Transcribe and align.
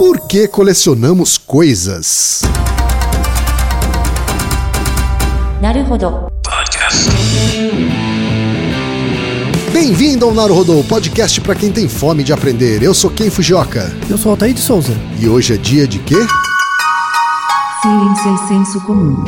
Por 0.00 0.18
que 0.20 0.48
colecionamos 0.48 1.36
coisas? 1.36 2.40
Naruhodo. 5.60 6.32
Podcast. 6.42 7.10
Bem-vindo 9.70 10.24
ao 10.24 10.32
Naruhodo, 10.32 10.82
podcast 10.84 11.38
para 11.42 11.54
quem 11.54 11.70
tem 11.70 11.86
fome 11.86 12.24
de 12.24 12.32
aprender. 12.32 12.82
Eu 12.82 12.94
sou 12.94 13.10
Ken 13.10 13.28
Fujioka. 13.28 13.94
Eu 14.08 14.16
sou 14.16 14.30
Altair 14.30 14.54
de 14.54 14.60
Souza. 14.60 14.94
E 15.18 15.28
hoje 15.28 15.52
é 15.52 15.56
dia 15.58 15.86
de 15.86 15.98
quê? 15.98 16.16
Ciência 17.82 18.30
e 18.30 18.48
senso 18.48 18.80
comum. 18.86 19.22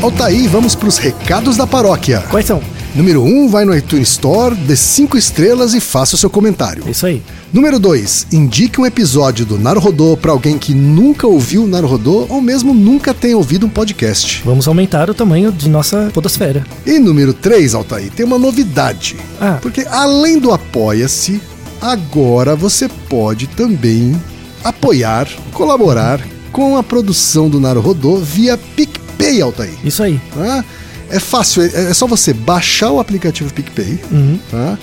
Altair, 0.00 0.48
vamos 0.48 0.76
para 0.76 0.88
os 0.88 0.96
recados 0.96 1.56
da 1.56 1.66
paróquia. 1.66 2.20
Quais 2.30 2.46
são? 2.46 2.62
Número 2.94 3.22
1, 3.22 3.26
um, 3.26 3.48
vai 3.48 3.64
no 3.64 3.76
iTunes 3.76 4.10
Store, 4.10 4.54
dê 4.54 4.74
5 4.74 5.16
estrelas 5.16 5.74
e 5.74 5.80
faça 5.80 6.16
o 6.16 6.18
seu 6.18 6.28
comentário. 6.28 6.82
É 6.86 6.90
isso 6.90 7.06
aí. 7.06 7.22
Número 7.52 7.78
2, 7.78 8.28
indique 8.32 8.80
um 8.80 8.86
episódio 8.86 9.46
do 9.46 9.58
Naruhodô 9.58 10.16
para 10.16 10.32
alguém 10.32 10.58
que 10.58 10.74
nunca 10.74 11.26
ouviu 11.26 11.64
o 11.64 11.66
Naruhodô 11.68 12.26
ou 12.28 12.40
mesmo 12.40 12.74
nunca 12.74 13.14
tenha 13.14 13.36
ouvido 13.36 13.66
um 13.66 13.68
podcast. 13.68 14.42
Vamos 14.44 14.66
aumentar 14.66 15.08
o 15.08 15.14
tamanho 15.14 15.52
de 15.52 15.68
nossa 15.68 16.10
podosfera. 16.12 16.66
E 16.84 16.98
número 16.98 17.32
3, 17.32 17.74
Altair, 17.74 18.10
tem 18.10 18.26
uma 18.26 18.38
novidade. 18.38 19.16
Ah. 19.40 19.58
Porque 19.62 19.86
além 19.88 20.38
do 20.38 20.52
Apoia-se, 20.52 21.40
agora 21.80 22.56
você 22.56 22.88
pode 23.08 23.46
também 23.46 24.20
apoiar, 24.64 25.28
colaborar 25.52 26.20
com 26.52 26.76
a 26.76 26.82
produção 26.82 27.48
do 27.48 27.60
Naruhodô 27.60 28.16
via 28.16 28.58
PicPay, 28.58 29.40
Altair. 29.40 29.74
Isso 29.84 30.02
aí. 30.02 30.20
tá? 30.34 30.64
É 31.10 31.18
fácil, 31.18 31.62
é, 31.62 31.90
é 31.90 31.94
só 31.94 32.06
você 32.06 32.32
baixar 32.32 32.90
o 32.90 33.00
aplicativo 33.00 33.52
PicPay 33.52 33.98
Uhum. 34.10 34.38
tá? 34.50 34.78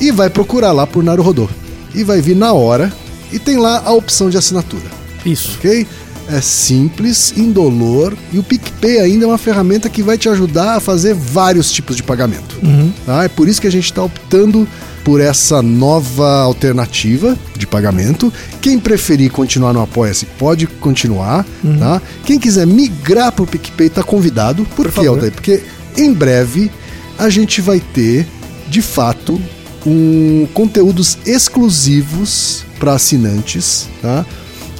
e 0.00 0.10
vai 0.10 0.28
procurar 0.30 0.72
lá 0.72 0.86
por 0.86 1.02
Naruhodô. 1.02 1.48
E 1.94 2.04
vai 2.04 2.20
vir 2.20 2.36
na 2.36 2.52
hora 2.52 2.92
e 3.32 3.38
tem 3.38 3.56
lá 3.58 3.82
a 3.84 3.92
opção 3.92 4.30
de 4.30 4.36
assinatura, 4.36 4.84
Isso. 5.24 5.56
ok? 5.58 5.86
É 6.32 6.40
simples, 6.40 7.34
indolor 7.36 8.14
e 8.32 8.38
o 8.38 8.42
PicPay 8.42 9.00
ainda 9.00 9.24
é 9.24 9.28
uma 9.28 9.38
ferramenta 9.38 9.88
que 9.88 10.00
vai 10.02 10.16
te 10.16 10.28
ajudar 10.28 10.76
a 10.76 10.80
fazer 10.80 11.12
vários 11.14 11.72
tipos 11.72 11.96
de 11.96 12.02
pagamento. 12.04 12.56
Uhum. 12.62 12.92
Tá? 13.04 13.24
É 13.24 13.28
por 13.28 13.48
isso 13.48 13.60
que 13.60 13.66
a 13.66 13.72
gente 13.72 13.86
está 13.86 14.02
optando 14.04 14.68
por 15.04 15.20
essa 15.20 15.62
nova 15.62 16.40
alternativa 16.42 17.36
de 17.56 17.66
pagamento. 17.66 18.32
Quem 18.60 18.78
preferir 18.78 19.30
continuar 19.30 19.72
no 19.72 19.80
Apoia-se 19.80 20.26
pode 20.26 20.66
continuar. 20.66 21.46
Tá? 21.78 22.02
Quem 22.24 22.38
quiser 22.38 22.66
migrar 22.66 23.32
para 23.32 23.44
o 23.44 23.46
PicPay 23.46 23.86
está 23.86 24.02
convidado. 24.02 24.64
Por, 24.76 24.90
Por 24.90 25.02
quê. 25.02 25.06
Aldair? 25.06 25.32
Porque 25.32 25.62
em 25.96 26.12
breve 26.12 26.70
a 27.18 27.28
gente 27.28 27.60
vai 27.60 27.80
ter, 27.80 28.26
de 28.68 28.80
fato, 28.80 29.40
um 29.86 30.46
conteúdos 30.52 31.18
exclusivos 31.26 32.64
para 32.78 32.94
assinantes. 32.94 33.88
Tá? 34.00 34.24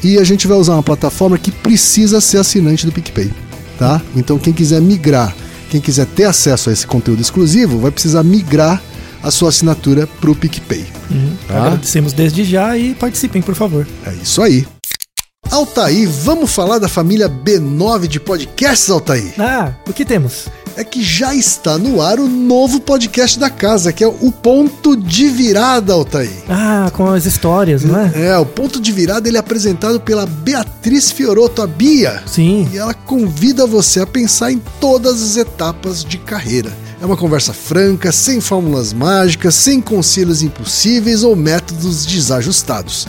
E 0.02 0.18
a 0.18 0.24
gente 0.24 0.46
vai 0.46 0.56
usar 0.56 0.74
uma 0.74 0.82
plataforma 0.82 1.38
que 1.38 1.50
precisa 1.50 2.20
ser 2.20 2.38
assinante 2.38 2.86
do 2.86 2.92
PicPay. 2.92 3.30
Tá? 3.78 4.00
Então 4.14 4.38
quem 4.38 4.52
quiser 4.52 4.80
migrar, 4.80 5.34
quem 5.70 5.80
quiser 5.80 6.06
ter 6.06 6.24
acesso 6.24 6.70
a 6.70 6.72
esse 6.72 6.86
conteúdo 6.86 7.20
exclusivo, 7.20 7.78
vai 7.78 7.90
precisar 7.90 8.22
migrar 8.22 8.82
a 9.22 9.30
sua 9.30 9.50
assinatura 9.50 10.06
para 10.06 10.30
o 10.30 10.34
PicPay. 10.34 10.86
Uhum. 11.10 11.36
Tá. 11.46 11.66
Agradecemos 11.66 12.12
desde 12.12 12.44
já 12.44 12.76
e 12.76 12.94
participem, 12.94 13.42
por 13.42 13.54
favor. 13.54 13.86
É 14.06 14.12
isso 14.14 14.42
aí. 14.42 14.66
Altair, 15.50 16.08
vamos 16.08 16.52
falar 16.52 16.78
da 16.78 16.88
família 16.88 17.28
B9 17.28 18.06
de 18.06 18.20
podcasts, 18.20 18.88
Altair? 18.88 19.34
Ah, 19.36 19.72
o 19.88 19.92
que 19.92 20.04
temos? 20.04 20.46
É 20.76 20.84
que 20.84 21.02
já 21.02 21.34
está 21.34 21.76
no 21.76 22.00
ar 22.00 22.20
o 22.20 22.28
novo 22.28 22.80
podcast 22.80 23.36
da 23.36 23.50
casa, 23.50 23.92
que 23.92 24.04
é 24.04 24.06
o 24.06 24.30
Ponto 24.30 24.96
de 24.96 25.28
Virada, 25.28 25.92
Altair. 25.92 26.30
Ah, 26.48 26.88
com 26.92 27.08
as 27.08 27.26
histórias, 27.26 27.82
não 27.82 27.98
é? 27.98 28.28
É, 28.28 28.38
o 28.38 28.46
Ponto 28.46 28.80
de 28.80 28.92
Virada 28.92 29.28
ele 29.28 29.36
é 29.36 29.40
apresentado 29.40 30.00
pela 30.00 30.24
Beatriz 30.24 31.10
Fioroto, 31.10 31.62
a 31.62 31.66
Bia. 31.66 32.22
Sim. 32.26 32.68
E 32.72 32.78
ela 32.78 32.94
convida 32.94 33.66
você 33.66 34.00
a 34.00 34.06
pensar 34.06 34.52
em 34.52 34.62
todas 34.80 35.20
as 35.20 35.36
etapas 35.36 36.04
de 36.04 36.16
carreira. 36.16 36.72
É 37.00 37.06
uma 37.06 37.16
conversa 37.16 37.54
franca, 37.54 38.12
sem 38.12 38.42
fórmulas 38.42 38.92
mágicas, 38.92 39.54
sem 39.54 39.80
conselhos 39.80 40.42
impossíveis 40.42 41.24
ou 41.24 41.34
métodos 41.34 42.04
desajustados. 42.04 43.08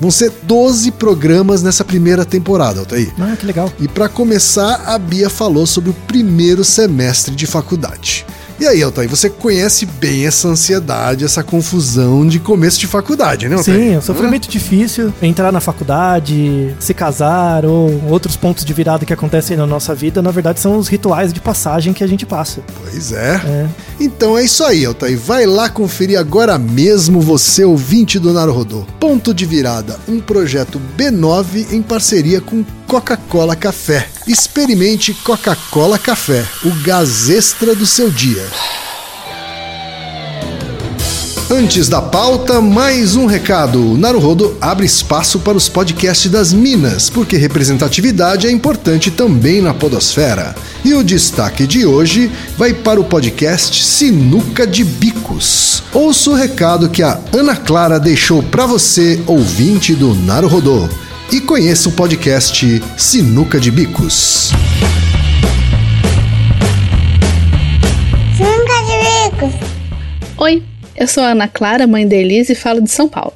Vão 0.00 0.12
ser 0.12 0.32
12 0.44 0.92
programas 0.92 1.60
nessa 1.60 1.84
primeira 1.84 2.24
temporada, 2.24 2.78
Altair. 2.80 3.12
Ah, 3.18 3.36
que 3.36 3.44
legal. 3.44 3.72
E 3.80 3.88
para 3.88 4.08
começar, 4.08 4.84
a 4.86 4.96
Bia 4.96 5.28
falou 5.28 5.66
sobre 5.66 5.90
o 5.90 5.94
primeiro 6.06 6.62
semestre 6.62 7.34
de 7.34 7.46
faculdade. 7.46 8.24
E 8.60 8.66
aí, 8.66 8.82
Altair, 8.82 9.08
você 9.08 9.28
conhece 9.28 9.86
bem 9.86 10.26
essa 10.26 10.48
ansiedade, 10.48 11.24
essa 11.24 11.42
confusão 11.42 12.26
de 12.26 12.38
começo 12.38 12.78
de 12.78 12.86
faculdade, 12.86 13.48
né, 13.48 13.56
Altair? 13.56 13.78
Sim, 13.78 13.94
é 13.94 13.98
um 13.98 14.02
sofrimento 14.02 14.48
difícil. 14.48 15.12
Entrar 15.20 15.50
na 15.50 15.60
faculdade, 15.60 16.74
se 16.78 16.94
casar 16.94 17.64
ou 17.64 18.02
outros 18.08 18.36
pontos 18.36 18.64
de 18.64 18.72
virada 18.72 19.04
que 19.04 19.12
acontecem 19.12 19.56
na 19.56 19.66
nossa 19.66 19.94
vida, 19.94 20.22
na 20.22 20.30
verdade, 20.30 20.60
são 20.60 20.76
os 20.76 20.88
rituais 20.88 21.32
de 21.32 21.40
passagem 21.40 21.92
que 21.92 22.04
a 22.04 22.06
gente 22.06 22.24
passa. 22.24 22.60
Pois 22.82 23.12
é. 23.12 23.40
É. 23.44 23.66
Então 24.00 24.36
é 24.36 24.44
isso 24.44 24.64
aí, 24.64 24.84
Altair. 24.84 25.18
Vai 25.18 25.46
lá 25.46 25.68
conferir 25.68 26.18
agora 26.18 26.58
mesmo 26.58 27.20
você, 27.20 27.64
ouvinte 27.64 28.18
do 28.18 28.32
Naruhodô. 28.32 28.84
Ponto 29.00 29.34
de 29.34 29.44
Virada, 29.44 29.98
um 30.08 30.20
projeto 30.20 30.80
B9 30.96 31.72
em 31.72 31.82
parceria 31.82 32.40
com 32.40 32.64
Coca-Cola 32.92 33.56
Café. 33.56 34.06
Experimente 34.26 35.14
Coca-Cola 35.14 35.98
Café, 35.98 36.44
o 36.62 36.70
gás 36.82 37.30
extra 37.30 37.74
do 37.74 37.86
seu 37.86 38.10
dia. 38.10 38.46
Antes 41.50 41.88
da 41.88 42.02
pauta, 42.02 42.60
mais 42.60 43.16
um 43.16 43.24
recado. 43.24 43.92
O 43.92 43.96
Naruhodo 43.96 44.58
abre 44.60 44.84
espaço 44.84 45.38
para 45.40 45.56
os 45.56 45.70
podcasts 45.70 46.30
das 46.30 46.52
Minas, 46.52 47.08
porque 47.08 47.38
representatividade 47.38 48.46
é 48.46 48.50
importante 48.50 49.10
também 49.10 49.62
na 49.62 49.72
podosfera. 49.72 50.54
E 50.84 50.92
o 50.92 51.02
destaque 51.02 51.66
de 51.66 51.86
hoje 51.86 52.30
vai 52.58 52.74
para 52.74 53.00
o 53.00 53.04
podcast 53.04 53.82
Sinuca 53.82 54.66
de 54.66 54.84
Bicos. 54.84 55.82
Ouça 55.94 56.28
o 56.28 56.34
recado 56.34 56.90
que 56.90 57.02
a 57.02 57.18
Ana 57.32 57.56
Clara 57.56 57.98
deixou 57.98 58.42
para 58.42 58.66
você, 58.66 59.18
ouvinte 59.26 59.94
do 59.94 60.14
Naruhodo. 60.14 60.90
E 61.32 61.40
conheça 61.40 61.88
o 61.88 61.92
podcast 61.92 62.62
Sinuca 62.98 63.58
de 63.58 63.70
Bicos. 63.70 64.50
Nunca 68.38 68.74
de 68.84 69.48
bicos. 69.48 69.54
Oi, 70.36 70.62
eu 70.94 71.08
sou 71.08 71.22
a 71.22 71.28
Ana 71.28 71.48
Clara, 71.48 71.86
mãe 71.86 72.06
da 72.06 72.14
Elise 72.14 72.52
e 72.52 72.54
falo 72.54 72.82
de 72.82 72.90
São 72.90 73.08
Paulo. 73.08 73.32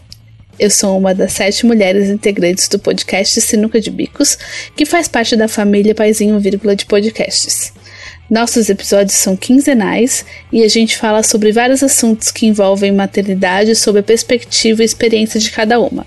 Eu 0.58 0.68
sou 0.68 0.98
uma 0.98 1.14
das 1.14 1.32
sete 1.32 1.64
mulheres 1.64 2.10
integrantes 2.10 2.68
do 2.68 2.78
podcast 2.78 3.40
Sinuca 3.40 3.80
de 3.80 3.90
Bicos, 3.90 4.36
que 4.76 4.84
faz 4.84 5.08
parte 5.08 5.34
da 5.34 5.48
família 5.48 5.94
Paizinho 5.94 6.38
Vírgula 6.38 6.76
de 6.76 6.84
podcasts. 6.84 7.72
Nossos 8.28 8.68
episódios 8.68 9.16
são 9.16 9.34
quinzenais 9.34 10.22
e 10.52 10.62
a 10.62 10.68
gente 10.68 10.98
fala 10.98 11.22
sobre 11.22 11.50
vários 11.50 11.82
assuntos 11.82 12.30
que 12.30 12.44
envolvem 12.44 12.92
maternidade 12.92 13.74
sob 13.74 14.00
a 14.00 14.02
perspectiva 14.02 14.82
e 14.82 14.84
experiência 14.84 15.40
de 15.40 15.50
cada 15.50 15.80
uma. 15.80 16.04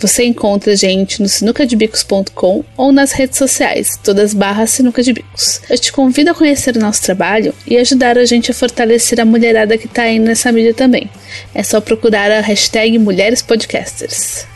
Você 0.00 0.24
encontra 0.24 0.72
a 0.72 0.76
gente 0.76 1.20
no 1.20 1.28
sinucadebicos.com 1.28 2.64
ou 2.74 2.90
nas 2.90 3.12
redes 3.12 3.36
sociais, 3.36 3.98
todas 4.02 4.32
barras 4.32 4.70
Sinuca 4.70 5.02
de 5.02 5.12
Bicos. 5.12 5.60
Eu 5.68 5.78
te 5.78 5.92
convido 5.92 6.30
a 6.30 6.34
conhecer 6.34 6.74
o 6.74 6.80
nosso 6.80 7.02
trabalho 7.02 7.54
e 7.66 7.76
ajudar 7.76 8.16
a 8.16 8.24
gente 8.24 8.50
a 8.50 8.54
fortalecer 8.54 9.20
a 9.20 9.26
mulherada 9.26 9.76
que 9.76 9.86
tá 9.86 10.02
aí 10.02 10.18
nessa 10.18 10.50
mídia 10.50 10.72
também. 10.72 11.10
É 11.54 11.62
só 11.62 11.82
procurar 11.82 12.30
a 12.30 12.40
hashtag 12.40 12.98
Mulheres 12.98 13.42
Podcasters. 13.42 14.46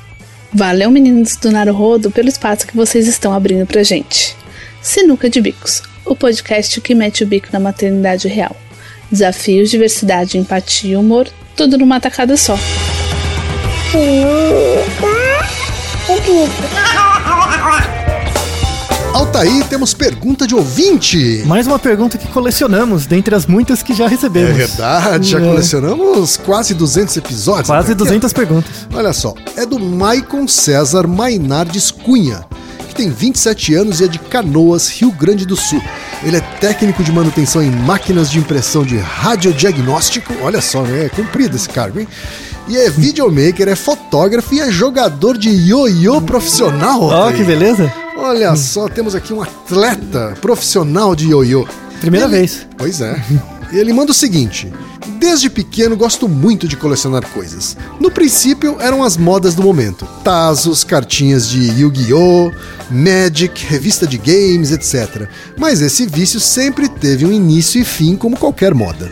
Valeu, 0.51 0.91
meninos 0.91 1.37
do 1.37 1.51
Naruhodo, 1.51 2.11
pelo 2.11 2.29
espaço 2.29 2.67
que 2.67 2.75
vocês 2.75 3.07
estão 3.07 3.35
abrindo 3.35 3.67
pra 3.67 3.83
gente. 3.83 4.35
Sinuca 4.81 5.29
de 5.29 5.43
Bicos, 5.43 5.83
o 6.07 6.17
podcast 6.17 6.81
que 6.81 6.95
mete 6.95 7.23
o 7.23 7.27
bico 7.27 7.49
na 7.53 7.61
maternidade 7.61 8.29
real. 8.29 8.57
Desafios, 9.13 9.71
diversidade, 9.71 10.39
empatia 10.39 10.93
e 10.93 10.97
humor, 10.97 11.29
tudo 11.55 11.77
numa 11.77 12.01
tacada 12.01 12.35
só. 12.35 12.59
Nunca 13.93 15.24
Altair, 19.15 19.65
temos 19.69 19.95
pergunta 19.95 20.47
de 20.47 20.55
ouvinte. 20.55 21.43
Mais 21.47 21.67
uma 21.67 21.79
pergunta 21.79 22.19
que 22.19 22.27
colecionamos, 22.29 23.07
dentre 23.07 23.35
as 23.35 23.47
muitas 23.47 23.83
que 23.83 23.95
já 23.95 24.05
É 24.05 24.09
recebemos. 24.09 24.57
verdade, 24.57 25.31
já 25.31 25.39
É. 25.39 25.41
colecionamos 25.41 26.37
quase 26.37 26.75
200 26.75 27.17
episódios. 27.17 27.69
Quase 27.69 27.93
Altair. 27.93 27.97
200 27.97 28.33
perguntas. 28.33 28.71
Olha 28.93 29.13
só, 29.13 29.35
é 29.57 29.65
do 29.65 29.79
Maicon 29.79 30.49
César 30.49 31.07
Mainardes 31.07 31.91
Cunha, 31.93 32.45
que 32.89 32.95
tem 32.95 33.11
27 33.11 33.75
anos 33.75 34.01
e 34.01 34.05
é 34.05 34.09
de 34.09 34.19
Canoas, 34.19 34.89
Rio 34.89 35.13
Grande 35.13 35.47
do 35.47 35.57
Sul. 35.57 35.81
Ele 36.25 36.37
é 36.37 36.41
técnico 36.41 37.05
de 37.05 37.13
manutenção 37.13 37.63
em 37.63 37.71
máquinas 37.71 38.31
de 38.31 38.39
impressão 38.39 38.83
de 38.83 38.97
radiodiagnóstico. 38.99 40.35
Olha 40.43 40.61
só, 40.61 40.83
né? 40.83 41.07
É 41.07 41.09
comprido 41.09 41.55
esse 41.57 41.69
cargo, 41.69 42.01
hein? 42.01 42.09
E 42.67 42.77
é 42.77 42.89
videomaker, 42.89 43.69
é 43.69 43.77
fotógrafo 43.77 44.55
e 44.55 44.61
é 44.61 44.71
jogador 44.71 45.37
de 45.37 45.51
ioiô 45.51 46.21
profissional. 46.23 47.03
Ó, 47.03 47.13
Altair. 47.13 47.37
que 47.37 47.45
beleza. 47.45 47.93
Olha 48.17 48.57
só, 48.57 48.89
temos 48.89 49.15
aqui 49.15 49.33
um 49.33 49.43
atleta 49.43 50.35
profissional 50.41 51.15
de 51.15 51.29
ioiô. 51.29 51.67
Primeira 52.01 52.27
Ele- 52.27 52.37
vez. 52.39 52.67
Pois 52.79 53.01
é. 53.01 53.23
Ele 53.73 53.93
manda 53.93 54.13
o 54.13 54.15
seguinte: 54.15 54.73
Desde 55.19 55.51
pequeno 55.51 55.97
gosto 55.97 56.29
muito 56.29 56.67
de 56.69 56.77
colecionar 56.77 57.27
coisas. 57.29 57.77
No 58.01 58.11
princípio 58.11 58.77
eram 58.81 59.03
as 59.03 59.17
modas 59.17 59.55
do 59.55 59.63
momento: 59.63 60.07
Tazos, 60.23 60.85
cartinhas 60.85 61.49
de 61.49 61.81
Yu-Gi-Oh!, 61.81 62.51
Magic, 62.91 63.65
revista 63.67 64.07
de 64.07 64.17
games, 64.19 64.71
etc. 64.71 65.29
Mas 65.59 65.81
esse 65.83 66.07
vício 66.07 66.39
sempre 66.41 66.89
teve 66.89 67.25
um 67.27 67.33
início 67.33 67.81
e 67.81 67.85
fim, 67.85 68.17
como 68.17 68.37
qualquer 68.39 68.75
moda. 68.75 69.11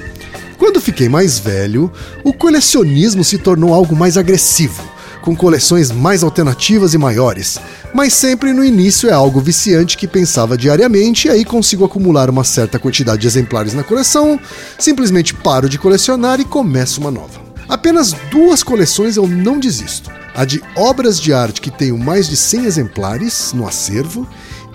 Quando 0.62 0.80
fiquei 0.80 1.08
mais 1.08 1.40
velho, 1.40 1.90
o 2.22 2.32
colecionismo 2.32 3.24
se 3.24 3.36
tornou 3.36 3.74
algo 3.74 3.96
mais 3.96 4.16
agressivo, 4.16 4.80
com 5.20 5.34
coleções 5.34 5.90
mais 5.90 6.22
alternativas 6.22 6.94
e 6.94 6.98
maiores. 6.98 7.58
Mas 7.92 8.12
sempre 8.12 8.52
no 8.52 8.64
início 8.64 9.10
é 9.10 9.12
algo 9.12 9.40
viciante 9.40 9.96
que 9.96 10.06
pensava 10.06 10.56
diariamente 10.56 11.26
e 11.26 11.32
aí 11.32 11.44
consigo 11.44 11.84
acumular 11.84 12.30
uma 12.30 12.44
certa 12.44 12.78
quantidade 12.78 13.22
de 13.22 13.26
exemplares 13.26 13.74
na 13.74 13.82
coleção, 13.82 14.38
simplesmente 14.78 15.34
paro 15.34 15.68
de 15.68 15.78
colecionar 15.78 16.38
e 16.38 16.44
começo 16.44 17.00
uma 17.00 17.10
nova. 17.10 17.40
Apenas 17.68 18.14
duas 18.30 18.62
coleções 18.62 19.16
eu 19.16 19.26
não 19.26 19.58
desisto. 19.58 20.12
A 20.32 20.44
de 20.44 20.62
obras 20.76 21.18
de 21.18 21.32
arte 21.32 21.60
que 21.60 21.72
tenho 21.72 21.98
mais 21.98 22.28
de 22.28 22.36
100 22.36 22.66
exemplares 22.66 23.52
no 23.52 23.66
acervo 23.66 24.28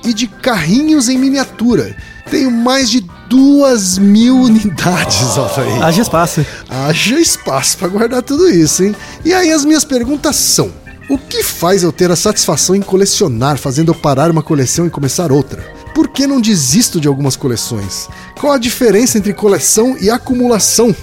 e 0.03 0.13
de 0.13 0.27
carrinhos 0.27 1.07
em 1.07 1.17
miniatura. 1.17 1.95
Tenho 2.29 2.51
mais 2.51 2.89
de 2.89 2.99
duas 3.29 3.97
mil 3.97 4.35
unidades, 4.37 5.37
Altair. 5.37 5.83
Haja 5.83 6.01
espaço. 6.01 6.45
Haja 6.69 7.19
espaço 7.19 7.77
para 7.77 7.87
guardar 7.87 8.21
tudo 8.21 8.49
isso, 8.49 8.83
hein? 8.83 8.95
E 9.23 9.33
aí 9.33 9.51
as 9.51 9.65
minhas 9.65 9.83
perguntas 9.83 10.35
são: 10.35 10.71
o 11.09 11.17
que 11.17 11.43
faz 11.43 11.83
eu 11.83 11.91
ter 11.91 12.11
a 12.11 12.15
satisfação 12.15 12.75
em 12.75 12.81
colecionar, 12.81 13.57
fazendo 13.57 13.91
eu 13.91 13.95
parar 13.95 14.31
uma 14.31 14.43
coleção 14.43 14.85
e 14.85 14.89
começar 14.89 15.31
outra? 15.31 15.61
Por 15.93 16.09
que 16.09 16.27
não 16.27 16.39
desisto 16.39 16.99
de 16.99 17.07
algumas 17.07 17.35
coleções? 17.35 18.07
Qual 18.39 18.53
a 18.53 18.57
diferença 18.57 19.17
entre 19.17 19.33
coleção 19.33 19.97
e 19.99 20.09
acumulação? 20.09 20.95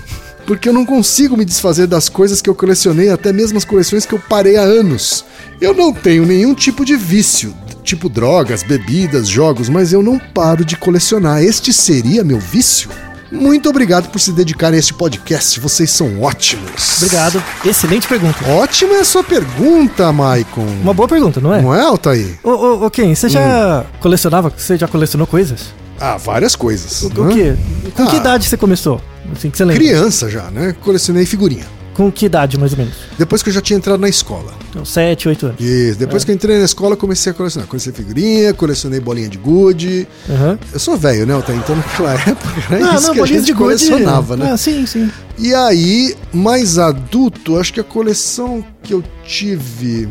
Porque 0.47 0.69
eu 0.69 0.73
não 0.73 0.85
consigo 0.85 1.37
me 1.37 1.45
desfazer 1.45 1.87
das 1.87 2.09
coisas 2.09 2.43
que 2.43 2.51
eu 2.51 2.55
colecionei, 2.55 3.11
até 3.11 3.33
mesmo 3.33 3.57
as 3.57 3.65
coleções 3.65 4.05
que 4.05 4.13
eu 4.13 4.19
parei 4.19 4.57
há 4.57 4.63
anos. 4.63 5.25
Eu 5.61 5.73
não 5.75 5.93
tenho 5.93 6.27
nenhum 6.27 6.55
tipo 6.55 6.85
de 6.85 6.97
vício, 6.97 7.55
tipo 7.85 8.09
drogas, 8.09 8.63
bebidas, 8.63 9.29
jogos, 9.29 9.69
mas 9.69 9.93
eu 9.93 10.03
não 10.03 10.19
paro 10.19 10.65
de 10.65 10.77
colecionar. 10.77 11.43
Este 11.43 11.73
seria 11.73 12.25
meu 12.25 12.39
vício? 12.41 12.89
Muito 13.31 13.69
obrigado 13.69 14.11
por 14.11 14.21
se 14.21 14.31
dedicarem 14.33 14.77
a 14.77 14.79
este 14.79 14.95
podcast, 14.95 15.59
vocês 15.59 15.91
são 15.91 16.23
ótimos. 16.23 16.99
Obrigado. 16.99 17.43
Excelente 17.65 18.07
pergunta. 18.07 18.45
Ótima 18.49 18.95
é 18.95 19.01
a 19.01 19.05
sua 19.05 19.25
pergunta, 19.25 20.13
Maicon. 20.13 20.65
Uma 20.83 20.95
boa 20.95 21.09
pergunta, 21.09 21.41
não 21.41 21.53
é? 21.53 21.61
Não 21.61 21.75
é, 21.75 21.81
Altair? 21.81 22.39
Ô, 22.45 22.51
ô, 22.51 22.87
ô 22.87 22.91
Ken, 22.91 23.13
você 23.15 23.29
já 23.29 23.85
colecionava? 24.01 24.53
Você 24.57 24.77
já 24.77 24.87
colecionou 24.87 25.27
coisas? 25.27 25.75
Ah, 26.01 26.17
várias 26.17 26.55
coisas. 26.55 27.03
O, 27.03 27.09
né? 27.09 27.15
o 27.21 27.29
quê? 27.35 27.57
Com 27.95 28.07
que 28.07 28.17
Ah. 28.17 28.21
idade 28.21 28.49
você 28.49 28.57
começou? 28.57 29.01
Assim 29.33 29.51
que 29.51 29.57
você 29.57 29.65
lembra? 29.65 29.83
Criança 29.83 30.31
já, 30.31 30.51
né? 30.51 30.75
Colecionei 30.81 31.27
figurinha. 31.27 31.65
Com 31.95 32.11
que 32.11 32.27
idade, 32.27 32.59
mais 32.59 32.73
ou 32.73 32.79
menos? 32.79 32.95
Depois 33.17 33.43
que 33.43 33.49
eu 33.49 33.53
já 33.55 33.61
tinha 33.61 33.77
entrado 33.77 34.01
na 34.01 34.09
escola. 34.09 34.53
Então, 34.71 34.85
7, 34.85 35.29
8 35.29 35.47
anos. 35.47 35.61
Isso, 35.61 35.99
depois 35.99 36.25
que 36.25 36.31
eu 36.33 36.35
entrei 36.35 36.59
na 36.59 36.65
escola, 36.65 36.97
comecei 36.97 37.31
a 37.31 37.35
colecionar. 37.35 37.69
Colecionei 37.69 37.97
figurinha, 37.97 38.53
colecionei 38.53 38.99
bolinha 39.01 39.29
de 39.29 39.39
gude. 39.39 40.07
Aham. 40.29 40.59
Eu 40.73 40.79
sou 40.81 40.97
velho, 40.97 41.25
né? 41.25 41.35
Altair? 41.35 41.59
Então 41.59 41.77
naquela 41.77 42.13
época 42.21 42.75
era 42.75 42.91
Ah, 42.91 42.95
isso 42.97 43.07
não, 43.07 43.15
que 43.15 43.21
a 43.21 43.27
gente 43.27 43.45
de 43.45 43.53
gude. 43.53 43.63
colecionava, 43.65 44.37
né? 44.37 44.51
Ah, 44.53 44.57
sim, 44.57 44.85
sim. 44.87 45.09
E 45.39 45.55
aí, 45.55 46.15
mais 46.33 46.79
adulto, 46.79 47.57
acho 47.59 47.73
que 47.73 47.81
a 47.81 47.85
coleção 47.85 48.65
que 48.83 48.93
eu 48.93 49.03
tive. 49.25 50.09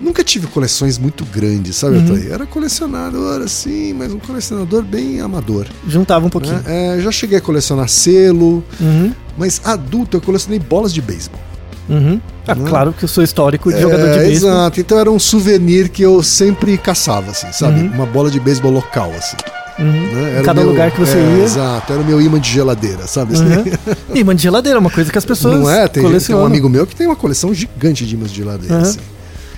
Nunca 0.00 0.24
tive 0.24 0.46
coleções 0.46 0.96
muito 0.98 1.24
grandes, 1.26 1.76
sabe, 1.76 1.96
Uhum. 1.98 2.32
Era 2.32 2.46
colecionador 2.46 3.42
assim, 3.42 3.92
mas 3.92 4.12
um 4.12 4.18
colecionador 4.18 4.82
bem 4.82 5.20
amador. 5.20 5.66
Juntava 5.86 6.24
um 6.26 6.30
pouquinho. 6.30 6.56
né? 6.64 6.96
É, 6.96 7.00
já 7.00 7.10
cheguei 7.12 7.36
a 7.36 7.40
colecionar 7.40 7.88
selo, 7.88 8.64
Uhum, 8.80 9.12
mas 9.36 9.60
adulto 9.64 10.16
eu 10.16 10.20
colecionei 10.20 10.58
bolas 10.58 10.94
de 10.94 11.02
beisebol. 11.02 11.40
uhum. 11.88 12.20
Ah, 12.48 12.54
Né? 12.54 12.64
claro 12.68 12.92
que 12.92 13.04
eu 13.04 13.08
sou 13.08 13.22
histórico 13.22 13.70
de 13.72 13.80
jogador 13.80 14.10
de 14.10 14.18
É, 14.18 14.22
beisebol. 14.24 14.50
Exato, 14.52 14.80
então 14.80 14.98
era 14.98 15.10
um 15.10 15.18
souvenir 15.18 15.90
que 15.90 16.02
eu 16.02 16.22
sempre 16.22 16.76
caçava, 16.78 17.30
assim, 17.32 17.52
sabe? 17.52 17.80
Uhum. 17.80 17.92
Uma 17.92 18.06
bola 18.06 18.30
de 18.30 18.40
beisebol 18.40 18.72
local, 18.72 19.12
assim. 19.16 19.36
Uhum. 19.78 19.86
né? 19.92 20.42
Cada 20.44 20.60
meu- 20.60 20.70
lugar 20.70 20.90
que 20.90 20.98
você 21.00 21.16
é, 21.16 21.36
ia. 21.38 21.44
Exato, 21.44 21.92
era 21.92 22.02
o 22.02 22.04
meu 22.04 22.20
imã 22.20 22.40
de 22.40 22.50
geladeira, 22.50 23.06
sabe? 23.06 23.34
assim? 23.34 23.44
Uhum. 23.44 23.64
Imã 24.16 24.34
de 24.34 24.42
geladeira 24.42 24.78
é 24.78 24.80
uma 24.80 24.90
coisa 24.90 25.12
que 25.12 25.16
as 25.18 25.24
pessoas 25.24 25.58
Não 25.60 25.70
é? 25.70 25.86
Tem, 25.88 26.02
tem 26.20 26.34
um 26.36 26.44
amigo 26.44 26.68
meu 26.68 26.86
que 26.86 26.94
tem 26.96 27.06
uma 27.06 27.16
coleção 27.16 27.52
gigante 27.54 28.04
de 28.06 28.14
imãs 28.14 28.30
de 28.30 28.38
geladeira, 28.38 28.74
Uhum. 28.76 28.80
assim. 28.82 28.98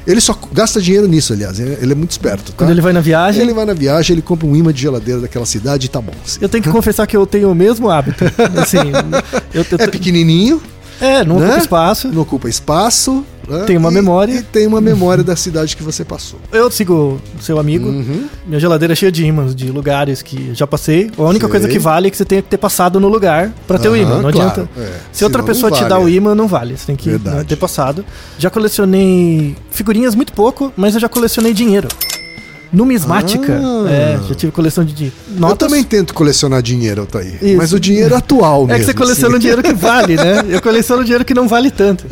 Ele 0.07 0.21
só 0.21 0.37
gasta 0.53 0.81
dinheiro 0.81 1.07
nisso, 1.07 1.33
aliás. 1.33 1.59
Ele 1.61 1.93
é 1.93 1.95
muito 1.95 2.11
esperto, 2.11 2.53
tá? 2.53 2.59
Quando 2.59 2.71
ele 2.71 2.81
vai 2.81 2.93
na 2.93 3.01
viagem, 3.01 3.43
Ele 3.43 3.53
vai 3.53 3.65
na 3.65 3.75
viagem, 3.75 4.15
ele 4.15 4.23
compra 4.23 4.47
um 4.47 4.57
imã 4.57 4.73
de 4.73 4.83
geladeira 4.83 5.21
daquela 5.21 5.47
cidade 5.47 5.87
e 5.87 5.89
tá 5.89 6.01
bom. 6.01 6.13
assim. 6.25 6.39
eu 6.41 6.49
tenho 6.49 6.63
que 6.63 6.71
confessar 6.71 7.07
que 7.07 7.17
eu 7.17 7.27
tenho 7.27 7.51
o 7.51 7.55
mesmo 7.55 7.89
hábito. 7.89 8.25
Assim, 8.61 8.79
eu, 9.53 9.65
eu, 9.71 9.79
É 9.79 9.87
pequenininho, 9.87 10.61
é, 11.01 11.25
não 11.25 11.39
né? 11.39 11.47
ocupa 11.47 11.61
espaço. 11.61 12.09
não 12.09 12.23
ocupa 12.23 12.49
espaço. 12.49 13.25
Né? 13.49 13.65
Tem 13.67 13.77
uma 13.77 13.91
E- 13.91 13.95
memória. 13.95 14.35
E 14.35 14.43
tem 14.43 14.67
uma 14.67 14.81
memória 14.81 15.23
da 15.25 15.35
cidade 15.37 15.77
que 15.77 15.83
você 15.83 16.05
passou. 16.05 16.39
Eu 16.53 16.71
sigo 16.71 17.21
seu 17.41 17.59
amigo. 17.59 17.89
Uhum. 17.89 18.27
Minha 18.47 18.61
geladeira 18.61 18.93
é 18.93 18.97
cheia 18.97 19.13
de 19.13 19.25
imãs 19.25 19.55
de 19.55 19.71
lugares 19.71 20.23
que 20.23 20.55
já 20.55 20.67
passei. 20.67 21.11
A 21.19 21.23
única 21.23 21.47
Sei. 21.47 21.51
coisa 21.51 21.69
que 21.69 21.79
vale 21.79 22.09
é 22.09 22.11
que 22.11 22.17
você 22.17 22.25
tem 22.25 22.41
que 22.43 22.49
ter 22.49 22.59
passado 22.59 22.99
no 23.01 23.09
lugar 23.09 23.53
pra 23.67 23.79
ter 23.79 23.89
o 23.89 23.93
Aham, 23.93 24.03
imã. 24.03 24.23
Não 24.23 24.31
claro, 24.33 24.51
adianta. 24.51 24.69
é. 24.79 24.93
Se 25.13 25.25
outra 25.25 25.43
pessoa 25.43 25.71
não 25.71 25.77
te 25.79 25.85
dá 25.85 25.99
vale. 25.99 26.05
o 26.05 26.09
imã, 26.09 26.35
não 26.35 26.47
vale. 26.47 26.77
Você 26.77 26.87
tem 26.87 26.97
que 26.97 27.11
né, 27.11 27.45
ter 27.47 27.57
passado. 27.57 28.05
Já 28.39 28.51
colecionei 28.51 29.57
figurinhas 29.71 30.15
muito 30.15 30.33
pouco, 30.33 30.73
mas 30.77 30.95
eu 30.95 31.01
já 31.01 31.09
colecionei 31.09 31.53
dinheiro. 31.53 31.89
Numismática. 32.73 33.61
Ah. 33.63 33.91
É, 33.91 34.19
já 34.29 34.35
tive 34.35 34.53
coleção 34.53 34.85
de 34.85 35.13
notas. 35.37 35.51
Eu 35.51 35.57
também 35.57 35.85
tento 35.85 36.15
colecionar 36.15 36.63
dinheiro, 36.63 37.03
Altair. 37.03 37.37
Isso. 37.43 37.57
Mas 37.57 37.73
o 37.73 37.79
dinheiro 37.81 38.15
atual 38.17 38.65
É 38.65 38.67
mesmo. 38.67 38.79
que 38.81 38.85
você 38.87 38.95
coleciona 38.95 39.29
o 39.29 39.31
assim. 39.33 39.41
dinheiro 39.41 39.63
que 39.63 39.75
vale, 39.75 40.17
né? 40.17 40.45
Eu 40.49 40.61
coleciono 40.63 41.05
dinheiro 41.05 41.25
que 41.25 41.35
não 41.35 41.47
vale 41.49 41.71
tanto. 41.71 42.05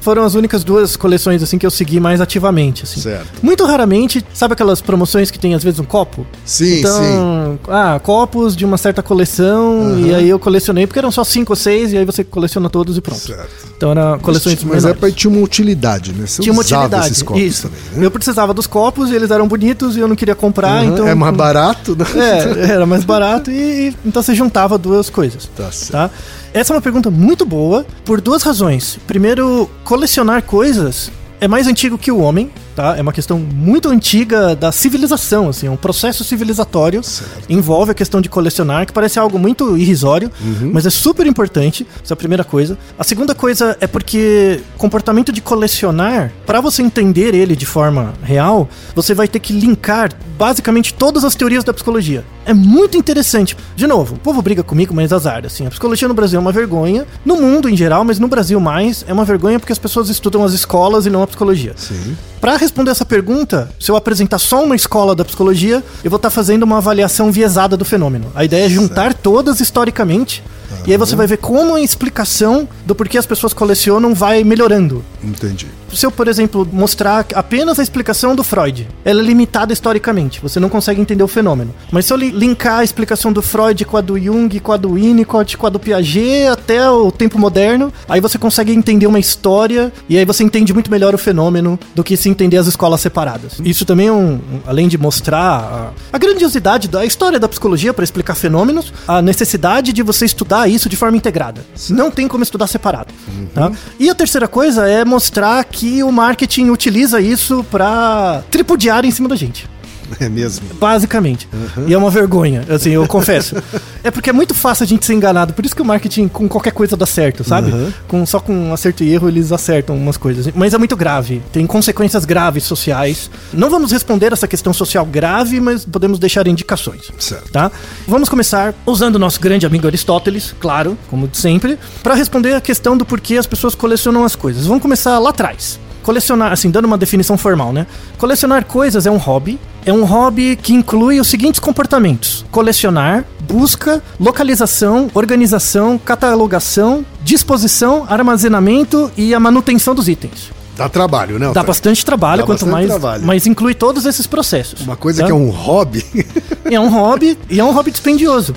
Foram 0.00 0.22
as 0.24 0.34
únicas 0.34 0.64
duas 0.64 0.96
coleções 0.96 1.42
assim 1.42 1.58
que 1.58 1.66
eu 1.66 1.70
segui 1.70 1.98
mais 2.00 2.20
ativamente, 2.20 2.84
assim. 2.84 3.00
Certo. 3.00 3.26
Muito 3.42 3.64
raramente, 3.66 4.24
sabe 4.32 4.54
aquelas 4.54 4.80
promoções 4.80 5.30
que 5.30 5.38
tem 5.38 5.54
às 5.54 5.62
vezes 5.62 5.80
um 5.80 5.84
copo? 5.84 6.26
Sim, 6.44 6.78
então, 6.80 6.98
sim. 7.02 7.58
ah, 7.68 8.00
copos 8.02 8.56
de 8.56 8.64
uma 8.64 8.78
certa 8.78 9.02
coleção, 9.02 9.80
Aham. 9.90 10.00
e 10.00 10.14
aí 10.14 10.28
eu 10.28 10.38
colecionei, 10.38 10.86
porque 10.86 10.98
eram 10.98 11.10
só 11.10 11.24
cinco 11.24 11.52
ou 11.52 11.56
seis, 11.56 11.92
e 11.92 11.98
aí 11.98 12.04
você 12.04 12.22
coleciona 12.24 12.68
todos 12.70 12.96
e 12.96 13.00
pronto. 13.00 13.20
Certo. 13.20 13.48
Então 13.76 13.90
era 13.90 14.18
coleções 14.18 14.62
Mas 14.64 14.84
é 14.84 14.88
menores. 14.88 15.00
pra 15.00 15.10
tinha 15.10 15.30
uma 15.30 15.42
utilidade, 15.42 16.12
né? 16.12 16.26
Você 16.26 16.42
Tinha 16.42 16.52
uma 16.52 16.62
utilidade. 16.62 17.06
esses 17.06 17.22
copos 17.22 17.42
Isso. 17.42 17.62
também, 17.68 17.80
né? 18.00 18.06
Eu 18.06 18.10
precisava 18.10 18.54
dos 18.54 18.66
copos, 18.66 19.10
e 19.10 19.14
eles 19.14 19.30
eram 19.30 19.46
bonitos 19.48 19.96
e 19.96 20.00
eu 20.00 20.05
não 20.08 20.16
queria 20.16 20.34
comprar, 20.34 20.78
Aham, 20.78 20.84
então. 20.86 21.08
É 21.08 21.14
mais 21.14 21.34
barato, 21.36 21.96
né? 21.96 22.04
É, 22.16 22.72
era 22.72 22.86
mais 22.86 23.04
barato 23.04 23.50
e, 23.50 23.88
e- 23.88 23.96
então 24.04 24.22
você 24.22 24.34
juntava 24.34 24.76
duas 24.78 25.08
coisas. 25.10 25.48
Tá 25.56 25.70
certo. 25.70 25.92
Tá? 25.92 26.10
Essa 26.54 26.72
é 26.72 26.76
uma 26.76 26.82
pergunta 26.82 27.10
muito 27.10 27.44
boa 27.44 27.84
por 28.04 28.20
duas 28.20 28.42
razões. 28.42 28.98
Primeiro, 29.06 29.68
colecionar 29.84 30.42
coisas 30.42 31.10
é 31.40 31.46
mais 31.46 31.66
antigo 31.66 31.98
que 31.98 32.10
o 32.10 32.18
homem, 32.18 32.50
tá? 32.76 32.96
É 32.96 33.00
uma 33.02 33.12
questão 33.12 33.38
muito 33.38 33.88
antiga 33.88 34.54
da 34.54 34.70
civilização, 34.70 35.48
assim, 35.48 35.66
é 35.66 35.70
um 35.70 35.76
processo 35.76 36.22
civilizatório. 36.22 37.02
Certo. 37.02 37.32
Envolve 37.48 37.90
a 37.90 37.94
questão 37.94 38.20
de 38.20 38.28
colecionar, 38.28 38.86
que 38.86 38.92
parece 38.92 39.18
algo 39.18 39.38
muito 39.38 39.76
irrisório, 39.76 40.30
Uhum. 40.40 40.70
mas 40.72 40.84
é 40.86 40.90
super 40.90 41.26
importante. 41.26 41.86
Essa 42.04 42.12
é 42.12 42.14
a 42.14 42.16
primeira 42.16 42.44
coisa. 42.44 42.76
A 42.98 43.02
segunda 43.02 43.34
coisa 43.34 43.76
é 43.80 43.86
porque 43.86 44.60
comportamento 44.76 45.32
de 45.32 45.40
colecionar, 45.40 46.30
para 46.44 46.60
você 46.60 46.82
entender 46.82 47.34
ele 47.34 47.56
de 47.56 47.64
forma 47.66 48.12
real, 48.22 48.68
você 48.94 49.14
vai 49.14 49.26
ter 49.26 49.40
que 49.40 49.52
linkar 49.54 50.12
basicamente 50.38 50.92
todas 50.92 51.24
as 51.24 51.34
teorias 51.34 51.64
da 51.64 51.72
psicologia. 51.72 52.22
É 52.44 52.52
muito 52.52 52.96
interessante. 52.98 53.56
De 53.74 53.86
novo, 53.86 54.14
o 54.14 54.18
povo 54.18 54.42
briga 54.42 54.62
comigo, 54.62 54.94
mas 54.94 55.12
azar. 55.12 55.44
Assim, 55.46 55.66
a 55.66 55.70
psicologia 55.70 56.06
no 56.06 56.14
Brasil 56.14 56.36
é 56.38 56.40
uma 56.40 56.52
vergonha. 56.52 57.06
No 57.24 57.36
mundo 57.36 57.68
em 57.68 57.76
geral, 57.76 58.04
mas 58.04 58.18
no 58.18 58.28
Brasil 58.28 58.60
mais, 58.60 59.04
é 59.08 59.12
uma 59.12 59.24
vergonha 59.24 59.58
porque 59.58 59.72
as 59.72 59.78
pessoas 59.78 60.08
estudam 60.10 60.44
as 60.44 60.52
escolas 60.52 61.06
e 61.06 61.10
não 61.10 61.22
a 61.22 61.26
psicologia. 61.26 61.72
Sim. 61.76 62.16
Para 62.40 62.56
responder 62.66 62.90
essa 62.90 63.04
pergunta, 63.04 63.70
se 63.78 63.90
eu 63.90 63.96
apresentar 63.96 64.38
só 64.38 64.64
uma 64.64 64.74
escola 64.74 65.14
da 65.14 65.24
psicologia, 65.24 65.82
eu 66.02 66.10
vou 66.10 66.16
estar 66.16 66.30
fazendo 66.30 66.64
uma 66.64 66.78
avaliação 66.78 67.30
viesada 67.30 67.76
do 67.76 67.84
fenômeno. 67.84 68.26
A 68.34 68.44
ideia 68.44 68.66
é 68.66 68.68
juntar 68.68 69.14
todas 69.14 69.60
historicamente, 69.60 70.42
e 70.86 70.92
aí 70.92 70.98
você 70.98 71.14
vai 71.16 71.26
ver 71.26 71.38
como 71.38 71.74
a 71.74 71.80
explicação 71.80 72.68
do 72.84 72.94
porquê 72.94 73.18
as 73.18 73.26
pessoas 73.26 73.52
colecionam 73.52 74.14
vai 74.14 74.44
melhorando. 74.44 75.04
Entendi. 75.22 75.66
Se 75.92 76.04
eu, 76.04 76.10
por 76.10 76.28
exemplo, 76.28 76.68
mostrar 76.72 77.24
apenas 77.34 77.78
a 77.78 77.82
explicação 77.82 78.34
do 78.34 78.42
Freud, 78.44 78.86
ela 79.04 79.20
é 79.20 79.24
limitada 79.24 79.72
historicamente, 79.72 80.40
você 80.40 80.58
não 80.60 80.68
consegue 80.68 81.00
entender 81.00 81.22
o 81.22 81.28
fenômeno. 81.28 81.74
Mas 81.90 82.06
se 82.06 82.12
eu 82.12 82.16
li- 82.16 82.30
linkar 82.30 82.80
a 82.80 82.84
explicação 82.84 83.32
do 83.32 83.40
Freud 83.40 83.84
com 83.84 83.96
a 83.96 84.00
do 84.00 84.18
Jung, 84.18 84.58
com 84.60 84.72
a 84.72 84.76
do 84.76 84.94
Winnicott, 84.94 85.56
com 85.56 85.66
a 85.66 85.70
do 85.70 85.78
Piaget 85.78 86.48
até 86.50 86.90
o 86.90 87.10
tempo 87.10 87.38
moderno, 87.38 87.92
aí 88.08 88.20
você 88.20 88.36
consegue 88.38 88.72
entender 88.72 89.06
uma 89.06 89.18
história 89.18 89.92
e 90.08 90.18
aí 90.18 90.24
você 90.24 90.42
entende 90.44 90.72
muito 90.74 90.90
melhor 90.90 91.14
o 91.14 91.18
fenômeno 91.18 91.78
do 91.94 92.02
que 92.04 92.16
se 92.16 92.28
entender 92.28 92.56
as 92.56 92.66
escolas 92.66 93.00
separadas. 93.00 93.60
Isso 93.64 93.84
também 93.84 94.08
é 94.08 94.12
um, 94.12 94.34
um- 94.34 94.40
além 94.66 94.88
de 94.88 94.98
mostrar 94.98 95.92
a, 96.12 96.16
a 96.16 96.18
grandiosidade 96.18 96.88
da 96.88 97.04
história 97.04 97.38
da 97.38 97.48
psicologia 97.48 97.94
para 97.94 98.04
explicar 98.04 98.34
fenômenos, 98.34 98.92
a 99.06 99.22
necessidade 99.22 99.92
de 99.92 100.02
você 100.02 100.24
estudar 100.24 100.55
isso 100.66 100.88
de 100.88 100.96
forma 100.96 101.16
integrada. 101.16 101.64
Não 101.90 102.10
tem 102.10 102.26
como 102.28 102.42
estudar 102.42 102.66
separado. 102.66 103.12
tá? 103.54 103.70
E 103.98 104.08
a 104.08 104.14
terceira 104.14 104.48
coisa 104.48 104.88
é 104.88 105.04
mostrar 105.04 105.62
que 105.64 106.02
o 106.02 106.10
marketing 106.10 106.70
utiliza 106.70 107.20
isso 107.20 107.64
para 107.70 108.42
tripudiar 108.50 109.04
em 109.04 109.10
cima 109.10 109.28
da 109.28 109.36
gente. 109.36 109.68
É 110.18 110.28
mesmo. 110.28 110.66
Basicamente. 110.74 111.48
E 111.86 111.92
é 111.92 111.98
uma 111.98 112.10
vergonha, 112.10 112.64
assim, 112.68 112.90
eu 112.90 113.06
confesso. 113.06 113.54
é 114.02 114.10
porque 114.10 114.30
é 114.30 114.32
muito 114.32 114.54
fácil 114.54 114.84
a 114.84 114.86
gente 114.86 115.04
ser 115.04 115.14
enganado. 115.14 115.52
Por 115.52 115.64
isso 115.64 115.74
que 115.74 115.82
o 115.82 115.84
marketing 115.84 116.28
com 116.28 116.48
qualquer 116.48 116.72
coisa 116.72 116.96
dá 116.96 117.06
certo, 117.06 117.44
sabe? 117.44 117.70
Uhum. 117.70 117.92
Com, 118.08 118.26
só 118.26 118.40
com 118.40 118.72
acerto 118.72 119.04
e 119.04 119.12
erro 119.12 119.28
eles 119.28 119.52
acertam 119.52 119.96
umas 119.96 120.16
coisas. 120.16 120.48
Mas 120.54 120.74
é 120.74 120.78
muito 120.78 120.96
grave. 120.96 121.42
Tem 121.52 121.66
consequências 121.66 122.24
graves 122.24 122.64
sociais. 122.64 123.30
Não 123.52 123.68
vamos 123.68 123.92
responder 123.92 124.32
essa 124.32 124.48
questão 124.48 124.72
social 124.72 125.04
grave, 125.04 125.60
mas 125.60 125.84
podemos 125.84 126.18
deixar 126.18 126.46
indicações. 126.46 127.10
Certo. 127.18 127.50
Tá? 127.50 127.70
Vamos 128.06 128.28
começar 128.28 128.74
usando 128.86 129.16
o 129.16 129.18
nosso 129.18 129.40
grande 129.40 129.66
amigo 129.66 129.86
Aristóteles, 129.86 130.54
claro, 130.58 130.96
como 131.08 131.28
sempre, 131.32 131.78
para 132.02 132.14
responder 132.14 132.54
a 132.54 132.60
questão 132.60 132.96
do 132.96 133.04
porquê 133.04 133.36
as 133.36 133.46
pessoas 133.46 133.74
colecionam 133.74 134.24
as 134.24 134.34
coisas. 134.34 134.66
Vamos 134.66 134.82
começar 134.82 135.18
lá 135.18 135.30
atrás. 135.30 135.78
Colecionar, 136.06 136.52
assim, 136.52 136.70
dando 136.70 136.84
uma 136.84 136.96
definição 136.96 137.36
formal, 137.36 137.72
né? 137.72 137.84
Colecionar 138.16 138.64
coisas 138.64 139.06
é 139.06 139.10
um 139.10 139.16
hobby. 139.16 139.58
É 139.84 139.92
um 139.92 140.04
hobby 140.04 140.54
que 140.54 140.72
inclui 140.72 141.18
os 141.18 141.26
seguintes 141.26 141.58
comportamentos: 141.58 142.46
colecionar, 142.48 143.24
busca, 143.40 144.00
localização, 144.20 145.10
organização, 145.12 145.98
catalogação, 145.98 147.04
disposição, 147.24 148.06
armazenamento 148.08 149.10
e 149.16 149.34
a 149.34 149.40
manutenção 149.40 149.96
dos 149.96 150.06
itens. 150.06 150.52
Dá 150.76 150.88
trabalho, 150.88 151.38
né? 151.38 151.50
Dá 151.52 151.62
bastante 151.62 152.04
trabalho, 152.04 152.42
Dá 152.42 152.46
quanto 152.46 152.66
bastante 152.66 152.72
mais. 152.72 152.86
trabalho. 152.88 153.24
Mas 153.24 153.46
inclui 153.46 153.74
todos 153.74 154.04
esses 154.04 154.26
processos. 154.26 154.80
Uma 154.82 154.96
coisa 154.96 155.22
tá? 155.22 155.26
que 155.26 155.32
é 155.32 155.34
um 155.34 155.50
hobby. 155.50 156.04
É 156.68 156.80
um 156.80 156.88
hobby, 156.88 157.38
e 157.48 157.60
é 157.60 157.64
um 157.64 157.70
hobby 157.70 157.92
dispendioso. 157.92 158.52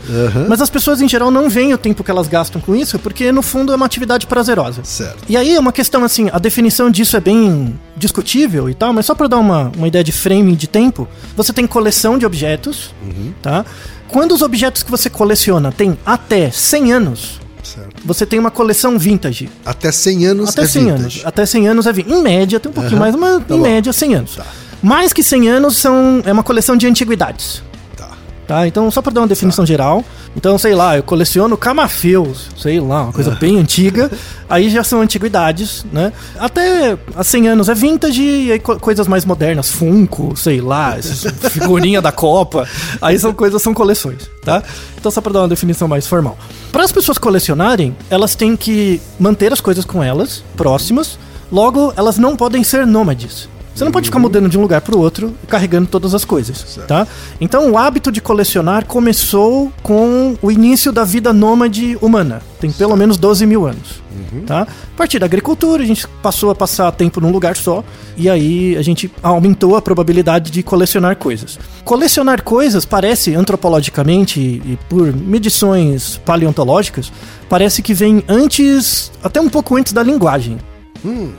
Mas 0.47 0.59
as 0.59 0.69
pessoas 0.71 0.99
em 0.99 1.07
geral 1.07 1.29
não 1.29 1.47
veem 1.47 1.75
o 1.75 1.77
tempo 1.77 2.03
que 2.03 2.09
elas 2.09 2.27
gastam 2.27 2.59
com 2.59 2.75
isso, 2.75 2.97
porque 2.97 3.31
no 3.31 3.43
fundo 3.43 3.71
é 3.71 3.75
uma 3.75 3.85
atividade 3.85 4.25
prazerosa. 4.25 4.83
certo. 4.83 5.23
E 5.29 5.37
aí 5.37 5.53
é 5.55 5.59
uma 5.59 5.71
questão 5.71 6.03
assim, 6.03 6.27
a 6.33 6.39
definição 6.39 6.89
disso 6.89 7.15
é 7.15 7.19
bem 7.19 7.79
discutível 7.95 8.67
e 8.67 8.73
tal, 8.73 8.91
mas 8.93 9.05
só 9.05 9.13
para 9.13 9.27
dar 9.27 9.37
uma, 9.37 9.71
uma 9.77 9.87
ideia 9.87 10.03
de 10.03 10.11
framing 10.11 10.55
de 10.55 10.65
tempo, 10.65 11.07
você 11.37 11.53
tem 11.53 11.67
coleção 11.67 12.17
de 12.17 12.25
objetos, 12.25 12.95
tá? 13.43 13.63
Quando 14.07 14.31
os 14.33 14.41
objetos 14.41 14.81
que 14.81 14.89
você 14.89 15.07
coleciona 15.07 15.71
têm 15.71 15.95
até 16.03 16.49
100 16.49 16.91
anos, 16.93 17.39
certo. 17.63 18.01
você 18.05 18.25
tem 18.25 18.39
uma 18.39 18.51
coleção 18.51 18.97
vintage. 18.97 19.49
Até 19.65 19.91
100 19.91 20.25
anos 20.25 20.49
Até 20.49 20.61
é 20.61 20.65
100 20.67 20.83
vintage. 20.85 21.01
anos. 21.01 21.21
Até 21.25 21.45
100 21.45 21.67
anos 21.67 21.87
é 21.87 21.93
vintage. 21.93 22.15
Em 22.15 22.21
média, 22.23 22.59
tem 22.59 22.69
um 22.69 22.73
pouquinho 22.73 23.01
Aham. 23.01 23.01
mais, 23.01 23.15
mas 23.15 23.47
Tá 23.47 23.53
em 23.55 23.57
bom. 23.57 23.63
média 23.63 23.93
100 23.93 24.15
anos. 24.15 24.35
Tá. 24.35 24.45
Mais 24.81 25.11
que 25.13 25.21
100 25.23 25.49
anos 25.49 25.77
são, 25.77 26.21
é 26.25 26.31
uma 26.31 26.43
coleção 26.43 26.77
de 26.77 26.87
antiguidades. 26.87 27.61
Tá. 27.97 28.09
Tá, 28.47 28.67
então 28.67 28.89
só 28.89 29.01
pra 29.01 29.11
dar 29.11 29.21
uma 29.21 29.27
definição 29.27 29.65
geral. 29.65 30.03
Então, 30.39 30.57
sei 30.57 30.73
lá, 30.73 30.95
eu 30.95 31.03
coleciono 31.03 31.57
camafeus, 31.57 32.47
sei 32.57 32.79
lá, 32.79 33.03
uma 33.03 33.11
coisa 33.11 33.31
bem 33.31 33.57
antiga. 33.59 34.09
Aí 34.49 34.69
já 34.69 34.85
são 34.85 35.01
antiguidades, 35.01 35.85
né? 35.91 36.13
Até 36.39 36.97
há 37.13 37.21
100 37.25 37.49
anos 37.49 37.67
é 37.67 37.73
vintage 37.75 38.21
e 38.23 38.51
aí 38.53 38.57
co- 38.59 38.79
coisas 38.79 39.05
mais 39.05 39.25
modernas, 39.25 39.69
Funko, 39.69 40.37
sei 40.37 40.61
lá, 40.61 40.95
figurinha 41.51 42.01
da 42.01 42.13
Copa. 42.13 42.65
Aí 43.01 43.19
são 43.19 43.33
coisas, 43.33 43.61
são 43.61 43.73
coleções, 43.73 44.31
tá? 44.41 44.63
Então 44.97 45.11
só 45.11 45.19
pra 45.19 45.33
dar 45.33 45.41
uma 45.41 45.49
definição 45.49 45.89
mais 45.89 46.07
formal. 46.07 46.37
Para 46.71 46.85
as 46.85 46.91
pessoas 46.93 47.17
colecionarem, 47.17 47.93
elas 48.09 48.33
têm 48.33 48.55
que 48.55 49.01
manter 49.19 49.51
as 49.51 49.59
coisas 49.59 49.83
com 49.83 50.01
elas, 50.01 50.41
próximas. 50.55 51.19
Logo, 51.51 51.91
elas 51.97 52.17
não 52.17 52.37
podem 52.37 52.63
ser 52.63 52.87
nômades. 52.87 53.49
Você 53.79 53.85
não 53.85 53.93
pode 53.93 54.07
ficar 54.07 54.19
mudando 54.19 54.49
de 54.49 54.57
um 54.57 54.61
lugar 54.61 54.81
para 54.81 54.93
o 54.93 54.99
outro 54.99 55.33
e 55.41 55.47
carregando 55.47 55.87
todas 55.87 56.13
as 56.13 56.25
coisas, 56.25 56.77
tá? 56.85 57.07
Então 57.39 57.71
o 57.71 57.77
hábito 57.77 58.11
de 58.11 58.19
colecionar 58.19 58.85
começou 58.85 59.71
com 59.81 60.37
o 60.41 60.51
início 60.51 60.91
da 60.91 61.05
vida 61.05 61.31
nômade 61.31 61.97
humana. 62.01 62.41
Tem 62.59 62.69
pelo 62.73 62.97
menos 62.97 63.15
12 63.15 63.45
mil 63.45 63.65
anos, 63.65 64.03
tá? 64.45 64.63
A 64.63 64.97
partir 64.97 65.17
da 65.17 65.25
agricultura, 65.25 65.81
a 65.81 65.85
gente 65.85 66.05
passou 66.21 66.51
a 66.51 66.55
passar 66.55 66.91
tempo 66.91 67.21
num 67.21 67.31
lugar 67.31 67.55
só 67.55 67.81
e 68.17 68.29
aí 68.29 68.75
a 68.75 68.81
gente 68.81 69.09
aumentou 69.23 69.77
a 69.77 69.81
probabilidade 69.81 70.51
de 70.51 70.61
colecionar 70.61 71.15
coisas. 71.15 71.57
Colecionar 71.85 72.43
coisas 72.43 72.83
parece, 72.83 73.33
antropologicamente 73.33 74.41
e 74.41 74.77
por 74.89 75.15
medições 75.15 76.19
paleontológicas, 76.25 77.13
parece 77.47 77.81
que 77.81 77.93
vem 77.93 78.25
antes, 78.27 79.09
até 79.23 79.39
um 79.39 79.47
pouco 79.47 79.77
antes 79.77 79.93
da 79.93 80.03
linguagem 80.03 80.57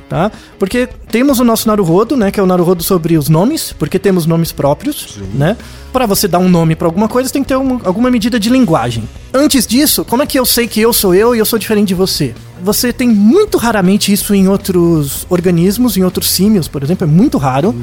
tá? 0.09 0.31
Porque 0.59 0.89
temos 1.11 1.41
o 1.41 1.45
nosso 1.45 1.67
Naruhodo, 1.69 2.17
né, 2.17 2.31
que 2.31 2.39
é 2.41 2.43
o 2.43 2.47
Naruhodo 2.47 2.83
sobre 2.83 3.17
os 3.17 3.29
nomes, 3.29 3.73
porque 3.79 3.99
temos 3.99 4.27
nomes 4.27 4.53
próprios, 4.53 5.19
né? 5.35 5.57
Para 5.93 6.07
você 6.07 6.29
dar 6.29 6.39
um 6.39 6.49
nome 6.49 6.75
para 6.77 6.87
alguma 6.87 7.09
coisa, 7.09 7.31
tem 7.31 7.43
que 7.43 7.49
ter 7.49 7.57
uma- 7.57 7.81
alguma 7.85 8.11
medida 8.11 8.39
de 8.39 8.49
linguagem. 8.49 9.09
Antes 9.35 9.67
disso, 9.67 10.05
como 10.05 10.23
é 10.23 10.27
que 10.27 10.39
eu 10.39 10.45
sei 10.47 10.67
que 10.69 10.81
eu 10.81 10.93
sou 10.93 11.15
eu 11.15 11.35
e 11.35 11.39
eu 11.39 11.45
sou 11.45 11.59
diferente 11.59 11.89
de 11.89 11.95
você? 11.95 12.35
Você 12.63 12.93
tem 12.93 13.09
muito 13.09 13.57
raramente 13.57 14.13
isso 14.13 14.35
em 14.35 14.47
outros 14.47 15.27
organismos, 15.31 15.97
em 15.97 16.05
outros 16.05 16.29
símios, 16.31 16.69
por 16.69 16.83
exemplo, 16.83 17.05
é 17.07 17.11
muito 17.11 17.39
raro, 17.39 17.75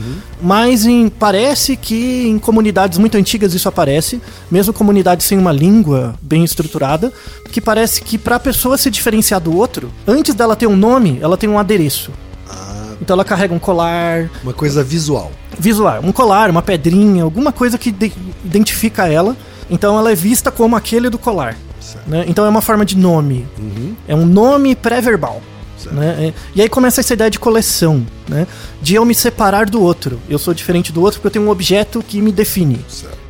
mas 0.42 0.86
em- 0.86 1.10
parece 1.10 1.76
que 1.76 2.28
em 2.28 2.38
comunidades 2.38 2.98
muito 3.00 3.18
antigas 3.18 3.54
isso 3.54 3.68
aparece, 3.68 4.22
mesmo 4.52 4.72
comunidades 4.74 5.26
sem 5.26 5.38
uma 5.38 5.52
língua 5.52 6.14
bem 6.22 6.44
estruturada, 6.44 7.12
que 7.52 7.60
parece 7.60 8.02
que 8.02 8.18
para 8.18 8.36
a 8.36 8.40
pessoa 8.40 8.78
se 8.78 8.92
diferenciar 8.92 9.40
do 9.42 9.56
outro, 9.56 9.92
antes 10.08 10.36
dela 10.36 10.56
ter 10.56 10.68
um 10.68 10.76
nome, 10.76 11.18
ela 11.22 11.38
tem 11.38 11.50
um 11.50 11.58
adereço. 11.58 12.12
Então 13.02 13.14
ela 13.14 13.24
carrega 13.26 13.54
um 13.54 13.60
colar, 13.60 14.30
Uma 14.44 14.54
coisa 14.54 14.84
visual. 14.84 15.32
visual, 15.58 16.02
um 16.04 16.12
colar, 16.12 16.50
uma 16.50 16.62
pedrinha, 16.64 17.24
alguma 17.24 17.52
coisa 17.52 17.78
que 17.78 17.92
de- 17.92 18.12
identifica 18.44 19.08
ela. 19.08 19.36
Então 19.70 19.98
ela 19.98 20.12
é 20.12 20.16
vista 20.16 20.50
como 20.52 20.76
aquele 20.76 21.10
do 21.10 21.18
colar. 21.18 21.56
Né? 22.08 22.26
Então 22.28 22.46
é 22.46 22.50
uma 22.50 22.62
forma 22.62 22.84
de 22.86 22.98
nome. 22.98 23.48
É 24.08 24.16
um 24.16 24.26
nome 24.26 24.76
pré-verbal. 24.76 25.42
Né? 25.92 26.28
É- 26.28 26.34
E 26.56 26.62
aí 26.62 26.68
começa 26.70 27.00
essa 27.02 27.14
ideia 27.14 27.30
de 27.30 27.40
coleção, 27.40 28.06
né? 28.28 28.48
de 28.82 28.96
eu 28.96 29.06
me 29.06 29.14
separar 29.16 29.70
do 29.70 29.82
outro. 29.82 30.20
Eu 30.30 30.38
sou 30.40 30.54
diferente 30.54 30.92
do 30.92 31.02
outro 31.02 31.20
porque 31.20 31.28
eu 31.28 31.32
tenho 31.32 31.46
um 31.46 31.50
objeto 31.50 32.04
que 32.06 32.20
me 32.22 32.32
define. 32.32 32.80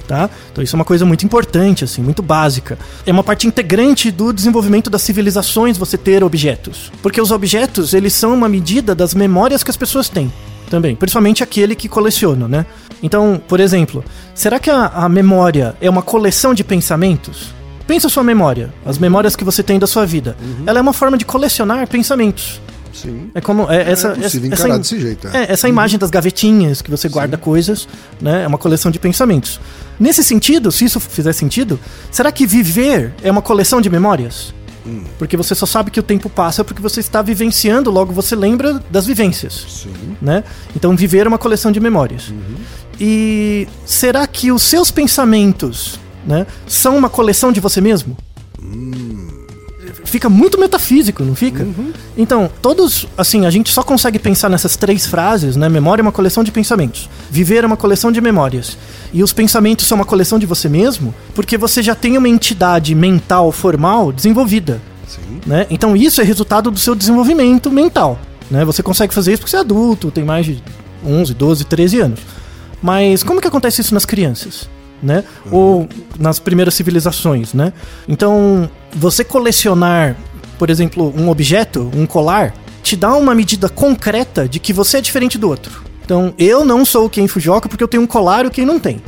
Tá? 0.07 0.29
Então 0.51 0.63
isso 0.63 0.73
é 0.73 0.77
uma 0.79 0.85
coisa 0.85 1.05
muito 1.05 1.25
importante, 1.25 1.83
assim, 1.83 2.01
muito 2.01 2.23
básica. 2.23 2.79
É 3.05 3.11
uma 3.11 3.23
parte 3.23 3.45
integrante 3.45 4.09
do 4.09 4.31
desenvolvimento 4.31 4.89
das 4.89 5.01
civilizações 5.01 5.77
você 5.77 5.97
ter 5.97 6.23
objetos. 6.23 6.89
Porque 7.01 7.19
os 7.19 7.29
objetos, 7.29 7.93
eles 7.93 8.13
são 8.13 8.33
uma 8.33 8.47
medida 8.47 8.95
das 8.95 9.13
memórias 9.13 9.63
que 9.63 9.69
as 9.69 9.75
pessoas 9.75 10.07
têm 10.07 10.31
também, 10.69 10.95
principalmente 10.95 11.43
aquele 11.43 11.75
que 11.75 11.87
coleciona, 11.89 12.47
né? 12.47 12.65
Então, 13.03 13.41
por 13.47 13.59
exemplo, 13.59 14.03
será 14.33 14.59
que 14.59 14.69
a, 14.69 14.87
a 14.87 15.09
memória 15.09 15.75
é 15.81 15.89
uma 15.89 16.01
coleção 16.01 16.53
de 16.53 16.63
pensamentos? 16.63 17.53
Pensa 17.87 18.09
sua 18.09 18.23
memória, 18.23 18.73
as 18.85 18.97
memórias 18.97 19.35
que 19.35 19.43
você 19.43 19.63
tem 19.63 19.79
da 19.79 19.87
sua 19.87 20.05
vida. 20.05 20.35
Ela 20.65 20.79
é 20.79 20.81
uma 20.81 20.93
forma 20.93 21.17
de 21.17 21.23
colecionar 21.25 21.87
pensamentos. 21.87 22.59
Sim. 22.93 23.29
É 23.33 23.39
como 23.39 23.71
é, 23.71 23.91
essa, 23.91 24.09
possível 24.09 24.51
essa, 24.51 24.67
im- 24.67 24.77
desse 24.79 24.99
jeito, 24.99 25.27
é. 25.27 25.43
é, 25.43 25.51
essa 25.51 25.69
imagem 25.69 25.99
das 25.99 26.09
gavetinhas 26.09 26.81
que 26.81 26.89
você 26.89 27.07
guarda 27.07 27.37
coisas, 27.37 27.87
né? 28.19 28.43
É 28.43 28.47
uma 28.47 28.57
coleção 28.57 28.89
de 28.91 28.97
pensamentos. 28.99 29.59
Nesse 29.99 30.23
sentido, 30.23 30.71
se 30.71 30.85
isso 30.85 30.99
fizer 30.99 31.31
sentido, 31.33 31.79
será 32.11 32.31
que 32.31 32.45
viver 32.47 33.13
é 33.23 33.29
uma 33.31 33.41
coleção 33.41 33.79
de 33.79 33.89
memórias? 33.89 34.51
Hum. 34.85 35.03
Porque 35.19 35.37
você 35.37 35.53
só 35.53 35.65
sabe 35.67 35.91
que 35.91 35.99
o 35.99 36.03
tempo 36.03 36.27
passa 36.29 36.63
porque 36.63 36.81
você 36.81 36.99
está 36.99 37.21
vivenciando, 37.21 37.91
logo 37.91 38.11
você 38.13 38.35
lembra 38.35 38.81
das 38.89 39.05
vivências, 39.05 39.83
Sim. 39.83 39.93
né? 40.21 40.43
Então 40.75 40.95
viver 40.95 41.25
é 41.25 41.29
uma 41.29 41.37
coleção 41.37 41.71
de 41.71 41.79
memórias. 41.79 42.33
E 42.99 43.67
será 43.85 44.25
que 44.25 44.51
os 44.51 44.63
seus 44.63 44.89
pensamentos, 44.89 45.99
né, 46.27 46.45
são 46.67 46.97
uma 46.97 47.09
coleção 47.09 47.51
de 47.51 47.59
você 47.59 47.81
mesmo? 47.81 48.15
Fica 50.03 50.29
muito 50.29 50.59
metafísico, 50.59 51.23
não 51.23 51.35
fica? 51.35 51.67
Então, 52.17 52.49
todos, 52.61 53.07
assim, 53.17 53.45
a 53.45 53.49
gente 53.49 53.71
só 53.71 53.83
consegue 53.83 54.17
pensar 54.17 54.49
nessas 54.49 54.75
três 54.75 55.05
frases, 55.05 55.55
né? 55.55 55.67
Memória 55.67 56.01
é 56.01 56.03
uma 56.03 56.11
coleção 56.11 56.43
de 56.43 56.51
pensamentos. 56.51 57.09
Viver 57.29 57.63
é 57.63 57.67
uma 57.67 57.75
coleção 57.75 58.11
de 58.11 58.21
memórias. 58.21 58.77
E 59.11 59.21
os 59.21 59.33
pensamentos 59.33 59.85
são 59.85 59.97
uma 59.97 60.05
coleção 60.05 60.39
de 60.39 60.45
você 60.45 60.69
mesmo, 60.69 61.13
porque 61.35 61.57
você 61.57 61.83
já 61.83 61.93
tem 61.93 62.17
uma 62.17 62.29
entidade 62.29 62.95
mental 62.95 63.51
formal 63.51 64.11
desenvolvida. 64.11 64.81
Sim. 65.07 65.41
Né? 65.45 65.67
Então 65.69 65.95
isso 65.95 66.21
é 66.21 66.23
resultado 66.23 66.71
do 66.71 66.79
seu 66.79 66.95
desenvolvimento 66.95 67.69
mental. 67.71 68.19
Né? 68.49 68.63
Você 68.65 68.81
consegue 68.81 69.13
fazer 69.13 69.33
isso 69.33 69.41
porque 69.41 69.51
você 69.51 69.57
é 69.57 69.61
adulto, 69.61 70.09
tem 70.09 70.23
mais 70.23 70.45
de 70.45 70.63
11, 71.05 71.33
12, 71.33 71.65
13 71.65 71.99
anos. 71.99 72.19
Mas 72.81 73.23
como 73.23 73.41
que 73.41 73.47
acontece 73.47 73.81
isso 73.81 73.93
nas 73.93 74.05
crianças? 74.05 74.69
Né? 75.01 75.23
Ou 75.51 75.87
nas 76.19 76.39
primeiras 76.39 76.73
civilizações, 76.73 77.53
né? 77.53 77.71
Então, 78.07 78.69
você 78.91 79.23
colecionar, 79.23 80.15
por 80.57 80.69
exemplo, 80.69 81.13
um 81.15 81.29
objeto, 81.29 81.91
um 81.95 82.05
colar, 82.07 82.53
te 82.81 82.95
dá 82.95 83.15
uma 83.15 83.35
medida 83.35 83.69
concreta 83.69 84.47
de 84.47 84.59
que 84.59 84.73
você 84.73 84.97
é 84.97 85.01
diferente 85.01 85.37
do 85.37 85.47
outro. 85.49 85.83
Então, 86.03 86.33
eu 86.37 86.63
não 86.63 86.85
sou 86.85 87.05
o 87.05 87.09
Ken 87.09 87.27
Fujioka 87.27 87.67
porque 87.67 87.83
eu 87.83 87.87
tenho 87.87 88.03
um 88.03 88.07
colar 88.07 88.45
e 88.45 88.49
Ken 88.49 88.65
não 88.65 88.79
tem. 88.79 89.01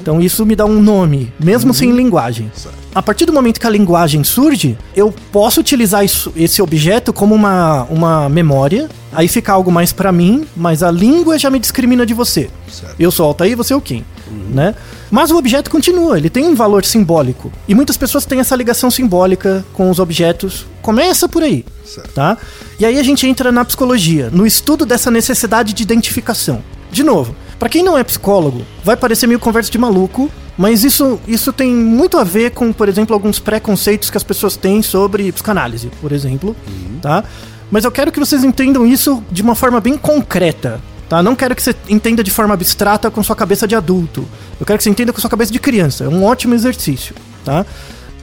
Então, 0.00 0.20
isso 0.20 0.44
me 0.46 0.56
dá 0.56 0.64
um 0.64 0.80
nome, 0.80 1.32
mesmo 1.38 1.74
sem 1.74 1.92
linguagem. 1.92 2.50
A 2.96 3.02
partir 3.02 3.26
do 3.26 3.32
momento 3.34 3.60
que 3.60 3.66
a 3.66 3.70
linguagem 3.70 4.24
surge, 4.24 4.78
eu 4.94 5.12
posso 5.30 5.60
utilizar 5.60 6.02
isso- 6.02 6.32
esse 6.34 6.62
objeto 6.62 7.12
como 7.12 7.34
uma, 7.34 7.82
uma 7.90 8.26
memória, 8.26 8.88
aí 9.12 9.28
fica 9.28 9.52
algo 9.52 9.70
mais 9.70 9.92
pra 9.92 10.10
mim, 10.10 10.46
mas 10.56 10.82
a 10.82 10.90
língua 10.90 11.38
já 11.38 11.50
me 11.50 11.58
discrimina 11.58 12.06
de 12.06 12.14
você. 12.14 12.48
Certo. 12.72 12.94
Eu 12.98 13.10
sou 13.10 13.26
Altair, 13.26 13.54
você 13.54 13.74
é 13.74 13.76
o 13.76 13.82
Kim, 13.82 14.02
né? 14.50 14.74
Mas 15.10 15.30
o 15.30 15.36
objeto 15.36 15.70
continua, 15.70 16.16
ele 16.16 16.30
tem 16.30 16.46
um 16.46 16.54
valor 16.54 16.86
simbólico. 16.86 17.52
E 17.68 17.74
muitas 17.74 17.98
pessoas 17.98 18.24
têm 18.24 18.40
essa 18.40 18.56
ligação 18.56 18.90
simbólica 18.90 19.62
com 19.74 19.90
os 19.90 19.98
objetos. 19.98 20.64
Começa 20.80 21.28
por 21.28 21.42
aí, 21.42 21.66
Certo. 21.84 22.14
tá? 22.14 22.38
E 22.80 22.86
aí 22.86 22.98
a 22.98 23.02
gente 23.02 23.26
entra 23.26 23.52
na 23.52 23.62
psicologia, 23.62 24.30
no 24.32 24.46
estudo 24.46 24.86
dessa 24.86 25.10
necessidade 25.10 25.74
de 25.74 25.82
identificação. 25.82 26.62
De 26.90 27.02
novo, 27.04 27.36
Pra 27.58 27.70
quem 27.70 27.82
não 27.82 27.96
é 27.96 28.04
psicólogo, 28.04 28.60
vai 28.84 28.98
parecer 28.98 29.26
meio 29.26 29.40
conversa 29.40 29.70
de 29.70 29.78
maluco, 29.78 30.30
mas 30.56 30.84
isso, 30.84 31.20
isso 31.28 31.52
tem 31.52 31.70
muito 31.70 32.16
a 32.16 32.24
ver 32.24 32.52
com, 32.52 32.72
por 32.72 32.88
exemplo, 32.88 33.14
alguns 33.14 33.38
preconceitos 33.38 34.08
que 34.08 34.16
as 34.16 34.22
pessoas 34.22 34.56
têm 34.56 34.82
sobre 34.82 35.30
psicanálise, 35.30 35.90
por 36.00 36.12
exemplo, 36.12 36.56
tá? 37.02 37.24
Mas 37.70 37.84
eu 37.84 37.90
quero 37.90 38.10
que 38.10 38.18
vocês 38.18 38.42
entendam 38.44 38.86
isso 38.86 39.22
de 39.30 39.42
uma 39.42 39.54
forma 39.54 39.80
bem 39.80 39.98
concreta, 39.98 40.80
tá? 41.08 41.22
Não 41.22 41.34
quero 41.34 41.54
que 41.54 41.62
você 41.62 41.74
entenda 41.88 42.22
de 42.22 42.30
forma 42.30 42.54
abstrata 42.54 43.10
com 43.10 43.22
sua 43.22 43.36
cabeça 43.36 43.66
de 43.66 43.74
adulto. 43.74 44.26
Eu 44.58 44.64
quero 44.64 44.78
que 44.78 44.84
você 44.84 44.90
entenda 44.90 45.12
com 45.12 45.20
sua 45.20 45.30
cabeça 45.30 45.52
de 45.52 45.58
criança. 45.58 46.04
É 46.04 46.08
um 46.08 46.24
ótimo 46.24 46.54
exercício, 46.54 47.14
tá? 47.44 47.66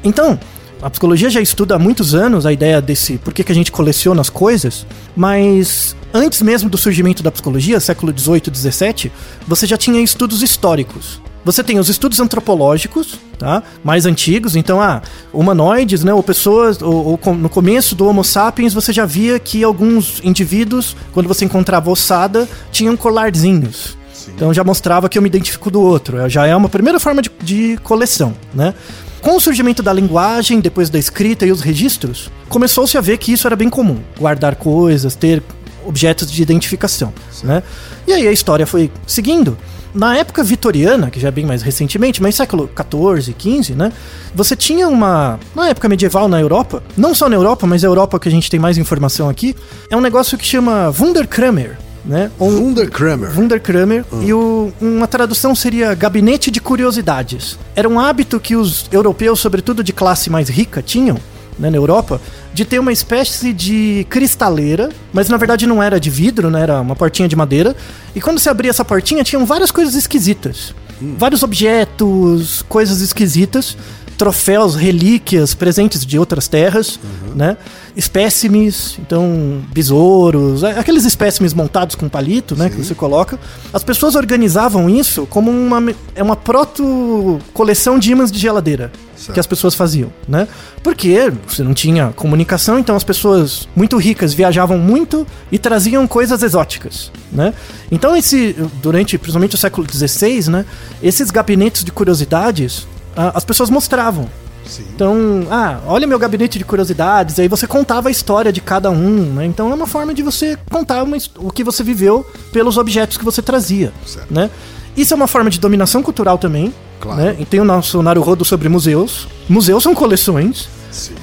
Então, 0.04 0.40
a 0.82 0.90
psicologia 0.90 1.30
já 1.30 1.40
estuda 1.40 1.76
há 1.76 1.80
muitos 1.80 2.16
anos 2.16 2.46
a 2.46 2.52
ideia 2.52 2.82
desse 2.82 3.18
por 3.18 3.34
que, 3.34 3.44
que 3.44 3.52
a 3.52 3.56
gente 3.56 3.72
coleciona 3.72 4.22
as 4.22 4.30
coisas, 4.30 4.86
mas 5.16 5.96
antes 6.14 6.42
mesmo 6.42 6.70
do 6.70 6.78
surgimento 6.78 7.22
da 7.22 7.32
psicologia, 7.32 7.80
século 7.80 8.12
18, 8.12 8.50
17, 8.50 9.12
você 9.48 9.68
já 9.68 9.78
tinha 9.78 10.02
estudos 10.02 10.42
históricos. 10.42 11.22
Você 11.46 11.64
tem 11.64 11.78
os 11.78 11.90
estudos 11.90 12.20
antropológicos, 12.20 13.20
tá? 13.38 13.62
Mais 13.84 14.06
antigos, 14.06 14.56
então, 14.56 14.82
ah, 14.82 15.02
humanoides, 15.34 16.04
né? 16.04 16.14
Ou 16.14 16.24
pessoas, 16.24 16.82
ou, 16.82 17.20
ou 17.24 17.36
no 17.36 17.50
começo 17.50 17.96
do 17.96 18.08
Homo 18.08 18.24
sapiens, 18.24 18.74
você 18.74 18.94
já 18.94 19.06
via 19.06 19.38
que 19.40 19.64
alguns 19.64 20.22
indivíduos, 20.24 20.96
quando 21.14 21.28
você 21.28 21.44
encontrava 21.44 21.90
ossada, 21.90 22.48
tinham 22.72 22.96
colarzinhos. 22.96 23.98
Então 24.30 24.54
já 24.54 24.64
mostrava 24.64 25.10
que 25.10 25.18
eu 25.18 25.22
me 25.22 25.28
identifico 25.28 25.70
do 25.70 25.82
outro. 25.82 26.30
Já 26.30 26.48
é 26.48 26.56
uma 26.56 26.70
primeira 26.70 27.00
forma 27.00 27.22
de, 27.22 27.30
de 27.42 27.78
coleção, 27.84 28.34
né? 28.54 28.74
Com 29.22 29.38
o 29.38 29.40
surgimento 29.40 29.82
da 29.82 29.94
linguagem, 29.94 30.60
depois 30.60 30.90
da 30.90 31.00
escrita 31.00 31.46
e 31.46 31.52
os 31.52 31.62
registros, 31.62 32.30
começou-se 32.50 32.98
a 32.98 33.02
ver 33.02 33.18
que 33.18 33.32
isso 33.32 33.48
era 33.48 33.56
bem 33.56 33.70
comum. 33.70 34.00
Guardar 34.18 34.56
coisas, 34.56 35.16
ter 35.16 35.42
objetos 35.86 36.32
de 36.32 36.42
identificação, 36.42 37.14
né? 37.44 37.64
E 38.08 38.14
aí 38.14 38.28
a 38.28 38.32
história 38.32 38.66
foi 38.68 38.92
seguindo. 39.08 39.58
Na 39.94 40.18
época 40.18 40.44
vitoriana, 40.44 41.12
que 41.12 41.20
já 41.20 41.28
é 41.28 41.32
bem 41.32 41.46
mais 41.46 41.62
recentemente, 41.62 42.22
mas 42.22 42.34
século 42.36 42.68
14, 42.68 43.32
15, 43.34 43.76
né? 43.76 43.92
Você 44.34 44.56
tinha 44.56 44.88
uma. 44.88 45.40
Na 45.56 45.70
época 45.70 45.88
medieval 45.88 46.28
na 46.28 46.40
Europa, 46.42 46.82
não 46.98 47.14
só 47.14 47.30
na 47.30 47.36
Europa, 47.36 47.68
mas 47.68 47.84
a 47.84 47.88
Europa 47.88 48.20
que 48.20 48.28
a 48.28 48.32
gente 48.32 48.50
tem 48.50 48.60
mais 48.60 48.78
informação 48.78 49.30
aqui, 49.30 49.56
é 49.90 49.96
um 49.96 50.02
negócio 50.02 50.36
que 50.38 50.46
chama 50.46 50.92
Wunderkramer, 51.00 51.78
né? 52.04 52.32
Ou 52.40 52.50
Wunderkramer. 52.50 53.38
Wunderkramer 53.38 54.04
e 54.24 54.34
o- 54.34 54.74
uma 54.82 55.08
tradução 55.08 55.54
seria 55.54 55.94
gabinete 55.94 56.50
de 56.50 56.60
curiosidades. 56.60 57.60
Era 57.76 57.88
um 57.88 58.00
hábito 58.00 58.40
que 58.40 58.56
os 58.56 58.88
europeus, 58.92 59.40
sobretudo 59.40 59.84
de 59.84 59.94
classe 59.94 60.28
mais 60.30 60.50
rica, 60.50 60.82
tinham 60.82 61.18
né, 61.58 61.70
na 61.70 61.78
Europa, 61.78 62.20
de 62.54 62.66
ter 62.66 62.80
uma 62.80 62.92
espécie 62.92 63.54
de 63.54 64.06
cristaleira, 64.10 64.90
mas 65.12 65.30
na 65.30 65.38
verdade 65.38 65.66
não 65.66 65.82
era 65.82 66.00
de 66.00 66.10
vidro, 66.10 66.50
né, 66.50 66.62
era 66.62 66.82
uma 66.82 66.96
portinha 66.96 67.28
de 67.28 67.36
madeira. 67.36 67.76
E 68.16 68.22
quando 68.22 68.40
você 68.40 68.50
abria 68.50 68.70
essa 68.70 68.86
portinha, 68.86 69.24
tinham 69.24 69.46
várias 69.46 69.72
coisas 69.72 69.96
esquisitas. 69.96 70.74
Vários 71.18 71.44
objetos, 71.44 72.64
coisas 72.70 73.02
esquisitas, 73.02 73.76
troféus, 74.18 74.76
relíquias, 74.76 75.54
presentes 75.54 76.06
de 76.06 76.18
outras 76.18 76.48
terras, 76.48 77.00
né? 77.36 77.58
Espécimes, 77.96 78.98
então 79.00 79.62
besouros, 79.72 80.64
é, 80.64 80.80
aqueles 80.80 81.06
espécimes 81.06 81.54
montados 81.54 81.96
com 81.96 82.10
palito, 82.10 82.56
né, 82.56 82.70
que 82.70 82.76
você 82.78 82.96
coloca. 82.96 83.40
As 83.72 83.84
pessoas 83.84 84.16
organizavam 84.16 84.90
isso 84.90 85.28
como 85.28 85.52
uma 85.52 85.94
é 86.16 86.24
uma 86.24 86.36
proto 86.36 87.40
coleção 87.54 88.00
de 88.00 88.12
imãs 88.12 88.32
de 88.32 88.40
geladeira 88.40 88.92
Certo. 89.16 89.34
que 89.36 89.40
as 89.40 89.48
pessoas 89.48 89.74
faziam, 89.76 90.12
né? 90.28 90.48
Porque 90.82 91.32
você 91.48 91.64
não 91.64 91.74
tinha 91.74 92.12
comunicação, 92.16 92.78
então 92.78 92.96
as 92.96 93.04
pessoas 93.04 93.70
muito 93.76 93.98
ricas 93.98 94.34
viajavam 94.34 94.78
muito 94.78 95.26
e 95.52 95.58
traziam 95.58 96.06
coisas 96.08 96.44
exóticas, 96.44 97.12
né? 97.32 97.54
Então 97.92 98.18
esse 98.18 98.56
durante 98.82 99.18
principalmente 99.18 99.56
o 99.56 99.58
século 99.58 99.88
XVI, 99.90 100.50
né, 100.50 100.66
esses 101.02 101.32
gabinetes 101.32 101.84
de 101.84 101.92
curiosidades, 101.92 102.88
as 103.16 103.46
pessoas 103.46 103.70
mostravam 103.70 104.28
Sim. 104.66 104.84
então, 104.96 105.46
ah, 105.52 105.80
olha 105.88 106.08
meu 106.08 106.18
gabinete 106.18 106.58
de 106.58 106.64
curiosidades, 106.64 107.38
aí 107.40 107.48
você 107.48 107.68
contava 107.68 108.08
a 108.08 108.12
história 108.12 108.52
de 108.52 108.62
cada 108.62 108.90
um, 108.90 109.34
né? 109.34 109.46
Então 109.46 109.72
é 109.72 109.76
uma 109.76 109.88
forma 109.88 110.14
de 110.14 110.24
você 110.24 110.58
contar 110.70 111.04
uma 111.04 111.18
o 111.38 111.52
que 111.52 111.64
você 111.64 111.84
viveu 111.84 112.26
pelos 112.52 112.78
objetos 112.78 113.18
que 113.18 113.26
você 113.26 113.42
trazia, 113.42 113.92
Certo. 114.06 114.34
né? 114.34 114.50
Isso 114.96 115.14
é 115.14 115.16
uma 115.18 115.28
forma 115.28 115.50
de 115.50 115.60
dominação 115.60 116.02
cultural 116.02 116.38
também, 116.38 116.74
Claro. 117.00 117.22
né? 117.22 117.36
E 117.40 117.46
tem 117.46 117.60
o 117.60 117.66
nosso 117.66 118.02
Naruhodo 118.02 118.46
sobre 118.46 118.70
museus. 118.70 119.28
Museus 119.50 119.84
são 119.84 119.94
coleções, 119.94 120.70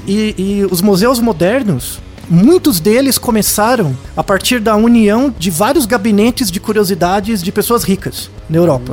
e, 0.07 0.35
e 0.37 0.69
os 0.71 0.83
museus 0.83 1.19
modernos, 1.21 2.01
muitos 2.29 2.79
deles 2.81 3.17
começaram 3.17 3.97
a 4.17 4.23
partir 4.23 4.61
da 4.61 4.77
união 4.77 5.35
de 5.39 5.51
vários 5.51 5.87
gabinetes 5.87 6.51
de 6.51 6.61
curiosidades 6.61 7.43
de 7.43 7.51
pessoas 7.53 7.85
ricas 7.85 8.29
na 8.49 8.59
Europa. 8.59 8.93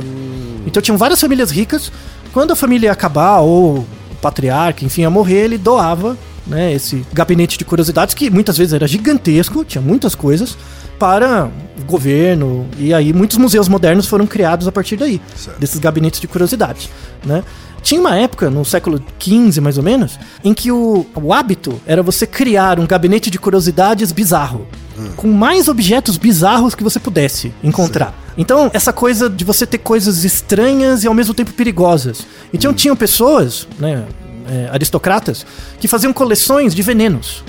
Então 0.66 0.80
tinham 0.82 0.96
várias 0.98 1.20
famílias 1.20 1.50
ricas. 1.50 1.90
Quando 2.32 2.52
a 2.52 2.56
família 2.56 2.88
ia 2.88 2.92
acabar, 2.92 3.40
ou 3.40 3.78
o 3.78 3.86
patriarca, 4.20 4.84
enfim, 4.84 5.02
ia 5.02 5.10
morrer, 5.10 5.44
ele 5.44 5.58
doava 5.58 6.16
né, 6.46 6.72
esse 6.72 7.04
gabinete 7.12 7.58
de 7.58 7.64
curiosidades, 7.64 8.14
que 8.14 8.30
muitas 8.30 8.56
vezes 8.56 8.72
era 8.72 8.86
gigantesco, 8.86 9.64
tinha 9.64 9.82
muitas 9.82 10.14
coisas, 10.14 10.56
para 10.98 11.50
o 11.80 11.84
governo. 11.84 12.66
E 12.76 12.92
aí 12.92 13.12
muitos 13.12 13.38
museus 13.38 13.68
modernos 13.68 14.06
foram 14.06 14.26
criados 14.26 14.66
a 14.66 14.72
partir 14.72 14.96
daí, 14.96 15.20
Certo. 15.36 15.58
desses 15.58 15.78
gabinetes 15.78 16.20
de 16.20 16.26
curiosidades. 16.26 16.90
Né? 17.24 17.44
Tinha 17.82 18.00
uma 18.00 18.16
época, 18.16 18.50
no 18.50 18.64
século 18.64 19.02
XV 19.20 19.60
mais 19.60 19.78
ou 19.78 19.84
menos, 19.84 20.18
em 20.44 20.52
que 20.52 20.70
o, 20.70 21.06
o 21.14 21.32
hábito 21.32 21.80
era 21.86 22.02
você 22.02 22.26
criar 22.26 22.78
um 22.78 22.86
gabinete 22.86 23.30
de 23.30 23.38
curiosidades 23.38 24.12
bizarro. 24.12 24.66
Com 25.16 25.28
mais 25.28 25.68
objetos 25.68 26.16
bizarros 26.16 26.74
que 26.74 26.82
você 26.82 26.98
pudesse 26.98 27.52
encontrar. 27.62 28.12
Então, 28.36 28.68
essa 28.74 28.92
coisa 28.92 29.30
de 29.30 29.44
você 29.44 29.64
ter 29.64 29.78
coisas 29.78 30.24
estranhas 30.24 31.04
e 31.04 31.06
ao 31.06 31.14
mesmo 31.14 31.34
tempo 31.34 31.52
perigosas. 31.52 32.26
Então, 32.52 32.74
tinham 32.74 32.96
pessoas, 32.96 33.68
né, 33.78 34.04
é, 34.48 34.68
aristocratas, 34.72 35.46
que 35.78 35.86
faziam 35.86 36.12
coleções 36.12 36.74
de 36.74 36.82
venenos. 36.82 37.44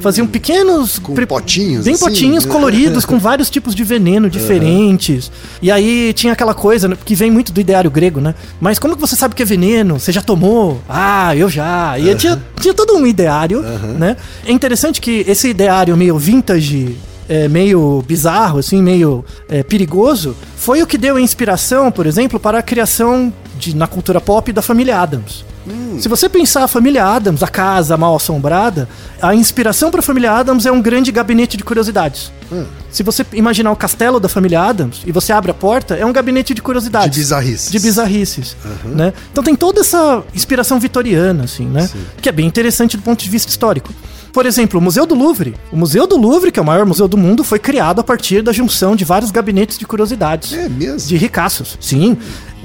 Faziam 0.00 0.26
pequenos. 0.26 0.98
Com 0.98 1.14
pre- 1.14 1.26
potinhos, 1.26 1.84
Bem 1.84 1.94
assim? 1.94 2.04
potinhos 2.04 2.44
coloridos, 2.44 3.04
com 3.04 3.18
vários 3.18 3.48
tipos 3.48 3.74
de 3.74 3.82
veneno 3.84 4.28
diferentes. 4.28 5.30
E 5.62 5.70
aí 5.70 6.12
tinha 6.12 6.32
aquela 6.32 6.54
coisa 6.54 6.88
né, 6.88 6.96
que 7.04 7.14
vem 7.14 7.30
muito 7.30 7.52
do 7.52 7.60
ideário 7.60 7.90
grego, 7.90 8.20
né? 8.20 8.34
Mas 8.60 8.78
como 8.78 8.94
que 8.94 9.00
você 9.00 9.16
sabe 9.16 9.34
que 9.34 9.42
é 9.42 9.46
veneno? 9.46 9.98
Você 9.98 10.12
já 10.12 10.20
tomou? 10.20 10.80
Ah, 10.88 11.34
eu 11.34 11.48
já. 11.48 11.98
E 11.98 12.14
tinha, 12.14 12.42
tinha 12.60 12.74
todo 12.74 12.94
um 12.94 13.06
ideário, 13.06 13.62
né? 13.98 14.16
É 14.44 14.52
interessante 14.52 15.00
que 15.00 15.24
esse 15.26 15.48
ideário 15.48 15.96
meio 15.96 16.18
vintage. 16.18 16.96
é, 17.26 17.48
meio 17.48 18.04
bizarro, 18.06 18.58
assim, 18.58 18.82
meio 18.82 19.24
é, 19.48 19.62
perigoso, 19.62 20.36
foi 20.56 20.82
o 20.82 20.86
que 20.86 20.98
deu 20.98 21.16
a 21.16 21.20
inspiração, 21.22 21.90
por 21.90 22.04
exemplo, 22.06 22.38
para 22.38 22.58
a 22.58 22.62
criação 22.62 23.32
de, 23.70 23.76
na 23.76 23.86
cultura 23.86 24.20
pop 24.20 24.52
da 24.52 24.62
família 24.62 24.98
Adams. 25.00 25.44
Se 25.98 26.08
você 26.10 26.28
pensar 26.28 26.62
a 26.64 26.68
família 26.68 27.06
Adams, 27.06 27.42
a 27.42 27.48
casa 27.48 27.96
mal 27.96 28.14
assombrada, 28.14 28.86
a 29.22 29.34
inspiração 29.34 29.90
para 29.90 30.00
a 30.00 30.02
família 30.02 30.30
Adams 30.30 30.66
é 30.66 30.72
um 30.72 30.82
grande 30.82 31.10
gabinete 31.10 31.56
de 31.56 31.64
curiosidades. 31.64 32.30
Se 32.90 33.02
você 33.02 33.24
imaginar 33.32 33.72
o 33.72 33.76
castelo 33.76 34.20
da 34.20 34.28
família 34.28 34.60
Adams 34.60 35.00
e 35.06 35.10
você 35.12 35.32
abre 35.32 35.50
a 35.50 35.54
porta, 35.54 35.94
é 35.94 36.04
um 36.04 36.12
gabinete 36.12 36.52
de 36.52 36.60
curiosidades. 36.60 37.10
De 37.10 37.18
bizarrices. 37.20 37.70
De 37.70 37.78
bizarrices, 37.78 38.56
né? 38.84 39.14
Então 39.32 39.42
tem 39.42 39.56
toda 39.56 39.80
essa 39.80 40.22
inspiração 40.34 40.78
vitoriana, 40.78 41.44
assim, 41.44 41.66
né? 41.66 41.88
Que 42.20 42.28
é 42.28 42.32
bem 42.32 42.46
interessante 42.46 42.96
do 42.98 43.02
ponto 43.02 43.22
de 43.24 43.30
vista 43.30 43.48
histórico. 43.48 43.90
Por 44.34 44.44
exemplo, 44.46 44.80
o 44.80 44.82
Museu 44.82 45.06
do 45.06 45.14
Louvre. 45.14 45.54
O 45.72 45.76
Museu 45.76 46.06
do 46.08 46.16
Louvre, 46.16 46.50
que 46.50 46.58
é 46.58 46.62
o 46.62 46.66
maior 46.66 46.84
museu 46.84 47.06
do 47.06 47.16
mundo, 47.16 47.44
foi 47.44 47.58
criado 47.60 48.00
a 48.00 48.04
partir 48.04 48.42
da 48.42 48.52
junção 48.52 48.96
de 48.96 49.04
vários 49.04 49.30
gabinetes 49.30 49.78
de 49.78 49.86
curiosidades 49.86 50.52
É 50.52 50.68
mesmo? 50.68 51.08
de 51.08 51.16
ricaços. 51.16 51.78
Sim. 51.80 52.18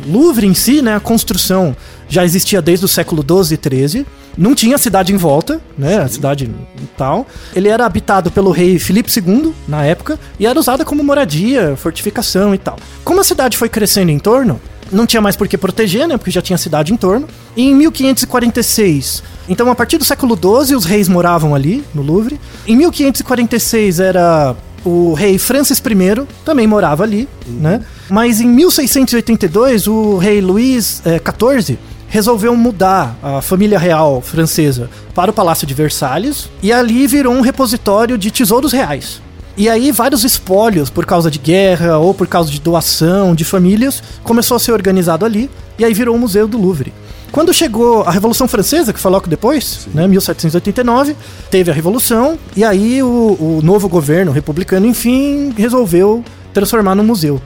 Louvre 0.08 0.48
em 0.48 0.54
si, 0.54 0.82
né, 0.82 0.96
a 0.96 1.00
construção 1.00 1.76
já 2.08 2.24
existia 2.26 2.62
desde 2.62 2.86
o 2.86 2.88
século 2.88 3.22
12 3.22 3.54
e 3.54 3.58
13. 3.58 4.06
Não 4.38 4.56
tinha 4.56 4.78
cidade 4.78 5.14
em 5.14 5.18
volta, 5.18 5.60
né, 5.78 6.00
a 6.00 6.08
cidade 6.08 6.46
e 6.46 6.86
tal. 6.98 7.28
Ele 7.54 7.68
era 7.68 7.86
habitado 7.86 8.32
pelo 8.32 8.52
rei 8.52 8.80
Filipe 8.80 9.12
II 9.16 9.54
na 9.68 9.84
época 9.84 10.20
e 10.40 10.46
era 10.46 10.58
usada 10.58 10.86
como 10.86 11.04
moradia, 11.04 11.76
fortificação 11.76 12.54
e 12.56 12.58
tal. 12.58 12.78
Como 13.04 13.20
a 13.20 13.24
cidade 13.24 13.58
foi 13.58 13.68
crescendo 13.68 14.12
em 14.12 14.20
torno, 14.20 14.60
não 14.92 15.06
tinha 15.06 15.22
mais 15.22 15.36
por 15.36 15.48
que 15.48 15.58
proteger, 15.58 16.08
né, 16.08 16.18
porque 16.18 16.32
já 16.32 16.42
tinha 16.42 16.58
cidade 16.58 16.94
em 16.94 16.98
torno. 16.98 17.28
E 17.56 17.64
em 17.64 17.76
1546, 17.76 19.24
então 19.48 19.70
a 19.70 19.76
partir 19.76 19.98
do 19.98 20.06
século 20.06 20.36
12 20.36 20.76
os 20.76 20.86
reis 20.86 21.08
moravam 21.08 21.54
ali 21.54 21.84
no 21.94 22.02
Louvre. 22.02 22.40
Em 22.68 22.76
1546 22.76 24.00
era 24.00 24.56
o 24.86 25.14
rei 25.14 25.38
Francis 25.38 25.80
I 25.80 26.28
também 26.46 26.66
morava 26.66 27.04
ali, 27.04 27.28
né? 27.48 27.82
Mas 28.10 28.42
em 28.42 28.48
1682, 28.48 29.88
o 29.88 30.18
rei 30.18 30.42
Luís 30.42 31.02
XIV 31.04 31.78
resolveu 32.08 32.56
mudar 32.56 33.18
a 33.22 33.42
família 33.42 33.78
real 33.78 34.20
francesa 34.20 34.90
para 35.14 35.30
o 35.30 35.34
Palácio 35.34 35.68
de 35.68 35.74
Versalhes 35.74 36.50
e 36.62 36.74
ali 36.74 37.06
virou 37.06 37.34
um 37.34 37.42
repositório 37.42 38.18
de 38.18 38.32
tesouros 38.32 38.72
reais. 38.74 39.22
E 39.56 39.70
aí 39.70 39.92
vários 39.92 40.24
espólios 40.24 40.90
por 40.90 41.06
causa 41.06 41.30
de 41.30 41.38
guerra 41.38 41.98
ou 41.98 42.14
por 42.14 42.28
causa 42.28 42.50
de 42.50 42.60
doação 42.60 43.36
de 43.36 43.46
famílias 43.46 44.02
começou 44.24 44.56
a 44.56 44.60
ser 44.60 44.72
organizado 44.72 45.26
ali 45.26 45.50
e 45.78 45.86
aí 45.86 45.94
virou 45.94 46.16
o 46.16 46.20
Museu 46.20 46.48
do 46.48 46.58
Louvre. 46.58 46.94
Quando 47.32 47.54
chegou 47.54 48.02
a 48.04 48.12
Revolução 48.12 48.48
Francesa, 48.48 48.92
que 48.92 49.00
foi 49.00 49.12
logo 49.12 49.28
depois, 49.28 49.88
né, 49.94 50.08
1789, 50.08 51.16
teve 51.52 51.70
a 51.70 51.74
Revolução, 51.74 52.40
e 52.56 52.64
aí 52.64 53.04
o, 53.04 53.08
o 53.08 53.60
novo 53.64 53.88
governo 53.88 54.32
republicano, 54.32 54.88
enfim, 54.88 55.54
resolveu 55.56 56.24
transformar 56.54 56.96
no 56.96 57.04
museu. 57.04 57.40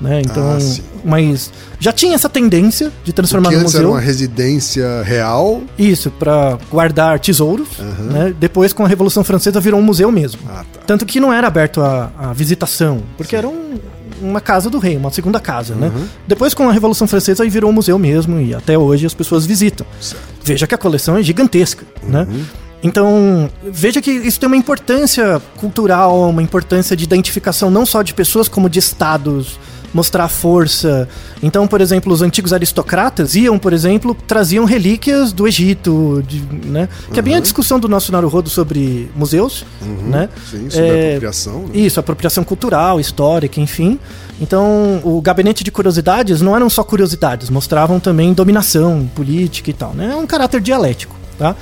Né? 0.00 0.22
Então, 0.24 0.52
Ah, 0.56 0.60
sim. 0.60 0.82
mas 1.04 1.50
já 1.78 1.92
tinha 1.92 2.14
essa 2.14 2.28
tendência 2.28 2.90
de 3.04 3.12
transformar 3.12 3.50
no 3.50 3.58
antes 3.58 3.74
era 3.74 3.82
museu. 3.84 3.90
uma 3.96 4.00
residência 4.00 5.02
real. 5.02 5.62
Isso, 5.78 6.10
pra 6.10 6.58
guardar 6.70 7.18
tesouros, 7.20 7.68
né? 8.10 8.34
Depois, 8.38 8.72
com 8.72 8.84
a 8.84 8.88
Revolução 8.88 9.22
Francesa, 9.24 9.60
virou 9.60 9.78
um 9.78 9.82
museu 9.82 10.10
mesmo. 10.10 10.40
Ah, 10.48 10.64
tá. 10.72 10.80
Tanto 10.86 11.04
que 11.06 11.20
não 11.20 11.32
era 11.32 11.46
aberto 11.46 11.80
à, 11.82 12.10
à 12.18 12.32
visitação, 12.32 13.02
porque 13.16 13.36
era 13.36 13.46
um- 13.48 13.78
uma 14.22 14.40
casa 14.40 14.68
do 14.68 14.78
rei, 14.78 14.96
uma 14.98 15.10
segunda 15.10 15.40
casa, 15.40 15.74
né? 15.74 15.90
Uhum. 15.94 16.04
Depois, 16.28 16.52
com 16.52 16.68
a 16.68 16.72
Revolução 16.72 17.06
Francesa, 17.06 17.42
aí 17.42 17.48
virou 17.48 17.70
um 17.70 17.72
museu 17.72 17.98
mesmo 17.98 18.38
e 18.40 18.54
até 18.54 18.76
hoje 18.76 19.06
as 19.06 19.14
pessoas 19.14 19.46
visitam. 19.46 19.86
Certo. 20.00 20.22
Veja 20.44 20.66
que 20.66 20.74
a 20.74 20.78
coleção 20.78 21.16
é 21.16 21.22
gigantesca, 21.22 21.86
né? 22.02 22.26
Uhum. 22.30 22.42
Então, 22.82 23.50
veja 23.70 24.00
que 24.00 24.10
isso 24.10 24.40
tem 24.40 24.46
uma 24.46 24.56
importância 24.56 25.40
cultural, 25.58 26.30
uma 26.30 26.42
importância 26.42 26.96
de 26.96 27.04
identificação 27.04 27.70
não 27.70 27.84
só 27.84 28.00
de 28.02 28.14
pessoas, 28.14 28.48
como 28.48 28.68
de 28.70 28.78
estados, 28.78 29.58
mostrar 29.92 30.28
força. 30.28 31.08
Então, 31.42 31.66
por 31.66 31.80
exemplo, 31.80 32.12
os 32.12 32.22
antigos 32.22 32.52
aristocratas 32.52 33.34
iam, 33.34 33.58
por 33.58 33.72
exemplo, 33.72 34.16
traziam 34.26 34.64
relíquias 34.64 35.32
do 35.32 35.46
Egito, 35.48 36.22
de- 36.26 36.42
né? 36.66 36.88
Que 37.12 37.18
é 37.18 37.22
bem 37.22 37.32
Uhum. 37.34 37.38
a 37.38 37.42
discussão 37.42 37.78
do 37.80 37.88
nosso 37.88 38.12
Naruhodo 38.12 38.48
sobre 38.48 39.10
museus, 39.16 39.64
né? 40.06 40.28
Sim, 40.50 40.70
sobre 40.70 40.86
É, 40.88 41.08
apropriação. 41.08 41.60
né? 41.62 41.68
Isso, 41.74 41.98
apropriação 41.98 42.44
cultural, 42.44 43.00
histórica, 43.00 43.60
enfim. 43.60 43.98
Então, 44.40 45.00
o 45.04 45.20
gabinete 45.20 45.62
de 45.62 45.70
curiosidades 45.70 46.40
não 46.40 46.56
eram 46.56 46.70
só 46.70 46.82
curiosidades, 46.82 47.50
mostravam 47.50 48.00
também 48.00 48.32
dominação 48.32 49.10
política 49.14 49.70
e 49.70 49.72
tal, 49.74 49.92
né? 49.92 50.10
É 50.12 50.16
um 50.16 50.26
caráter 50.26 50.60
dialético, 50.60 51.14
tá? 51.38 51.54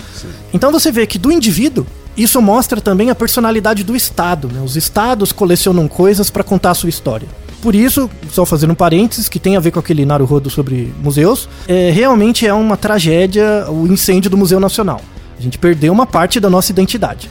Então 0.52 0.70
você 0.70 0.92
vê 0.92 1.06
que 1.06 1.18
do 1.18 1.32
indivíduo, 1.32 1.86
isso 2.16 2.40
mostra 2.42 2.80
também 2.80 3.10
a 3.10 3.14
personalidade 3.14 3.82
do 3.82 3.96
Estado, 3.96 4.48
né? 4.52 4.60
Os 4.64 4.76
estados 4.76 5.32
colecionam 5.32 5.88
coisas 5.88 6.30
para 6.30 6.44
contar 6.44 6.70
a 6.70 6.74
sua 6.74 6.88
história. 6.88 7.26
Por 7.60 7.74
isso, 7.74 8.08
só 8.30 8.46
fazendo 8.46 8.72
um 8.72 8.76
parênteses, 8.76 9.28
que 9.28 9.40
tem 9.40 9.56
a 9.56 9.60
ver 9.60 9.72
com 9.72 9.80
aquele 9.80 10.04
Naruhodo 10.04 10.48
sobre 10.48 10.92
museus, 11.02 11.48
é, 11.66 11.90
realmente 11.90 12.46
é 12.46 12.54
uma 12.54 12.76
tragédia 12.76 13.66
o 13.68 13.86
incêndio 13.86 14.30
do 14.30 14.36
Museu 14.36 14.60
Nacional. 14.60 15.00
A 15.38 15.42
gente 15.42 15.58
perdeu 15.58 15.92
uma 15.92 16.06
parte 16.06 16.38
da 16.40 16.48
nossa 16.48 16.70
identidade. 16.70 17.28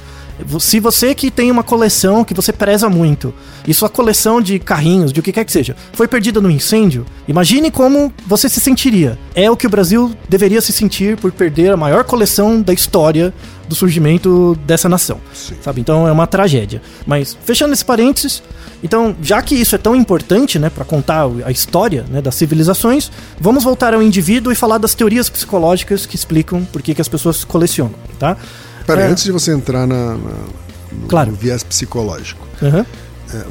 Se 0.60 0.80
você 0.80 1.16
que 1.16 1.32
tem 1.32 1.50
uma 1.50 1.64
coleção 1.64 2.24
que 2.24 2.34
você 2.34 2.54
preza 2.54 2.90
muito, 2.90 3.34
e 3.68 3.74
sua 3.74 3.90
coleção 3.90 4.42
de 4.42 4.60
carrinhos, 4.60 5.12
de 5.12 5.20
o 5.20 5.24
que 5.24 5.32
quer 5.32 5.44
que 5.44 5.52
seja, 5.52 5.76
foi 5.94 6.08
perdida 6.08 6.40
no 6.40 6.50
incêndio, 6.50 7.06
imagine 7.28 7.72
como 7.72 8.14
você 8.26 8.48
se 8.48 8.60
sentiria. 8.60 9.18
É 9.34 9.50
o 9.50 9.58
que 9.58 9.68
o 9.68 9.70
Brasil 9.70 10.14
deveria 10.30 10.62
se 10.62 10.72
sentir 10.72 11.18
por 11.18 11.32
perder 11.32 11.72
a 11.72 11.78
maior 11.78 12.04
coleção 12.04 12.62
da 12.62 12.74
história 12.74 13.34
do 13.68 13.76
surgimento 13.76 14.58
dessa 14.66 14.88
nação. 14.88 15.20
Sabe? 15.62 15.82
Então 15.82 16.08
é 16.08 16.12
uma 16.12 16.26
tragédia. 16.28 16.82
Mas 17.06 17.38
fechando 17.44 17.74
esse 17.74 17.84
parênteses, 17.84 18.42
então, 18.84 19.16
já 19.22 19.42
que 19.42 19.56
isso 19.56 19.76
é 19.76 19.78
tão 19.78 19.96
importante, 19.96 20.60
né, 20.60 20.70
para 20.70 20.86
contar 20.86 21.28
a 21.44 21.52
história, 21.52 22.06
né, 22.10 22.22
das 22.22 22.36
civilizações, 22.36 23.12
vamos 23.40 23.64
voltar 23.64 23.94
ao 23.94 24.02
indivíduo 24.02 24.52
e 24.52 24.56
falar 24.56 24.78
das 24.78 24.94
teorias 24.94 25.30
psicológicas 25.30 26.06
que 26.06 26.16
explicam 26.16 26.64
por 26.66 26.82
que, 26.82 26.94
que 26.94 27.02
as 27.02 27.08
pessoas 27.08 27.44
colecionam, 27.44 27.96
tá? 28.20 28.38
Pera, 28.88 29.02
É. 29.04 29.08
antes 29.12 29.24
de 29.24 29.32
você 29.32 29.52
entrar 29.52 29.86
na, 29.86 30.16
na- 30.18 30.18
no, 30.92 31.08
Claro. 31.08 31.30
no 31.32 31.38
viés 31.38 31.62
psicológico, 31.64 32.48
é, 32.64 32.86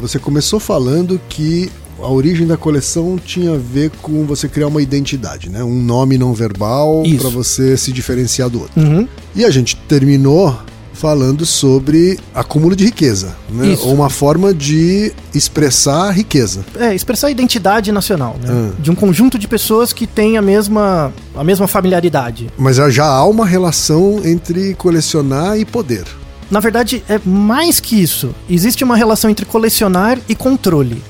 você 0.01 0.19
começou 0.19 0.59
falando 0.59 1.21
que 1.29 1.71
a 2.03 2.09
origem 2.11 2.47
da 2.47 2.57
coleção 2.57 3.17
tinha 3.19 3.55
a 3.55 3.57
ver 3.59 3.91
com 4.03 4.25
você 4.27 4.49
criar 4.49 4.67
uma 4.67 4.83
identidade, 4.83 5.49
né? 5.49 5.63
Um 5.63 5.81
nome 5.83 6.19
não 6.19 6.35
verbal 6.35 7.03
para 7.21 7.29
você 7.31 7.77
se 7.77 7.93
diferenciar 7.93 8.51
do 8.51 8.61
outro. 8.63 8.81
Uhum. 8.83 9.07
E 9.35 9.45
a 9.45 9.51
gente 9.51 9.77
terminou 9.89 10.59
falando 10.97 11.45
sobre 11.45 12.19
acúmulo 12.35 12.75
de 12.75 12.87
riqueza, 12.87 13.37
né? 13.51 13.77
Ou 13.83 13.95
uma 13.95 14.09
forma 14.09 14.53
de 14.55 15.13
expressar 15.35 16.09
a 16.09 16.11
riqueza. 16.11 16.65
É, 16.79 16.95
expressar 16.95 17.29
a 17.29 17.31
identidade 17.31 17.93
nacional, 17.93 18.37
né? 18.43 18.49
Ah. 18.51 18.73
De 18.81 18.91
um 18.91 18.95
conjunto 18.95 19.39
de 19.39 19.47
pessoas 19.47 19.93
que 19.93 20.07
tem 20.07 20.37
a 20.37 20.43
mesma, 20.43 21.13
a 21.35 21.45
mesma 21.45 21.69
familiaridade. 21.69 22.49
Mas 22.57 22.77
já 22.77 23.07
há 23.07 23.25
uma 23.27 23.47
relação 23.47 24.21
entre 24.25 24.75
colecionar 24.75 25.59
e 25.59 25.65
poder. 25.65 26.05
Na 26.51 26.61
verdade, 26.61 27.03
é 27.09 27.21
mais 27.25 27.81
que 27.81 28.01
isso. 28.01 28.35
Existe 28.49 28.85
uma 28.85 28.97
relação 28.97 29.29
entre 29.29 29.45
colecionar 29.45 30.19
e 30.29 30.35
controle. 30.35 31.03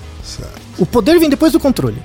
O 0.78 0.84
poder 0.84 1.18
vem 1.18 1.30
depois 1.30 1.52
do 1.52 1.60
controle. 1.60 1.96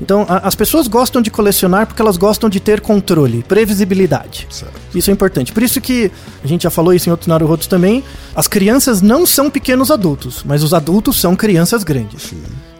Então, 0.00 0.24
a- 0.28 0.46
as 0.48 0.54
pessoas 0.54 0.88
gostam 0.88 1.20
de 1.20 1.30
colecionar 1.30 1.86
porque 1.86 2.00
elas 2.00 2.16
gostam 2.16 2.48
de 2.48 2.58
ter 2.58 2.80
controle, 2.80 3.42
previsibilidade. 3.46 4.46
Certo. 4.50 4.72
Isso 4.94 5.10
é 5.10 5.12
importante. 5.12 5.52
Por 5.52 5.62
isso 5.62 5.80
que, 5.80 6.10
a 6.42 6.46
gente 6.46 6.62
já 6.62 6.70
falou 6.70 6.94
isso 6.94 7.08
em 7.08 7.12
outros 7.12 7.26
Naruhodos 7.28 7.66
também, 7.66 8.02
as 8.34 8.48
crianças 8.48 9.02
não 9.02 9.26
são 9.26 9.50
pequenos 9.50 9.90
adultos, 9.90 10.42
mas 10.44 10.62
os 10.62 10.72
adultos 10.72 11.20
são 11.20 11.36
crianças 11.36 11.84
grandes. 11.84 12.32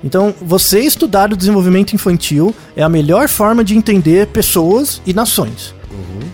Então, 0.02 0.34
você 0.40 0.80
estudar 0.80 1.32
o 1.32 1.36
desenvolvimento 1.36 1.92
infantil 1.94 2.54
é 2.76 2.82
a 2.82 2.88
melhor 2.88 3.28
forma 3.28 3.64
de 3.64 3.76
entender 3.76 4.26
pessoas 4.28 5.00
e 5.06 5.12
nações. 5.14 5.74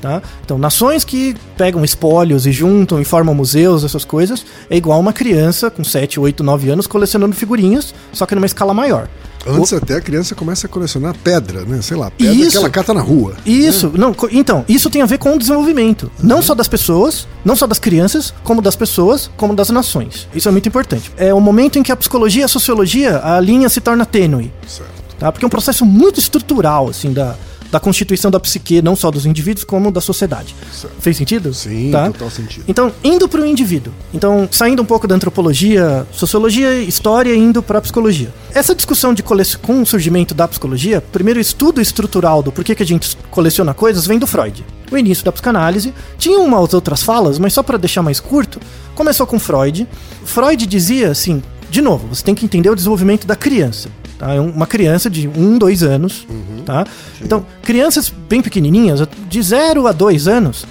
Tá? 0.01 0.23
Então, 0.45 0.59
nações 0.59 1.05
que 1.05 1.35
pegam 1.57 1.85
espólios 1.85 2.47
e 2.47 2.53
juntam 2.53 3.01
e 3.01 3.05
formam 3.05 3.35
museus, 3.35 3.85
essas 3.85 4.05
coisas, 4.05 4.45
é 4.71 4.77
igual 4.77 4.99
uma 4.99 5.13
criança 5.13 5.71
com 5.71 5.85
7, 5.85 6.19
8, 6.19 6.43
9 6.43 6.71
anos 6.71 6.87
colecionando 6.87 7.35
figurinhas, 7.37 7.95
só 8.13 8.25
que 8.27 8.35
numa 8.35 8.47
escala 8.47 8.73
maior. 8.73 9.09
Antes 9.47 9.73
até 9.73 9.95
a 9.95 10.01
criança 10.03 10.35
começa 10.35 10.67
a 10.67 10.69
colecionar 10.71 11.15
pedra, 11.25 11.65
né? 11.65 11.81
Sei 11.81 11.97
lá, 11.97 12.11
pedra 12.11 12.35
Isso. 12.35 12.51
que 12.51 12.57
ela 12.59 12.69
cata 12.69 12.93
na 12.93 13.01
rua. 13.01 13.35
Isso, 13.47 13.91
não, 13.97 14.13
co- 14.13 14.29
então, 14.31 14.65
isso 14.69 14.91
tem 14.91 15.01
a 15.01 15.07
ver 15.07 15.17
com 15.17 15.35
o 15.35 15.39
desenvolvimento. 15.39 16.11
Não 16.23 16.43
só 16.43 16.55
das 16.55 16.69
pessoas, 16.69 17.27
não 17.43 17.57
só 17.57 17.67
das 17.67 17.79
crianças, 17.79 18.35
como 18.45 18.61
das 18.61 18.77
pessoas, 18.77 19.31
como 19.39 19.55
das 19.55 19.71
nações. 19.71 20.29
Isso 20.35 20.47
é 20.47 20.53
muito 20.53 20.69
importante. 20.69 21.11
É 21.17 21.33
o 21.33 21.41
momento 21.41 21.79
em 21.79 21.83
que 21.83 21.91
a 21.91 21.97
psicologia 21.97 22.43
e 22.43 22.45
a 22.45 22.49
sociologia, 22.49 23.19
a 23.25 23.41
linha 23.41 23.69
se 23.71 23.81
torna 23.81 24.05
tênue. 24.05 24.53
Certo. 24.67 24.91
Tá? 25.19 25.33
Porque 25.33 25.45
é 25.45 25.49
um 25.49 25.51
processo 25.51 25.87
muito 25.87 26.21
estrutural, 26.21 26.89
assim, 26.91 27.11
da, 27.13 27.35
da 27.71 27.79
constituição 27.79 28.31
da 28.31 28.41
psique, 28.41 28.83
não 28.83 28.97
só 28.97 29.11
dos 29.11 29.27
indivíduos, 29.27 29.65
como 29.65 29.91
da 29.91 30.01
sociedade. 30.01 30.55
Certo. 30.73 30.95
Fez 31.01 31.17
sentido? 31.17 31.55
Sim, 31.55 31.91
Tá? 31.91 32.07
total 32.11 32.31
sentido. 32.31 32.65
Então, 32.67 32.93
indo 33.03 33.29
para 33.29 33.41
o 33.41 33.47
indivíduo. 33.47 33.93
Então, 34.13 34.49
saindo 34.51 34.83
um 34.83 34.85
pouco 34.85 35.07
da 35.07 35.15
antropologia, 35.15 36.07
sociologia, 36.13 36.81
história, 36.83 37.35
indo 37.35 37.63
para 37.63 37.79
a 37.79 37.81
psicologia. 37.81 38.33
Essa 38.53 38.75
discussão 38.75 39.15
de 39.15 39.23
cole... 39.23 39.45
com 39.63 39.83
o 39.83 39.87
surgimento 39.87 40.35
da 40.35 40.47
psicologia, 40.49 41.01
primeiro 41.01 41.41
estudo 41.41 41.81
estrutural 41.81 42.43
do 42.43 42.51
porquê 42.53 42.75
que 42.75 42.83
a 42.83 42.87
gente 42.87 43.17
coleciona 43.31 43.73
coisas 43.73 44.07
vem 44.07 44.19
do 44.19 44.27
Freud. 44.27 44.65
O 44.91 44.99
início 44.99 45.25
da 45.25 45.31
psicanálise 45.33 45.95
tinha 46.19 46.39
umas 46.41 46.75
outras 46.75 47.03
falas, 47.03 47.39
mas 47.39 47.53
só 47.53 47.63
para 47.63 47.79
deixar 47.79 48.03
mais 48.03 48.19
curto, 48.19 48.61
começou 48.95 49.27
com 49.27 49.39
Freud. 49.39 49.87
Freud 50.25 50.67
dizia 50.67 51.11
assim, 51.11 51.43
de 51.71 51.81
novo, 51.81 52.09
você 52.09 52.25
tem 52.25 52.35
que 52.35 52.45
entender 52.45 52.69
o 52.69 52.75
desenvolvimento 52.75 53.27
da 53.27 53.37
criança. 53.37 53.89
Tá? 54.21 54.35
É 54.35 54.41
uma 54.41 54.67
criança 54.67 55.09
de 55.11 55.27
um, 55.27 55.57
dois 55.59 55.83
anos. 55.83 56.27
Tá? 56.67 56.85
Então, 57.23 57.45
crianças 57.63 58.13
bem 58.29 58.43
pequenininhas, 58.43 59.01
de 59.29 59.43
0 59.43 59.87
a 59.87 59.93
2 59.93 60.29
anos, 60.29 60.67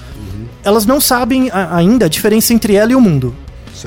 elas 0.63 0.85
não 0.85 1.01
sabem 1.01 1.49
a- 1.51 1.75
ainda 1.75 2.05
a 2.05 2.09
diferença 2.09 2.53
entre 2.53 2.75
ela 2.75 2.91
e 2.91 2.95
o 2.95 3.01
mundo. 3.01 3.35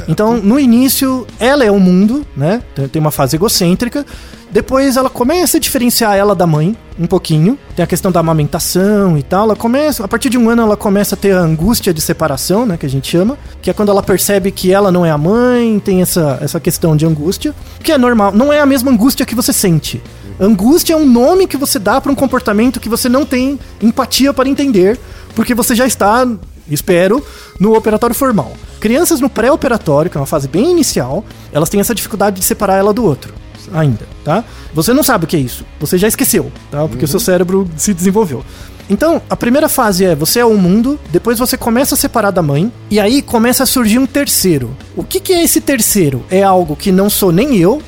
Então, 0.08 0.36
no 0.36 0.58
início, 0.58 1.26
ela 1.38 1.64
é 1.64 1.70
o 1.70 1.78
mundo, 1.80 2.24
né? 2.36 2.62
Tem- 2.74 2.88
Tem 2.88 3.00
uma 3.00 3.10
fase 3.10 3.36
egocêntrica. 3.36 4.04
Depois 4.50 4.96
ela 4.98 5.08
começa 5.08 5.56
a 5.56 5.60
diferenciar 5.60 6.14
ela 6.14 6.34
da 6.34 6.46
mãe 6.46 6.76
um 7.00 7.06
pouquinho. 7.06 7.58
Tem 7.74 7.82
a 7.82 7.86
questão 7.86 8.12
da 8.12 8.20
amamentação 8.20 9.16
e 9.16 9.22
tal. 9.22 9.44
Ela 9.44 9.56
começa, 9.56 10.04
a 10.04 10.08
partir 10.08 10.28
de 10.28 10.36
um 10.36 10.50
ano, 10.50 10.62
ela 10.62 10.76
começa 10.76 11.14
a 11.14 11.18
ter 11.18 11.34
a 11.34 11.40
angústia 11.40 11.92
de 11.94 12.00
separação, 12.02 12.66
né? 12.66 12.76
Que 12.76 12.84
a 12.84 12.88
gente 12.88 13.08
chama. 13.08 13.38
Que 13.62 13.70
é 13.70 13.72
quando 13.72 13.88
ela 13.90 14.02
percebe 14.02 14.50
que 14.50 14.70
ela 14.72 14.92
não 14.92 15.06
é 15.06 15.10
a 15.10 15.16
mãe, 15.16 15.78
tem 15.82 16.02
essa, 16.02 16.38
essa 16.42 16.60
questão 16.60 16.94
de 16.96 17.06
angústia. 17.06 17.54
Que 17.82 17.92
é 17.92 17.98
normal. 17.98 18.32
Não 18.32 18.52
é 18.52 18.60
a 18.60 18.66
mesma 18.66 18.90
angústia 18.90 19.24
que 19.24 19.34
você 19.34 19.52
sente. 19.54 20.02
Angústia 20.38 20.94
é 20.94 20.96
um 20.96 21.06
nome 21.06 21.46
que 21.46 21.56
você 21.56 21.78
dá 21.78 22.00
para 22.00 22.10
um 22.12 22.14
comportamento 22.14 22.78
que 22.80 22.88
você 22.88 23.08
não 23.08 23.24
tem 23.24 23.58
empatia 23.80 24.32
para 24.34 24.48
entender, 24.48 24.98
porque 25.34 25.54
você 25.54 25.74
já 25.74 25.86
está, 25.86 26.26
espero, 26.70 27.24
no 27.58 27.76
operatório 27.76 28.14
formal. 28.14 28.52
Crianças 28.80 29.20
no 29.20 29.30
pré-operatório, 29.30 30.10
que 30.10 30.16
é 30.16 30.20
uma 30.20 30.26
fase 30.26 30.48
bem 30.48 30.70
inicial, 30.70 31.24
elas 31.52 31.68
têm 31.68 31.80
essa 31.80 31.94
dificuldade 31.94 32.40
de 32.40 32.44
separar 32.44 32.76
ela 32.76 32.92
do 32.92 33.04
outro. 33.04 33.34
Ainda, 33.72 34.06
tá? 34.24 34.44
Você 34.74 34.92
não 34.92 35.02
sabe 35.02 35.24
o 35.24 35.28
que 35.28 35.36
é 35.36 35.40
isso. 35.40 35.64
Você 35.80 35.96
já 35.96 36.08
esqueceu, 36.08 36.50
tá? 36.70 36.86
Porque 36.88 37.04
o 37.04 37.08
seu 37.08 37.20
cérebro 37.20 37.68
se 37.76 37.94
desenvolveu. 37.94 38.44
Então, 38.90 39.22
a 39.30 39.36
primeira 39.36 39.68
fase 39.68 40.04
é 40.04 40.14
você 40.14 40.40
é 40.40 40.44
o 40.44 40.54
mundo, 40.54 40.98
depois 41.10 41.38
você 41.38 41.56
começa 41.56 41.94
a 41.94 41.98
separar 41.98 42.30
da 42.30 42.42
mãe, 42.42 42.70
e 42.90 42.98
aí 42.98 43.22
começa 43.22 43.62
a 43.62 43.66
surgir 43.66 43.98
um 43.98 44.06
terceiro. 44.06 44.76
O 44.96 45.04
que, 45.04 45.20
que 45.20 45.32
é 45.32 45.42
esse 45.42 45.60
terceiro? 45.60 46.24
É 46.30 46.42
algo 46.42 46.76
que 46.76 46.90
não 46.90 47.08
sou 47.08 47.32
nem 47.32 47.56
eu, 47.56 47.80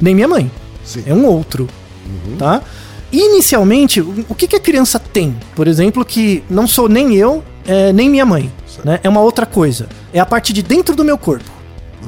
nem 0.00 0.14
minha 0.14 0.28
mãe. 0.28 0.50
Sim. 0.84 1.02
É 1.04 1.12
um 1.12 1.26
outro, 1.26 1.68
tá? 2.38 2.62
Inicialmente, 3.12 4.00
o 4.00 4.24
o 4.28 4.34
que, 4.34 4.46
que 4.46 4.56
a 4.56 4.60
criança 4.60 4.98
tem? 4.98 5.36
Por 5.54 5.66
exemplo, 5.68 6.04
que 6.04 6.42
não 6.48 6.66
sou 6.66 6.88
nem 6.88 7.14
eu, 7.14 7.42
é, 7.66 7.92
nem 7.92 8.08
minha 8.08 8.24
mãe. 8.26 8.52
Né? 8.84 9.00
É 9.02 9.08
uma 9.08 9.20
outra 9.20 9.46
coisa. 9.46 9.88
É 10.12 10.20
a 10.20 10.26
parte 10.26 10.52
de 10.52 10.62
dentro 10.62 10.94
do 10.94 11.04
meu 11.04 11.16
corpo. 11.18 11.44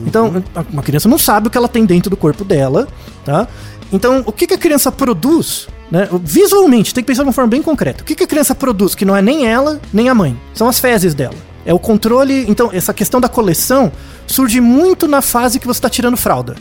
Então, 0.06 0.42
a- 0.54 0.64
uma 0.72 0.82
criança 0.82 1.08
não 1.08 1.18
sabe 1.18 1.48
o 1.48 1.50
que 1.50 1.56
ela 1.58 1.68
tem 1.68 1.84
dentro 1.84 2.08
do 2.10 2.16
corpo 2.16 2.44
dela, 2.44 2.86
tá? 3.24 3.48
Então, 3.92 4.22
o 4.26 4.30
que, 4.32 4.46
que 4.46 4.54
a 4.54 4.58
criança 4.58 4.92
produz, 4.92 5.66
né? 5.90 6.08
Visualmente, 6.22 6.92
tem 6.94 7.02
que 7.02 7.06
pensar 7.08 7.22
de 7.22 7.28
uma 7.28 7.32
forma 7.32 7.48
bem 7.48 7.62
concreta. 7.62 8.02
O 8.02 8.04
que, 8.04 8.14
que 8.14 8.22
a 8.24 8.26
criança 8.26 8.54
produz 8.54 8.94
que 8.94 9.04
não 9.04 9.16
é 9.16 9.22
nem 9.22 9.46
ela, 9.48 9.80
nem 9.92 10.08
a 10.08 10.14
mãe? 10.14 10.38
São 10.54 10.68
as 10.68 10.78
fezes 10.78 11.14
dela. 11.14 11.34
É 11.66 11.72
o 11.74 11.78
controle. 11.78 12.44
Então, 12.48 12.70
essa 12.72 12.94
questão 12.94 13.20
da 13.20 13.28
coleção 13.28 13.90
surge 14.26 14.60
muito 14.60 15.08
na 15.08 15.20
fase 15.22 15.58
que 15.58 15.66
você 15.66 15.78
está 15.78 15.88
tirando 15.90 16.16
fralda 16.16 16.54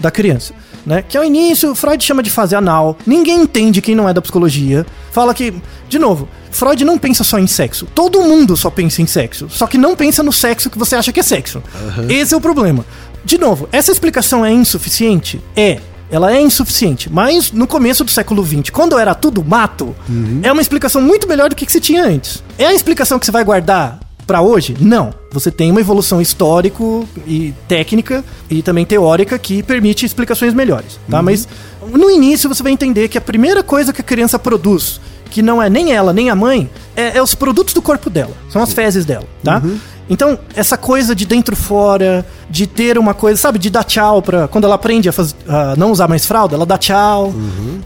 da 0.00 0.10
criança. 0.10 0.52
Né? 0.86 1.02
Que 1.02 1.18
ao 1.18 1.24
início, 1.24 1.74
Freud 1.74 2.02
chama 2.02 2.22
de 2.22 2.30
fase 2.30 2.54
anal. 2.54 2.96
Ninguém 3.04 3.42
entende 3.42 3.82
quem 3.82 3.94
não 3.94 4.08
é 4.08 4.14
da 4.14 4.22
psicologia. 4.22 4.86
Fala 5.10 5.34
que, 5.34 5.52
de 5.88 5.98
novo, 5.98 6.28
Freud 6.50 6.84
não 6.84 6.96
pensa 6.96 7.24
só 7.24 7.38
em 7.38 7.46
sexo. 7.46 7.86
Todo 7.94 8.22
mundo 8.22 8.56
só 8.56 8.70
pensa 8.70 9.02
em 9.02 9.06
sexo. 9.06 9.48
Só 9.50 9.66
que 9.66 9.76
não 9.76 9.96
pensa 9.96 10.22
no 10.22 10.32
sexo 10.32 10.70
que 10.70 10.78
você 10.78 10.94
acha 10.94 11.12
que 11.12 11.20
é 11.20 11.22
sexo. 11.22 11.62
Esse 12.08 12.32
é 12.32 12.36
o 12.36 12.40
problema. 12.40 12.86
De 13.24 13.36
novo, 13.36 13.68
essa 13.72 13.90
explicação 13.90 14.44
é 14.44 14.52
insuficiente? 14.52 15.42
É. 15.56 15.80
Ela 16.08 16.32
é 16.32 16.40
insuficiente, 16.40 17.12
mas 17.12 17.50
no 17.50 17.66
começo 17.66 18.04
do 18.04 18.10
século 18.12 18.46
XX, 18.46 18.70
quando 18.70 18.96
era 18.96 19.12
tudo 19.12 19.44
mato, 19.44 19.94
é 20.40 20.52
uma 20.52 20.62
explicação 20.62 21.02
muito 21.02 21.26
melhor 21.26 21.48
do 21.48 21.56
que, 21.56 21.66
que 21.66 21.72
se 21.72 21.80
tinha 21.80 22.04
antes. 22.04 22.44
É 22.56 22.66
a 22.66 22.72
explicação 22.72 23.18
que 23.18 23.26
você 23.26 23.32
vai 23.32 23.42
guardar 23.42 23.98
pra 24.26 24.40
hoje? 24.42 24.76
Não. 24.80 25.12
Você 25.30 25.50
tem 25.50 25.70
uma 25.70 25.80
evolução 25.80 26.20
histórico 26.20 27.06
e 27.26 27.54
técnica 27.68 28.24
e 28.50 28.62
também 28.62 28.84
teórica 28.84 29.38
que 29.38 29.62
permite 29.62 30.04
explicações 30.06 30.52
melhores, 30.54 30.98
tá? 31.10 31.22
Mas 31.22 31.46
no 31.92 32.10
início 32.10 32.48
você 32.48 32.62
vai 32.62 32.72
entender 32.72 33.08
que 33.08 33.18
a 33.18 33.20
primeira 33.20 33.62
coisa 33.62 33.92
que 33.92 34.00
a 34.00 34.04
criança 34.04 34.38
produz, 34.38 35.00
que 35.30 35.42
não 35.42 35.62
é 35.62 35.68
nem 35.70 35.92
ela 35.92 36.12
nem 36.12 36.30
a 36.30 36.34
mãe, 36.34 36.68
é, 36.96 37.18
é 37.18 37.22
os 37.22 37.34
produtos 37.34 37.74
do 37.74 37.82
corpo 37.82 38.08
dela, 38.10 38.32
são 38.50 38.62
as 38.62 38.72
fezes 38.72 39.04
dela, 39.04 39.24
tá? 39.44 39.62
Então, 40.08 40.38
essa 40.54 40.76
coisa 40.76 41.16
de 41.16 41.26
dentro 41.26 41.56
fora, 41.56 42.24
de 42.48 42.64
ter 42.64 42.96
uma 42.96 43.12
coisa, 43.12 43.40
sabe, 43.40 43.58
de 43.58 43.68
dar 43.68 43.82
tchau 43.82 44.22
pra. 44.22 44.46
Quando 44.46 44.62
ela 44.64 44.76
aprende 44.76 45.08
a, 45.08 45.12
faz- 45.12 45.34
a 45.48 45.74
não 45.76 45.90
usar 45.90 46.06
mais 46.06 46.24
fralda, 46.24 46.54
ela 46.54 46.64
dá 46.64 46.78
tchau. 46.78 47.34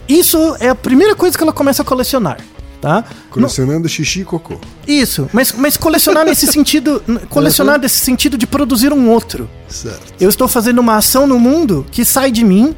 Isso 0.07 0.55
é 0.61 0.69
a 0.69 0.75
primeira 0.75 1.15
coisa 1.15 1.35
que 1.35 1.43
ela 1.43 1.51
começa 1.53 1.81
a 1.81 1.85
colecionar, 1.85 2.37
tá? 2.81 3.05
Colecionando 3.31 3.89
xixi 3.89 4.21
e 4.21 4.25
cocô. 4.25 4.57
Isso, 4.87 5.29
mas, 5.33 5.53
mas 5.53 5.77
colecionar 5.77 6.25
nesse 6.25 6.47
sentido. 6.51 7.03
Colecionar 7.29 7.79
nesse 7.79 7.99
sentido 8.01 8.39
de 8.39 8.47
produzir 8.47 8.93
um 8.93 9.09
outro. 9.09 9.49
Certo. 9.69 10.15
Eu 10.21 10.29
estou 10.29 10.49
fazendo 10.49 10.79
uma 10.79 10.97
ação 10.97 11.27
no 11.27 11.39
mundo 11.39 11.87
que 11.91 12.05
sai 12.05 12.31
de 12.31 12.45
mim, 12.45 12.75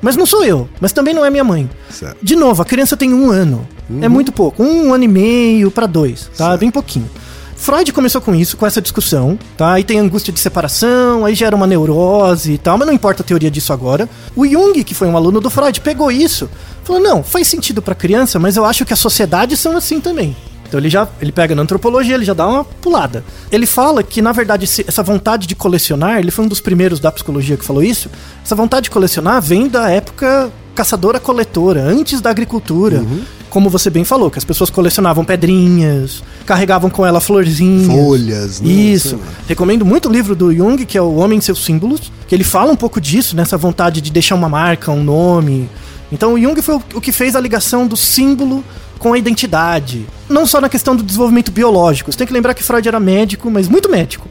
mas 0.00 0.16
não 0.16 0.26
sou 0.26 0.44
eu, 0.44 0.68
mas 0.80 0.92
também 0.92 1.14
não 1.14 1.24
é 1.24 1.30
minha 1.30 1.44
mãe. 1.44 1.68
Certo. 1.90 2.18
De 2.22 2.36
novo, 2.36 2.62
a 2.62 2.64
criança 2.64 2.96
tem 2.96 3.12
um 3.12 3.30
ano. 3.30 3.66
É 4.00 4.08
muito 4.08 4.32
pouco. 4.32 4.62
Um 4.62 4.92
ano 4.92 5.04
e 5.04 5.08
meio 5.08 5.70
pra 5.70 5.86
dois, 5.86 6.28
tá? 6.36 6.56
Bem 6.56 6.70
pouquinho. 6.70 7.08
Freud 7.56 7.90
começou 7.92 8.20
com 8.20 8.34
isso, 8.34 8.56
com 8.56 8.66
essa 8.66 8.82
discussão, 8.82 9.38
tá? 9.56 9.72
Aí 9.72 9.82
tem 9.82 9.98
angústia 9.98 10.32
de 10.32 10.38
separação, 10.38 11.24
aí 11.24 11.34
gera 11.34 11.56
uma 11.56 11.66
neurose 11.66 12.52
e 12.52 12.58
tal, 12.58 12.76
mas 12.76 12.86
não 12.86 12.92
importa 12.92 13.22
a 13.22 13.26
teoria 13.26 13.50
disso 13.50 13.72
agora. 13.72 14.08
O 14.36 14.46
Jung, 14.46 14.84
que 14.84 14.94
foi 14.94 15.08
um 15.08 15.16
aluno 15.16 15.40
do 15.40 15.48
Freud, 15.48 15.80
pegou 15.80 16.10
isso, 16.10 16.50
falou: 16.86 17.02
não, 17.02 17.22
faz 17.22 17.48
sentido 17.48 17.82
pra 17.82 17.94
criança, 17.94 18.38
mas 18.38 18.56
eu 18.56 18.64
acho 18.64 18.84
que 18.84 18.92
as 18.92 18.98
sociedades 18.98 19.58
são 19.58 19.76
assim 19.76 20.00
também. 20.00 20.36
Então 20.68 20.80
ele 20.80 20.88
já 20.88 21.08
ele 21.20 21.30
pega 21.30 21.54
na 21.54 21.62
antropologia, 21.62 22.14
ele 22.14 22.24
já 22.24 22.34
dá 22.34 22.46
uma 22.46 22.64
pulada. 22.64 23.24
Ele 23.52 23.66
fala 23.66 24.02
que, 24.02 24.20
na 24.20 24.32
verdade, 24.32 24.64
essa 24.86 25.02
vontade 25.02 25.46
de 25.46 25.54
colecionar, 25.54 26.18
ele 26.18 26.30
foi 26.30 26.44
um 26.44 26.48
dos 26.48 26.60
primeiros 26.60 26.98
da 26.98 27.10
psicologia 27.12 27.56
que 27.56 27.64
falou 27.64 27.82
isso. 27.82 28.10
Essa 28.44 28.54
vontade 28.54 28.84
de 28.84 28.90
colecionar 28.90 29.40
vem 29.40 29.68
da 29.68 29.88
época 29.90 30.50
caçadora-coletora, 30.74 31.82
antes 31.82 32.20
da 32.20 32.30
agricultura. 32.30 33.04
Como 33.48 33.70
você 33.70 33.88
bem 33.88 34.04
falou, 34.04 34.30
que 34.30 34.38
as 34.38 34.44
pessoas 34.44 34.68
colecionavam 34.68 35.24
pedrinhas, 35.24 36.22
carregavam 36.44 36.90
com 36.90 37.06
ela 37.06 37.20
florzinhas. 37.20 37.86
Folhas, 37.86 38.60
né? 38.60 38.68
Isso. 38.68 39.18
Recomendo 39.48 39.84
muito 39.86 40.08
o 40.08 40.12
livro 40.12 40.34
do 40.34 40.54
Jung, 40.54 40.84
que 40.84 40.98
é 40.98 41.00
O 41.00 41.14
Homem 41.14 41.38
e 41.38 41.42
Seus 41.42 41.64
Símbolos, 41.64 42.12
que 42.28 42.34
ele 42.34 42.44
fala 42.44 42.72
um 42.72 42.76
pouco 42.76 43.00
disso, 43.00 43.34
nessa 43.34 43.56
vontade 43.56 44.00
de 44.00 44.10
deixar 44.10 44.34
uma 44.34 44.48
marca, 44.48 44.90
um 44.90 45.02
nome. 45.02 45.70
Então 46.10 46.34
o 46.34 46.40
Jung 46.40 46.60
foi 46.62 46.76
o 46.94 47.00
que 47.00 47.12
fez 47.12 47.34
a 47.34 47.40
ligação 47.40 47.86
do 47.86 47.96
símbolo 47.96 48.64
com 48.98 49.12
a 49.12 49.18
identidade. 49.18 50.06
Não 50.28 50.46
só 50.46 50.60
na 50.60 50.68
questão 50.68 50.96
do 50.96 51.02
desenvolvimento 51.02 51.50
biológico. 51.50 52.10
Você 52.10 52.18
tem 52.18 52.26
que 52.26 52.32
lembrar 52.32 52.54
que 52.54 52.62
Freud 52.62 52.86
era 52.86 52.98
médico, 53.00 53.50
mas 53.50 53.68
muito 53.68 53.90
médico. 53.90 54.28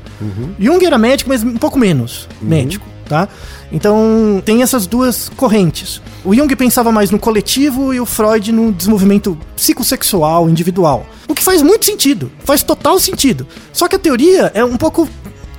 Jung 0.60 0.86
era 0.86 0.98
médico, 0.98 1.30
mas 1.30 1.44
um 1.44 1.58
pouco 1.58 1.78
menos 1.78 2.28
médico, 2.42 2.86
tá? 3.08 3.28
Então 3.72 4.42
tem 4.46 4.62
essas 4.62 4.88
duas 4.88 5.30
correntes. 5.30 6.02
O 6.24 6.34
Jung 6.34 6.54
pensava 6.56 6.92
mais 6.92 7.12
no 7.12 7.20
coletivo 7.20 7.94
e 7.94 8.00
o 8.00 8.06
Freud 8.06 8.52
no 8.52 8.72
desenvolvimento 8.72 9.38
psicossexual, 9.56 10.50
individual. 10.50 11.06
O 11.28 11.36
que 11.36 11.44
faz 11.44 11.62
muito 11.62 11.86
sentido, 11.86 12.32
faz 12.44 12.64
total 12.64 13.00
sentido. 13.00 13.46
Só 13.74 13.88
que 13.88 13.96
a 13.96 14.00
teoria 14.00 14.52
é 14.54 14.64
um 14.64 14.78
pouco 14.78 15.10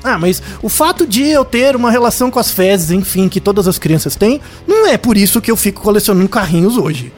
ah, 0.06 0.18
mas 0.18 0.42
o 0.62 0.68
fato 0.68 1.06
de 1.06 1.22
eu 1.22 1.44
ter 1.44 1.74
uma 1.76 1.90
relação 1.90 2.30
com 2.30 2.38
as 2.38 2.50
fezes, 2.50 2.90
enfim, 2.90 3.28
que 3.28 3.40
todas 3.40 3.66
as 3.66 3.78
crianças 3.78 4.16
têm, 4.16 4.40
não 4.66 4.86
é 4.86 4.96
por 4.96 5.16
isso 5.16 5.40
que 5.40 5.50
eu 5.50 5.56
fico 5.56 5.82
colecionando 5.82 6.28
carrinhos 6.28 6.76
hoje. 6.76 7.12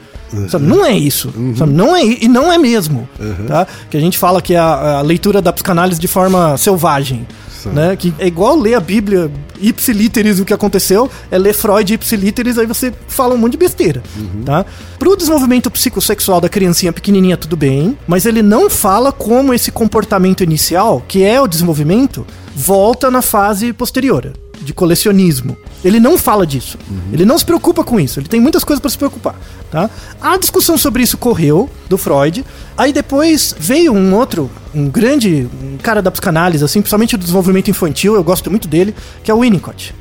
Sabe? 0.48 0.66
Não 0.66 0.84
é 0.84 0.92
isso. 0.92 1.32
sabe? 1.56 1.72
Não 1.72 1.96
é, 1.96 2.04
e 2.04 2.28
não 2.28 2.52
é 2.52 2.58
mesmo. 2.58 3.08
Tá? 3.46 3.66
Que 3.90 3.96
a 3.96 4.00
gente 4.00 4.18
fala 4.18 4.42
que 4.42 4.54
a, 4.54 4.98
a 4.98 5.00
leitura 5.00 5.40
da 5.40 5.52
psicanálise 5.52 5.98
de 6.00 6.08
forma 6.08 6.56
selvagem. 6.58 7.26
Né? 7.66 7.96
Que 7.96 8.14
é 8.18 8.26
igual 8.26 8.56
ler 8.56 8.74
a 8.74 8.80
Bíblia 8.80 9.30
ipsiliteris 9.60 10.38
o 10.38 10.44
que 10.44 10.54
aconteceu, 10.54 11.10
é 11.30 11.38
ler 11.38 11.52
Freud 11.52 11.94
ipsiliteris, 11.94 12.58
aí 12.58 12.66
você 12.66 12.92
fala 13.08 13.34
um 13.34 13.38
monte 13.38 13.52
de 13.52 13.58
besteira. 13.58 14.02
Tá? 14.44 14.64
Pro 14.98 15.16
desenvolvimento 15.16 15.70
psicossexual 15.70 16.40
da 16.40 16.48
criancinha 16.48 16.92
pequenininha, 16.92 17.36
tudo 17.36 17.56
bem, 17.56 17.98
mas 18.06 18.26
ele 18.26 18.42
não 18.42 18.70
fala 18.70 19.10
como 19.12 19.52
esse 19.52 19.72
comportamento 19.72 20.42
inicial, 20.42 21.02
que 21.06 21.24
é 21.24 21.40
o 21.40 21.46
desenvolvimento, 21.46 22.26
volta 22.54 23.10
na 23.10 23.22
fase 23.22 23.72
posterior, 23.72 24.32
de 24.60 24.72
colecionismo. 24.72 25.56
Ele 25.84 26.00
não 26.00 26.18
fala 26.18 26.46
disso. 26.46 26.78
Ele 27.12 27.24
não 27.24 27.38
se 27.38 27.44
preocupa 27.44 27.84
com 27.84 27.98
isso. 27.98 28.18
Ele 28.18 28.28
tem 28.28 28.40
muitas 28.40 28.64
coisas 28.64 28.80
para 28.80 28.90
se 28.90 28.98
preocupar, 28.98 29.34
tá? 29.70 29.88
A 30.20 30.36
discussão 30.36 30.76
sobre 30.76 31.02
isso 31.02 31.16
correu 31.16 31.70
do 31.88 31.96
Freud. 31.96 32.44
Aí 32.76 32.92
depois 32.92 33.54
veio 33.58 33.92
um 33.92 34.14
outro, 34.14 34.50
um 34.74 34.88
grande 34.88 35.48
um 35.62 35.78
cara 35.78 36.02
da 36.02 36.10
psicanálise, 36.10 36.64
assim, 36.64 36.80
principalmente 36.80 37.16
do 37.16 37.20
desenvolvimento 37.20 37.70
infantil, 37.70 38.14
eu 38.14 38.24
gosto 38.24 38.50
muito 38.50 38.66
dele, 38.68 38.94
que 39.22 39.30
é 39.30 39.34
o 39.34 39.40
Winnicott. 39.40 39.94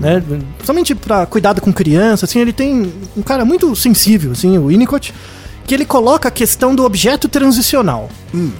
Né? 0.00 0.22
Principalmente 0.56 0.94
para 0.94 1.26
cuidado 1.26 1.60
com 1.60 1.72
criança, 1.72 2.24
assim, 2.24 2.38
ele 2.38 2.52
tem 2.52 2.92
um 3.16 3.22
cara 3.22 3.44
muito 3.44 3.74
sensível, 3.76 4.32
assim, 4.32 4.56
o 4.56 4.68
Winnicott, 4.68 5.12
que 5.66 5.74
ele 5.74 5.84
coloca 5.84 6.28
a 6.28 6.30
questão 6.30 6.74
do 6.74 6.84
objeto 6.84 7.28
transicional. 7.28 8.08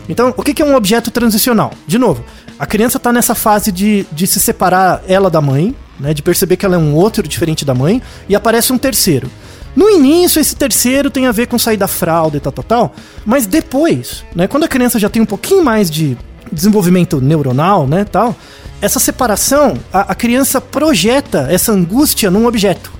Então, 0.09 0.33
o 0.37 0.43
que 0.43 0.55
que 0.55 0.63
é 0.63 0.65
um 0.65 0.75
objeto 0.75 1.11
transicional? 1.11 1.73
De 1.87 1.99
novo, 1.99 2.25
a 2.59 2.67
criança 2.67 2.97
está 2.97 3.13
nessa 3.13 3.35
fase 3.35 3.73
de, 3.73 4.07
de 4.13 4.27
se 4.27 4.41
separar 4.41 5.03
ela 5.07 5.29
da 5.31 5.41
mãe, 5.41 5.75
né, 5.99 6.15
de 6.15 6.23
perceber 6.23 6.57
que 6.57 6.65
ela 6.65 6.77
é 6.77 6.79
um 6.79 6.95
outro 6.95 7.27
diferente 7.27 7.65
da 7.65 7.75
mãe, 7.75 8.03
e 8.29 8.35
aparece 8.35 8.73
um 8.73 8.79
terceiro. 8.79 9.31
No 9.75 9.91
início, 9.91 10.41
esse 10.41 10.55
terceiro 10.55 11.11
tem 11.11 11.27
a 11.27 11.33
ver 11.33 11.49
com 11.49 11.59
sair 11.59 11.77
da 11.77 11.89
fralda 11.89 12.37
e 12.37 12.41
tal, 12.41 12.53
tal, 12.53 12.65
tal, 12.65 12.95
mas 13.25 13.47
depois, 13.47 14.25
né, 14.35 14.47
quando 14.47 14.65
a 14.65 14.69
criança 14.69 14.99
já 14.99 15.09
tem 15.09 15.21
um 15.21 15.27
pouquinho 15.27 15.65
mais 15.65 15.91
de 15.91 16.17
desenvolvimento 16.53 17.21
neuronal, 17.21 17.87
né, 17.87 18.05
tal, 18.05 18.37
essa 18.81 19.01
separação, 19.01 19.79
a, 19.93 20.13
a 20.13 20.15
criança 20.15 20.61
projeta 20.61 21.49
essa 21.51 21.73
angústia 21.73 22.31
num 22.31 22.47
objeto. 22.47 22.93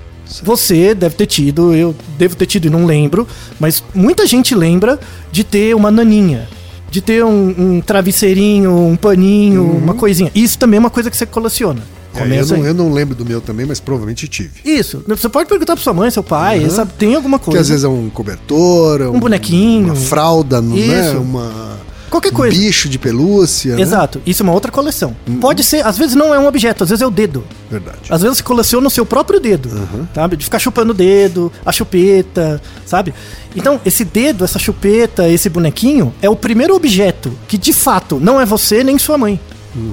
Você 0.43 0.95
deve 0.95 1.15
ter 1.15 1.27
tido, 1.27 1.73
eu 1.73 1.95
devo 2.17 2.35
ter 2.35 2.47
tido 2.47 2.65
e 2.65 2.69
não 2.69 2.85
lembro, 2.85 3.27
mas 3.59 3.83
muita 3.93 4.25
gente 4.25 4.55
lembra 4.55 4.99
de 5.31 5.43
ter 5.43 5.75
uma 5.75 5.91
naninha, 5.91 6.47
de 6.95 7.01
ter 7.01 7.25
um, 7.25 7.53
um 7.57 7.81
travesseirinho, 7.81 8.71
um 8.73 8.95
paninho, 8.95 9.69
uma 9.69 9.93
coisinha. 9.93 10.31
Isso 10.33 10.57
também 10.57 10.77
é 10.77 10.79
uma 10.79 10.89
coisa 10.89 11.11
que 11.11 11.17
você 11.17 11.25
coleciona. 11.25 11.81
É, 12.15 12.39
eu, 12.39 12.45
não, 12.47 12.65
eu 12.65 12.73
não 12.73 12.93
lembro 12.93 13.13
do 13.13 13.25
meu 13.25 13.41
também, 13.41 13.65
mas 13.65 13.81
provavelmente 13.81 14.25
tive. 14.29 14.51
Isso. 14.63 15.03
Você 15.05 15.27
pode 15.27 15.49
perguntar 15.49 15.75
pra 15.75 15.83
sua 15.83 15.93
mãe, 15.93 16.09
seu 16.09 16.23
pai, 16.23 16.69
sabe, 16.69 16.93
tem 16.97 17.13
alguma 17.13 17.37
Que 17.37 17.45
coisa. 17.45 17.59
às 17.59 17.67
vezes 17.67 17.83
é 17.83 17.89
um 17.89 18.09
cobertor, 18.09 19.01
um, 19.01 19.19
bonequinho. 19.19 19.87
uma 19.87 19.95
fralda, 19.95 20.61
não 20.61 20.77
é? 20.77 20.79
Isso. 21.09 21.17
Uma, 21.17 21.77
Qualquer 22.09 22.31
coisa. 22.31 22.55
bicho 22.57 22.87
de 22.89 22.97
pelúcia. 22.99 23.75
né? 23.75 23.81
Exato. 23.81 24.21
Isso 24.25 24.41
é 24.41 24.43
uma 24.43 24.53
outra 24.53 24.71
coleção. 24.71 25.15
Pode 25.41 25.63
ser, 25.63 25.85
às 25.85 25.97
vezes 25.97 26.15
não 26.15 26.33
é 26.33 26.39
um 26.39 26.47
objeto, 26.47 26.83
às 26.83 26.89
vezes 26.89 27.01
é 27.01 27.05
o 27.07 27.11
dedo. 27.11 27.43
Verdade. 27.69 27.97
Às 28.09 28.21
vezes 28.21 28.37
você 28.37 28.43
coleciona 28.43 28.87
o 28.87 28.89
seu 28.89 29.05
próprio 29.05 29.39
dedo, 29.39 29.69
sabe? 30.13 30.37
De 30.37 30.43
ficar 30.45 30.59
chupando 30.59 30.91
o 30.91 30.95
dedo, 30.95 31.51
a 31.65 31.71
chupeta, 31.71 32.61
sabe? 32.85 33.13
Então, 33.55 33.79
esse 33.85 34.03
dedo, 34.03 34.43
essa 34.43 34.59
chupeta, 34.59 35.27
esse 35.29 35.49
bonequinho 35.49 36.13
é 36.21 36.29
o 36.29 36.35
primeiro 36.35 36.75
objeto 36.75 37.31
que 37.47 37.57
de 37.57 37.73
fato 37.73 38.19
não 38.19 38.39
é 38.39 38.45
você 38.45 38.83
nem 38.83 38.97
sua 38.97 39.17
mãe. 39.17 39.39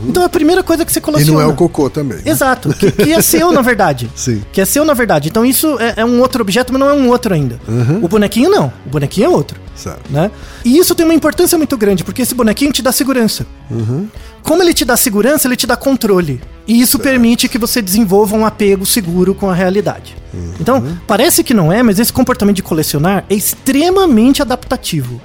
Então 0.06 0.22
é 0.22 0.26
a 0.26 0.28
primeira 0.28 0.62
coisa 0.62 0.84
que 0.84 0.92
você 0.92 1.00
E 1.00 1.02
coleciona. 1.02 1.40
não 1.40 1.40
é 1.40 1.52
o 1.52 1.56
cocô 1.56 1.90
também. 1.90 2.18
né? 2.18 2.22
Exato, 2.30 2.72
que, 2.72 2.88
que 2.92 3.12
é 3.12 3.20
seu 3.20 3.50
na 3.50 3.62
verdade. 3.62 4.08
Sim. 4.14 4.40
Que 4.52 4.60
é 4.60 4.64
seu 4.64 4.84
na 4.84 4.94
verdade. 4.94 5.28
Então 5.28 5.44
isso 5.44 5.76
é, 5.80 5.94
é 5.96 6.04
um 6.04 6.20
outro 6.20 6.40
objeto, 6.40 6.72
mas 6.72 6.78
não 6.78 6.88
é 6.88 6.92
um 6.92 7.08
outro 7.08 7.34
ainda. 7.34 7.58
O 8.00 8.06
bonequinho 8.06 8.48
não. 8.48 8.72
O 8.86 8.90
bonequinho 8.90 9.26
é 9.26 9.28
outro. 9.28 9.58
Certo. 9.74 10.12
Né? 10.12 10.30
E 10.64 10.78
isso 10.78 10.94
tem 10.94 11.04
uma 11.04 11.14
importância 11.14 11.56
muito 11.56 11.76
grande, 11.76 12.04
porque 12.04 12.22
esse 12.22 12.34
bonequinho 12.34 12.72
te 12.72 12.82
dá 12.82 12.92
segurança. 12.92 13.46
Como 14.42 14.62
ele 14.62 14.74
te 14.74 14.84
dá 14.84 14.96
segurança, 14.96 15.48
ele 15.48 15.56
te 15.56 15.66
dá 15.66 15.76
controle. 15.76 16.40
E 16.66 16.80
isso 16.80 16.98
permite 16.98 17.48
que 17.48 17.58
você 17.58 17.82
desenvolva 17.82 18.36
um 18.36 18.46
apego 18.46 18.84
seguro 18.86 19.34
com 19.34 19.48
a 19.50 19.54
realidade. 19.54 20.16
Então, 20.60 20.98
parece 21.06 21.42
que 21.44 21.52
não 21.52 21.72
é, 21.72 21.82
mas 21.82 21.98
esse 21.98 22.12
comportamento 22.12 22.56
de 22.56 22.62
colecionar 22.62 23.24
é 23.28 23.34
extremamente 23.34 24.42
adaptativo. 24.42 25.20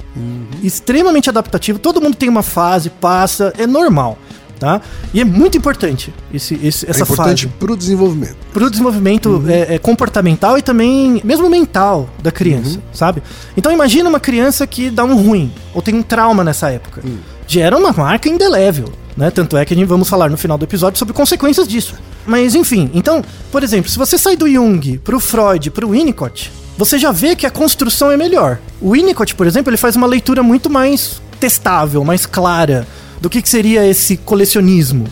Extremamente 0.63 1.29
adaptativo. 1.29 1.79
Todo 1.79 2.01
mundo 2.01 2.15
tem 2.15 2.29
uma 2.29 2.43
fase, 2.43 2.89
passa, 2.89 3.53
é 3.57 3.67
normal. 3.67 4.17
Tá? 4.59 4.81
E 5.13 5.21
é 5.21 5.23
muito 5.23 5.55
importante 5.55 6.11
esse, 6.33 6.55
esse- 6.63 6.85
É 6.87 6.89
essa 6.89 7.03
importante 7.03 7.45
fase 7.45 7.57
pro 7.59 7.77
desenvolvimento. 7.77 8.35
pro 8.51 8.69
desenvolvimento 8.71 9.43
é, 9.47 9.75
é, 9.75 9.77
comportamental 9.77 10.57
e 10.57 10.63
também 10.63 11.21
mesmo 11.23 11.47
mental 11.47 12.09
da 12.23 12.31
criança, 12.31 12.79
sabe? 12.91 13.21
Então 13.55 13.71
imagina 13.71 14.09
uma 14.09 14.19
criança 14.19 14.65
que 14.65 14.89
dá 14.89 15.03
um 15.03 15.15
ruim 15.15 15.51
ou 15.75 15.81
tem 15.83 15.93
um 15.93 16.01
trauma 16.01 16.43
nessa 16.43 16.71
época. 16.71 17.03
Gera 17.45 17.77
uma 17.77 17.91
marca 17.93 18.27
indelével, 18.27 18.91
né? 19.15 19.29
Tanto 19.29 19.55
é 19.57 19.63
que 19.63 19.75
a 19.75 19.77
gente 19.77 19.85
vamos 19.87 20.09
falar 20.09 20.27
no 20.29 20.37
final 20.37 20.57
do 20.57 20.65
episódio 20.65 20.97
sobre 20.97 21.13
consequências 21.13 21.67
disso. 21.67 21.93
mas 22.25 22.55
enfim, 22.55 22.89
então, 22.95 23.23
por 23.51 23.61
exemplo, 23.63 23.89
se 23.91 23.97
você 23.97 24.17
sai 24.17 24.35
do 24.35 24.49
Jung 24.51 24.97
pro 25.03 25.19
Freud, 25.19 25.69
pro 25.69 25.89
Winnicott, 25.91 26.51
você 26.77 26.97
já 26.97 27.11
vê 27.11 27.35
que 27.35 27.45
a 27.45 27.51
construção 27.51 28.11
é 28.11 28.17
melhor. 28.17 28.57
O 28.81 28.91
Winnicott, 28.93 29.35
por 29.35 29.45
exemplo, 29.45 29.69
ele 29.69 29.77
faz 29.77 29.95
uma 29.95 30.07
leitura 30.07 30.41
muito 30.41 30.67
mais 30.69 31.21
testável, 31.39 32.03
mais 32.03 32.25
clara 32.25 32.87
do 33.21 33.29
que, 33.29 33.41
que 33.41 33.49
seria 33.49 33.85
esse 33.85 34.17
colecionismo. 34.17 35.05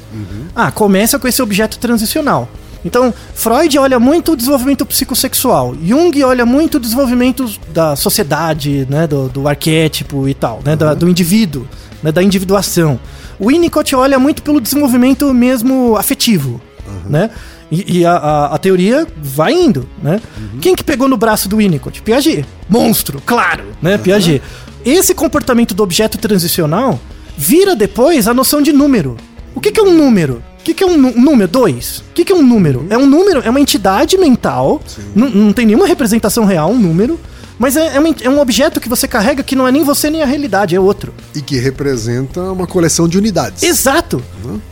Ah, 0.55 0.71
começa 0.71 1.17
com 1.19 1.27
esse 1.27 1.41
objeto 1.41 1.77
transicional. 1.79 2.49
Então, 2.83 3.11
Freud 3.33 3.77
olha 3.79 3.99
muito 3.99 4.33
o 4.33 4.35
desenvolvimento 4.37 4.85
psicossexual. 4.85 5.75
Jung 5.83 6.23
olha 6.23 6.45
muito 6.45 6.75
o 6.75 6.79
desenvolvimento 6.79 7.49
da 7.73 7.95
sociedade, 7.95 8.85
né, 8.89 9.07
do, 9.07 9.27
do 9.27 9.47
arquétipo 9.47 10.27
e 10.29 10.33
tal, 10.35 10.61
né, 10.63 10.75
da- 10.75 10.93
do 10.93 11.09
indivíduo, 11.09 11.67
né, 12.03 12.11
da 12.11 12.21
individuação. 12.21 12.99
O 13.39 13.47
Winnicott 13.47 13.95
olha 13.95 14.19
muito 14.19 14.43
pelo 14.43 14.61
desenvolvimento 14.61 15.33
mesmo 15.33 15.95
afetivo, 15.97 16.61
né? 17.09 17.31
E, 17.71 17.97
e 18.01 18.05
a, 18.05 18.11
a- 18.13 18.45
a 18.53 18.57
teoria 18.59 19.07
vai 19.17 19.51
indo, 19.51 19.89
né? 20.01 20.21
Quem 20.61 20.75
que 20.75 20.83
pegou 20.83 21.07
no 21.07 21.17
braço 21.17 21.49
do 21.49 21.57
Winnicott? 21.57 22.03
Piaget. 22.03 22.45
Monstro, 22.69 23.19
claro, 23.25 23.63
né? 23.81 23.97
Piaget. 23.97 24.43
Esse 24.85 25.15
comportamento 25.15 25.73
do 25.73 25.81
objeto 25.81 26.19
transicional 26.19 26.99
vira 27.37 27.75
depois 27.75 28.27
a 28.27 28.33
noção 28.33 28.61
de 28.61 28.71
número. 28.71 29.17
O 29.53 29.61
que, 29.61 29.71
que 29.71 29.79
é 29.79 29.83
um 29.83 29.93
número? 29.93 30.43
O 30.59 30.63
que, 30.65 30.73
que 30.73 30.83
é 30.83 30.87
um 30.87 30.97
número? 30.97 31.47
Dois. 31.47 31.99
O 31.99 32.13
que, 32.13 32.25
que 32.25 32.31
é 32.33 32.35
um 32.35 32.41
número? 32.41 32.87
É 32.89 32.97
um 32.97 33.05
número, 33.05 33.41
é 33.45 33.49
uma 33.49 33.59
entidade 33.61 34.17
mental, 34.17 34.81
não, 35.15 35.53
tem 35.53 35.65
nenhuma 35.65 35.85
representação 35.85 36.43
real, 36.43 36.71
um 36.71 36.77
número, 36.79 37.19
mas 37.59 37.77
é, 37.77 37.95
é, 37.95 37.99
uma- 37.99 38.15
é 38.23 38.29
um 38.29 38.39
objeto 38.41 38.79
que 38.81 38.89
você 38.89 39.07
carrega 39.07 39.43
que 39.43 39.55
não 39.55 39.67
é 39.67 39.71
nem 39.71 39.83
você 39.83 40.09
nem 40.09 40.23
a 40.23 40.25
realidade, 40.25 40.75
é 40.75 40.79
outro. 40.79 41.13
E 41.35 41.41
que 41.41 41.57
representa 41.57 42.41
uma 42.41 42.65
coleção 42.65 43.07
de 43.07 43.17
unidades. 43.17 43.61
Exato! 43.63 44.21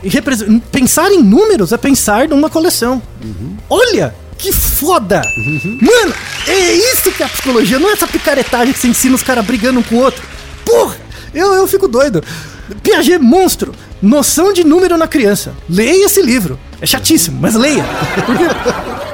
E 0.02 0.08
represen- 0.08 0.58
Pensar 0.72 1.10
em 1.12 1.22
números 1.22 1.72
é 1.72 1.76
pensar 1.76 2.28
numa 2.28 2.50
coleção. 2.50 3.00
Olha! 3.70 4.14
Que 4.36 4.52
foda! 4.52 5.22
Mano, 5.80 6.12
é 6.48 6.72
isso 6.74 7.10
que 7.12 7.22
é 7.22 7.26
a 7.26 7.28
psicologia, 7.28 7.78
não 7.78 7.88
é 7.88 7.92
essa 7.92 8.06
picaretagem 8.08 8.74
que 8.74 8.80
você 8.80 8.88
ensina 8.88 9.14
os 9.14 9.22
caras 9.22 9.46
brigando 9.46 9.78
um 9.78 9.82
com 9.82 9.94
o 9.94 10.00
outro. 10.00 10.22
Porra! 10.66 10.96
Eu, 11.32 11.52
eu 11.54 11.66
fico 11.68 11.86
doido. 11.88 12.22
Piaget, 12.82 13.18
monstro. 13.18 13.72
Noção 14.02 14.52
de 14.52 14.64
número 14.64 14.96
na 14.98 15.06
criança. 15.08 15.52
Leia 15.68 16.04
esse 16.06 16.20
livro. 16.20 16.58
É 16.80 16.86
chatíssimo, 16.86 17.38
mas 17.40 17.54
leia. 17.54 17.84
Porque, 18.26 18.44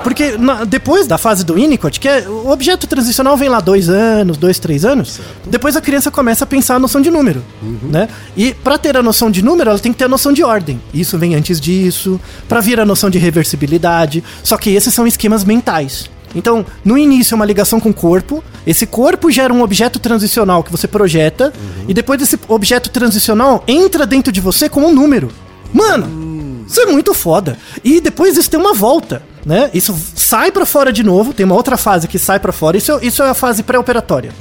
porque 0.03 0.39
na- 0.39 0.65
depois 0.65 1.07
da 1.07 1.19
fase 1.19 1.45
do 1.45 1.55
Winnicott, 1.55 2.01
que 2.01 2.09
é, 2.09 2.27
o 2.27 2.49
objeto 2.51 2.87
transicional 2.87 3.37
vem 3.37 3.49
lá 3.51 3.61
dois 3.61 3.89
anos, 3.89 4.37
dois, 4.39 4.59
três 4.59 4.83
anos, 4.85 5.21
depois 5.47 5.77
a 5.77 5.81
criança 5.81 6.11
começa 6.11 6.43
a 6.45 6.47
pensar 6.47 6.77
a 6.77 6.79
noção 6.79 7.01
de 7.03 7.11
número, 7.11 7.45
né? 7.83 8.09
E 8.37 8.55
para 8.55 8.79
ter 8.79 8.97
a 8.97 9.03
noção 9.03 9.31
de 9.31 9.43
número, 9.43 9.69
ela 9.69 9.79
tem 9.79 9.93
que 9.93 9.99
ter 9.99 10.07
a 10.07 10.09
noção 10.09 10.33
de 10.33 10.43
ordem. 10.43 10.81
Isso 10.95 11.19
vem 11.19 11.35
antes 11.35 11.61
disso, 11.61 12.19
para 12.49 12.61
vir 12.61 12.81
a 12.81 12.85
noção 12.87 13.11
de 13.11 13.19
reversibilidade. 13.19 14.25
Só 14.43 14.57
que 14.57 14.71
esses 14.71 14.93
são 14.95 15.07
esquemas 15.07 15.45
mentais. 15.45 16.11
Então, 16.35 16.65
no 16.85 16.97
início 16.97 17.35
é 17.35 17.37
uma 17.37 17.45
ligação 17.45 17.81
com 17.81 17.91
o 17.91 17.95
corpo. 17.95 18.43
Esse 18.67 18.87
corpo 18.87 19.31
gera 19.31 19.53
um 19.53 19.63
objeto 19.63 19.99
transicional 19.99 20.63
que 20.63 20.71
você 20.71 20.87
projeta. 20.87 21.53
E 21.89 21.95
depois 21.95 22.21
esse 22.23 22.39
objeto 22.49 22.91
transicional 22.91 23.65
entra 23.67 24.07
dentro 24.07 24.33
de 24.33 24.41
você 24.41 24.69
como 24.69 24.89
um 24.89 24.95
número. 24.95 25.29
Mano, 25.73 26.07
isso 26.71 26.81
é 26.81 26.87
muito 26.87 27.13
foda. 27.15 27.59
E 27.85 28.01
depois 28.01 28.37
isso 28.37 28.49
tem 28.51 28.59
uma 28.61 28.73
volta, 28.75 29.23
né? 29.45 29.71
Isso 29.75 29.97
sai 30.15 30.53
pra 30.53 30.65
fora 30.67 30.93
de 30.93 31.03
novo, 31.03 31.33
tem 31.33 31.45
uma 31.45 31.55
outra 31.55 31.77
fase 31.77 32.07
que 32.07 32.19
sai 32.19 32.39
pra 32.39 32.53
fora. 32.53 32.77
Isso, 32.77 32.93
é- 32.93 33.05
isso 33.07 33.23
é 33.23 33.29
a 33.31 33.35
fase 33.35 33.63
pré-operatória, 33.63 34.33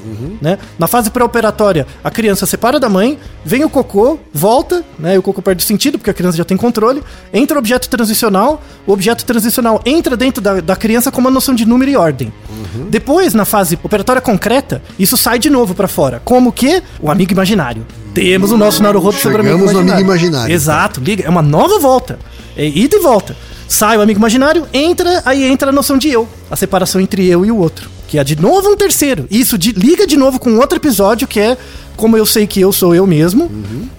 né? 0.41 0.57
Na 0.77 0.87
fase 0.87 1.09
pré-operatória, 1.09 1.87
a 2.03 2.11
criança 2.11 2.45
separa 2.45 2.79
da 2.79 2.87
mãe, 2.89 3.17
vem 3.43 3.63
o 3.63 3.69
cocô, 3.69 4.19
volta, 4.33 4.83
né? 4.97 5.15
E 5.15 5.17
o 5.17 5.21
cocô 5.21 5.41
perde 5.41 5.63
sentido 5.63 5.97
porque 5.97 6.09
a 6.09 6.13
criança 6.13 6.37
já 6.37 6.43
tem 6.45 6.55
controle. 6.57 7.01
Entra 7.33 7.55
o 7.55 7.59
objeto 7.59 7.89
transicional, 7.89 8.61
o 8.85 8.91
objeto 8.93 9.25
transicional 9.25 9.81
entra 9.85 10.15
dentro 10.17 10.41
da, 10.41 10.59
da 10.61 10.75
criança 10.75 11.11
com 11.11 11.19
uma 11.21 11.31
noção 11.31 11.55
de 11.55 11.65
número 11.65 11.89
e 11.91 11.95
ordem. 11.95 12.31
Depois, 12.89 13.33
na 13.33 13.45
fase 13.45 13.77
operatória 13.83 14.21
concreta, 14.21 14.81
isso 14.97 15.17
sai 15.17 15.39
de 15.39 15.49
novo 15.49 15.73
pra 15.73 15.87
fora. 15.87 16.21
Como 16.23 16.51
que? 16.51 16.81
O 17.01 17.09
amigo 17.09 17.31
imaginário. 17.31 17.85
Temos 18.13 18.51
o 18.51 18.57
nosso 18.57 18.81
Naruhodo 18.83 19.17
sobre 19.17 19.37
o 19.37 19.41
amigo 19.41 19.57
no 19.57 19.63
imaginário. 19.63 19.93
amigo 19.93 20.09
imaginário. 20.09 20.53
Exato, 20.53 20.99
liga. 20.99 21.23
É 21.25 21.29
uma 21.29 21.41
nova 21.41 21.79
volta. 21.79 22.19
É 22.55 22.65
ida 22.65 22.95
e 22.95 22.99
volta. 22.99 23.35
Sai 23.67 23.97
o 23.97 24.01
amigo 24.01 24.19
imaginário, 24.19 24.65
entra, 24.73 25.21
aí 25.25 25.43
entra 25.43 25.69
a 25.69 25.71
noção 25.71 25.97
de 25.97 26.09
eu. 26.09 26.27
A 26.49 26.55
separação 26.55 26.99
entre 26.99 27.27
eu 27.27 27.45
e 27.45 27.51
o 27.51 27.57
outro. 27.57 27.89
Que 28.09 28.17
é 28.17 28.23
de 28.23 28.35
novo 28.35 28.67
um 28.69 28.75
terceiro. 28.75 29.25
Isso 29.29 29.57
de- 29.57 29.71
liga 29.71 30.05
de 30.07 30.17
novo 30.17 30.39
com 30.39 30.55
outro 30.57 30.77
episódio 30.77 31.27
que 31.27 31.39
é 31.39 31.57
como 31.95 32.15
eu 32.17 32.25
sei 32.25 32.47
que 32.47 32.59
eu 32.61 32.71
sou 32.71 32.95
eu 32.95 33.05
mesmo 33.05 33.51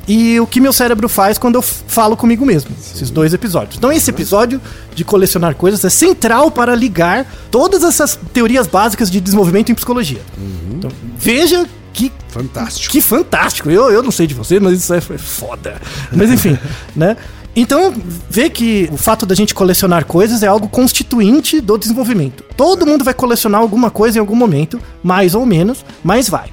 e 0.09 0.41
o 0.41 0.47
que 0.47 0.59
meu 0.61 0.73
cérebro 0.73 1.09
faz 1.09 1.37
quando 1.39 1.55
eu 1.57 1.63
falo 1.63 2.17
comigo 2.17 2.45
mesmo. 2.45 2.71
Esses 2.95 3.09
dois 3.11 3.33
episódios. 3.35 3.77
Então 3.77 3.93
esse 3.93 4.11
episódio 4.11 4.61
de 4.95 5.05
colecionar 5.05 5.55
coisas 5.55 5.85
é 5.85 5.91
central 5.91 6.51
para 6.51 6.75
ligar 6.75 7.25
todas 7.51 7.85
essas 7.85 8.19
teorias 8.33 8.67
básicas 8.67 9.11
de 9.11 9.21
desenvolvimento 9.21 9.71
em 9.71 9.75
psicologia. 9.75 10.21
Então, 10.73 10.91
veja 11.19 11.67
que 11.93 12.11
Fantástico. 12.29 12.91
que 12.93 13.01
fantástico. 13.01 13.71
Eu, 13.71 13.91
eu 13.91 14.03
não 14.03 14.11
sei 14.11 14.27
de 14.27 14.35
você, 14.35 14.59
mas 14.59 14.79
isso 14.79 14.95
é 14.95 15.01
foda. 15.01 15.81
Mas 16.13 16.31
enfim, 16.31 16.57
né? 16.97 17.17
Então, 17.55 17.93
vê 18.29 18.49
que 18.49 18.89
o 18.93 18.97
fato 18.97 19.27
da 19.27 19.35
gente 19.35 19.55
colecionar 19.55 20.05
coisas 20.05 20.43
é 20.43 20.47
algo 20.47 20.69
constituinte 20.69 21.61
do 21.61 21.77
desenvolvimento. 21.77 22.45
Todo 22.57 22.87
mundo 22.87 23.05
vai 23.05 23.15
colecionar 23.15 23.61
alguma 23.61 23.91
coisa 23.91 24.19
em 24.19 24.21
algum 24.21 24.37
momento, 24.37 24.81
mais 25.03 25.35
ou 25.35 25.45
menos, 25.45 25.85
mas 26.03 26.29
vai. 26.29 26.51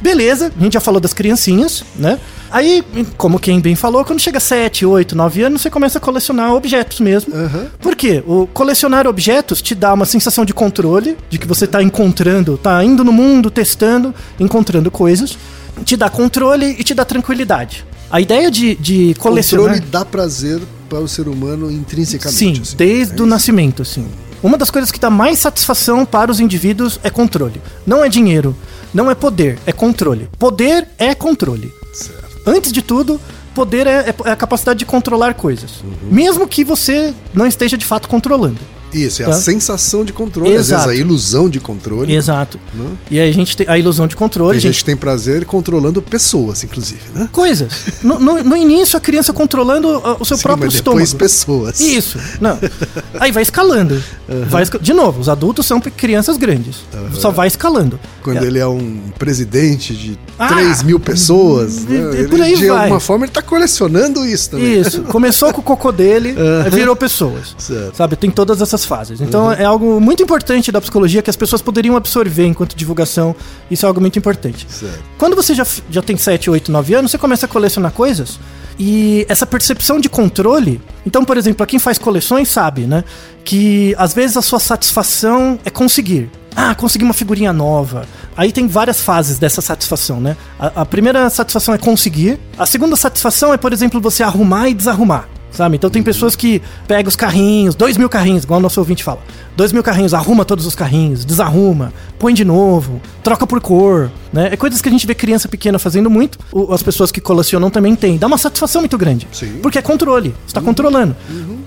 Beleza, 0.00 0.52
a 0.58 0.62
gente 0.62 0.72
já 0.72 0.80
falou 0.80 1.00
das 1.00 1.14
criancinhas, 1.14 1.84
né? 1.94 2.18
Aí, 2.50 2.84
como 3.16 3.38
quem 3.38 3.60
bem 3.60 3.76
falou, 3.76 4.04
quando 4.04 4.18
chega 4.18 4.40
7, 4.40 4.84
8, 4.84 5.16
9 5.16 5.42
anos, 5.42 5.62
você 5.62 5.70
começa 5.70 5.98
a 5.98 6.00
colecionar 6.00 6.52
objetos 6.52 6.98
mesmo. 6.98 7.32
Por 7.80 7.94
quê? 7.94 8.22
O 8.26 8.48
colecionar 8.48 9.06
objetos 9.06 9.62
te 9.62 9.76
dá 9.76 9.94
uma 9.94 10.04
sensação 10.04 10.44
de 10.44 10.52
controle, 10.52 11.16
de 11.30 11.38
que 11.38 11.46
você 11.46 11.68
tá 11.68 11.80
encontrando, 11.80 12.58
tá 12.58 12.82
indo 12.84 13.04
no 13.04 13.12
mundo, 13.12 13.48
testando, 13.48 14.12
encontrando 14.40 14.90
coisas. 14.90 15.38
Te 15.84 15.96
dá 15.96 16.10
controle 16.10 16.76
e 16.78 16.82
te 16.82 16.94
dá 16.94 17.04
tranquilidade. 17.04 17.86
A 18.12 18.20
ideia 18.20 18.50
de, 18.50 18.74
de 18.74 19.14
colecionar. 19.18 19.70
Controle 19.70 19.90
dá 19.90 20.04
prazer 20.04 20.60
para 20.86 21.00
o 21.00 21.08
ser 21.08 21.26
humano 21.26 21.72
intrinsecamente. 21.72 22.38
Sim, 22.38 22.60
assim. 22.60 22.76
desde 22.76 23.18
É 23.18 23.22
o 23.22 23.26
nascimento, 23.26 23.80
assim. 23.80 24.06
Uma 24.42 24.58
das 24.58 24.70
coisas 24.70 24.90
que 24.90 25.00
dá 25.00 25.08
mais 25.08 25.38
satisfação 25.38 26.04
para 26.04 26.30
os 26.30 26.38
indivíduos 26.38 27.00
é 27.02 27.08
controle. 27.08 27.62
Não 27.86 28.04
é 28.04 28.10
dinheiro, 28.10 28.54
não 28.92 29.10
é 29.10 29.14
poder, 29.14 29.58
é 29.64 29.72
controle. 29.72 30.28
Poder 30.38 30.86
é 30.98 31.14
controle. 31.14 31.72
Certo. 31.94 32.22
Antes 32.46 32.70
de 32.70 32.82
tudo, 32.82 33.18
poder 33.54 33.86
é, 33.86 34.14
é 34.26 34.30
a 34.30 34.36
capacidade 34.36 34.80
de 34.80 34.84
controlar 34.84 35.32
coisas. 35.32 35.80
Uhum. 35.82 36.10
Mesmo 36.10 36.46
que 36.46 36.64
você 36.64 37.14
não 37.32 37.46
esteja 37.46 37.78
de 37.78 37.86
fato 37.86 38.10
controlando. 38.10 38.58
Isso, 38.92 39.22
é 39.22 39.26
Tá. 39.26 39.30
a 39.32 39.34
sensação 39.34 40.04
de 40.04 40.12
controle, 40.12 40.54
às 40.54 40.66
Exato. 40.66 40.86
vezes 40.88 41.00
a 41.00 41.04
ilusão 41.04 41.48
de 41.48 41.58
controle. 41.60 42.14
Exato. 42.14 42.58
Né? 42.74 42.86
E 43.10 43.20
a 43.20 43.32
gente 43.32 43.56
tem 43.56 43.66
a 43.68 43.78
ilusão 43.78 44.06
de 44.06 44.14
controle. 44.16 44.50
Tem 44.52 44.58
a 44.58 44.60
gente 44.60 44.72
gente 44.74 44.84
tem 44.84 44.96
prazer 44.96 45.44
controlando 45.44 46.00
pessoas, 46.02 46.62
inclusive, 46.64 47.00
né? 47.14 47.28
Coisas. 47.32 47.72
No, 48.02 48.18
no- 48.18 48.42
no 48.44 48.56
início, 48.56 48.96
a 48.96 49.00
criança 49.00 49.32
controlando 49.32 49.88
uh, 49.88 50.16
o 50.20 50.24
seu 50.24 50.36
Sim, 50.36 50.42
próprio 50.42 50.66
mas 50.66 50.74
depois 50.74 51.02
estômago. 51.08 51.18
pessoas. 51.18 51.80
Isso, 51.80 52.18
não. 52.40 52.58
Aí 53.20 53.30
vai 53.32 53.42
escalando. 53.42 54.02
Vai 54.48 54.62
esca- 54.62 54.78
De 54.78 54.92
novo, 54.92 55.20
os 55.20 55.28
adultos 55.28 55.66
são 55.66 55.80
crianças 55.80 56.36
grandes. 56.36 56.76
Só 57.14 57.30
vai 57.30 57.48
escalando. 57.48 57.98
Quando 58.22 58.42
É. 58.42 58.46
ele 58.46 58.58
é 58.58 58.66
um 58.66 58.98
presidente 59.18 59.94
de 59.94 60.18
Ah! 60.38 60.48
3 60.48 60.82
mil 60.82 61.00
pessoas, 61.00 61.78
E- 61.78 61.86
né? 61.86 61.94
e 62.14 62.18
ele, 62.20 62.28
por 62.28 62.40
aí 62.40 62.56
de 62.56 62.68
vai. 62.68 62.80
alguma 62.82 63.00
forma 63.00 63.24
ele 63.24 63.32
tá 63.32 63.42
colecionando 63.42 64.24
isso 64.24 64.50
também. 64.50 64.80
Isso. 64.80 65.02
Começou 65.10 65.52
com 65.52 65.60
o 65.60 65.64
cocô 65.64 65.90
dele, 65.92 66.34
virou 66.70 66.94
pessoas. 66.96 67.54
Certo. 67.58 67.96
Sabe? 67.96 68.16
Tem 68.16 68.30
todas 68.30 68.60
essas 68.62 68.84
fases. 68.84 69.20
Então 69.20 69.50
é 69.52 69.64
algo 69.64 70.00
muito 70.00 70.22
importante 70.22 70.70
da 70.70 70.80
psicologia 70.80 71.22
que 71.22 71.30
as 71.30 71.36
pessoas 71.36 71.60
poderiam 71.62 71.96
absorver 71.96 72.46
enquanto 72.46 72.74
divulgação. 72.76 73.34
Isso 73.70 73.84
é 73.84 73.88
algo 73.88 74.00
muito 74.00 74.18
importante. 74.18 74.66
Certo. 74.68 74.98
Quando 75.18 75.34
você 75.36 75.54
já, 75.54 75.66
já 75.90 76.02
tem 76.02 76.16
7, 76.16 76.48
8, 76.50 76.70
9 76.70 76.94
anos, 76.94 77.10
você 77.10 77.18
começa 77.18 77.46
a 77.46 77.48
colecionar 77.48 77.92
coisas 77.92 78.38
e 78.78 79.26
essa 79.28 79.44
percepção 79.46 80.00
de 80.00 80.08
controle. 80.08 80.80
Então, 81.04 81.24
por 81.24 81.36
exemplo, 81.36 81.66
quem 81.66 81.78
faz 81.78 81.98
coleções 81.98 82.48
sabe, 82.48 82.82
né? 82.82 83.04
Que 83.44 83.94
às 83.98 84.14
vezes 84.14 84.36
a 84.36 84.42
sua 84.42 84.58
satisfação 84.60 85.58
é 85.64 85.70
conseguir. 85.70 86.30
Ah, 86.54 86.74
consegui 86.74 87.04
uma 87.04 87.14
figurinha 87.14 87.52
nova. 87.52 88.06
Aí 88.36 88.52
tem 88.52 88.66
várias 88.66 89.00
fases 89.00 89.38
dessa 89.38 89.60
satisfação, 89.60 90.20
né? 90.20 90.36
A, 90.58 90.82
a 90.82 90.86
primeira 90.86 91.28
satisfação 91.30 91.74
é 91.74 91.78
conseguir. 91.78 92.38
A 92.58 92.66
segunda 92.66 92.96
satisfação 92.96 93.52
é, 93.52 93.56
por 93.56 93.72
exemplo, 93.72 94.00
você 94.00 94.22
arrumar 94.22 94.68
e 94.68 94.74
desarrumar. 94.74 95.28
Sabe? 95.52 95.76
Então 95.76 95.90
tem 95.90 96.02
pessoas 96.02 96.34
que 96.34 96.62
pegam 96.88 97.08
os 97.08 97.14
carrinhos, 97.16 97.74
dois 97.74 97.96
mil 97.98 98.08
carrinhos, 98.08 98.44
igual 98.44 98.58
o 98.58 98.62
nosso 98.62 98.80
ouvinte 98.80 99.04
fala. 99.04 99.20
Dois 99.54 99.70
mil 99.70 99.82
carrinhos, 99.82 100.14
arruma 100.14 100.44
todos 100.46 100.64
os 100.64 100.74
carrinhos, 100.74 101.26
desarruma, 101.26 101.92
põe 102.18 102.32
de 102.32 102.42
novo, 102.42 103.00
troca 103.22 103.46
por 103.46 103.60
cor, 103.60 104.10
né? 104.32 104.48
É 104.50 104.56
coisas 104.56 104.80
que 104.80 104.88
a 104.88 104.92
gente 104.92 105.06
vê 105.06 105.14
criança 105.14 105.46
pequena 105.48 105.78
fazendo 105.78 106.08
muito, 106.08 106.38
o- 106.50 106.72
as 106.72 106.82
pessoas 106.82 107.12
que 107.12 107.20
colecionam 107.20 107.68
também 107.68 107.94
têm. 107.94 108.16
Dá 108.16 108.26
uma 108.26 108.38
satisfação 108.38 108.80
muito 108.80 108.96
grande. 108.96 109.28
Sim. 109.30 109.58
Porque 109.62 109.78
é 109.78 109.82
controle, 109.82 110.30
você 110.30 110.46
está 110.46 110.60
controlando. 110.62 111.14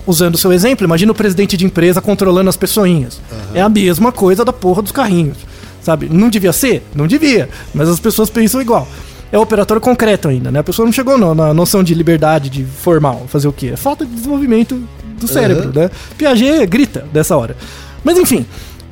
Usando 0.04 0.34
o 0.34 0.38
seu 0.38 0.52
exemplo, 0.52 0.84
imagina 0.84 1.12
o 1.12 1.14
presidente 1.14 1.56
de 1.56 1.64
empresa 1.64 2.00
controlando 2.00 2.48
as 2.50 2.56
pessoinhas. 2.56 3.20
É 3.54 3.60
a 3.62 3.68
mesma 3.68 4.10
coisa 4.10 4.44
da 4.44 4.52
porra 4.52 4.82
dos 4.82 4.90
carrinhos. 4.92 5.38
Sabe? 5.80 6.08
Não 6.10 6.28
devia 6.28 6.52
ser? 6.52 6.84
Não 6.92 7.06
devia. 7.06 7.48
Mas 7.72 7.88
as 7.88 8.00
pessoas 8.00 8.28
pensam 8.28 8.60
igual. 8.60 8.88
É 9.32 9.38
o 9.38 9.42
operatório 9.42 9.80
concreto 9.80 10.28
ainda, 10.28 10.50
né? 10.50 10.60
A 10.60 10.64
pessoa 10.64 10.86
não 10.86 10.92
chegou 10.92 11.18
no- 11.18 11.34
na 11.34 11.52
noção 11.52 11.82
de 11.82 11.92
liberdade, 11.94 12.48
de 12.48 12.64
formal. 12.64 13.26
Fazer 13.28 13.48
o 13.48 13.52
quê? 13.52 13.70
É 13.72 13.76
falta 13.76 14.04
de 14.06 14.12
desenvolvimento 14.14 14.80
do 15.18 15.26
cérebro, 15.26 15.72
né? 15.74 15.90
Piaget 16.16 16.66
grita 16.66 17.06
dessa 17.12 17.36
hora. 17.36 17.56
Mas 18.04 18.18
enfim. 18.18 18.46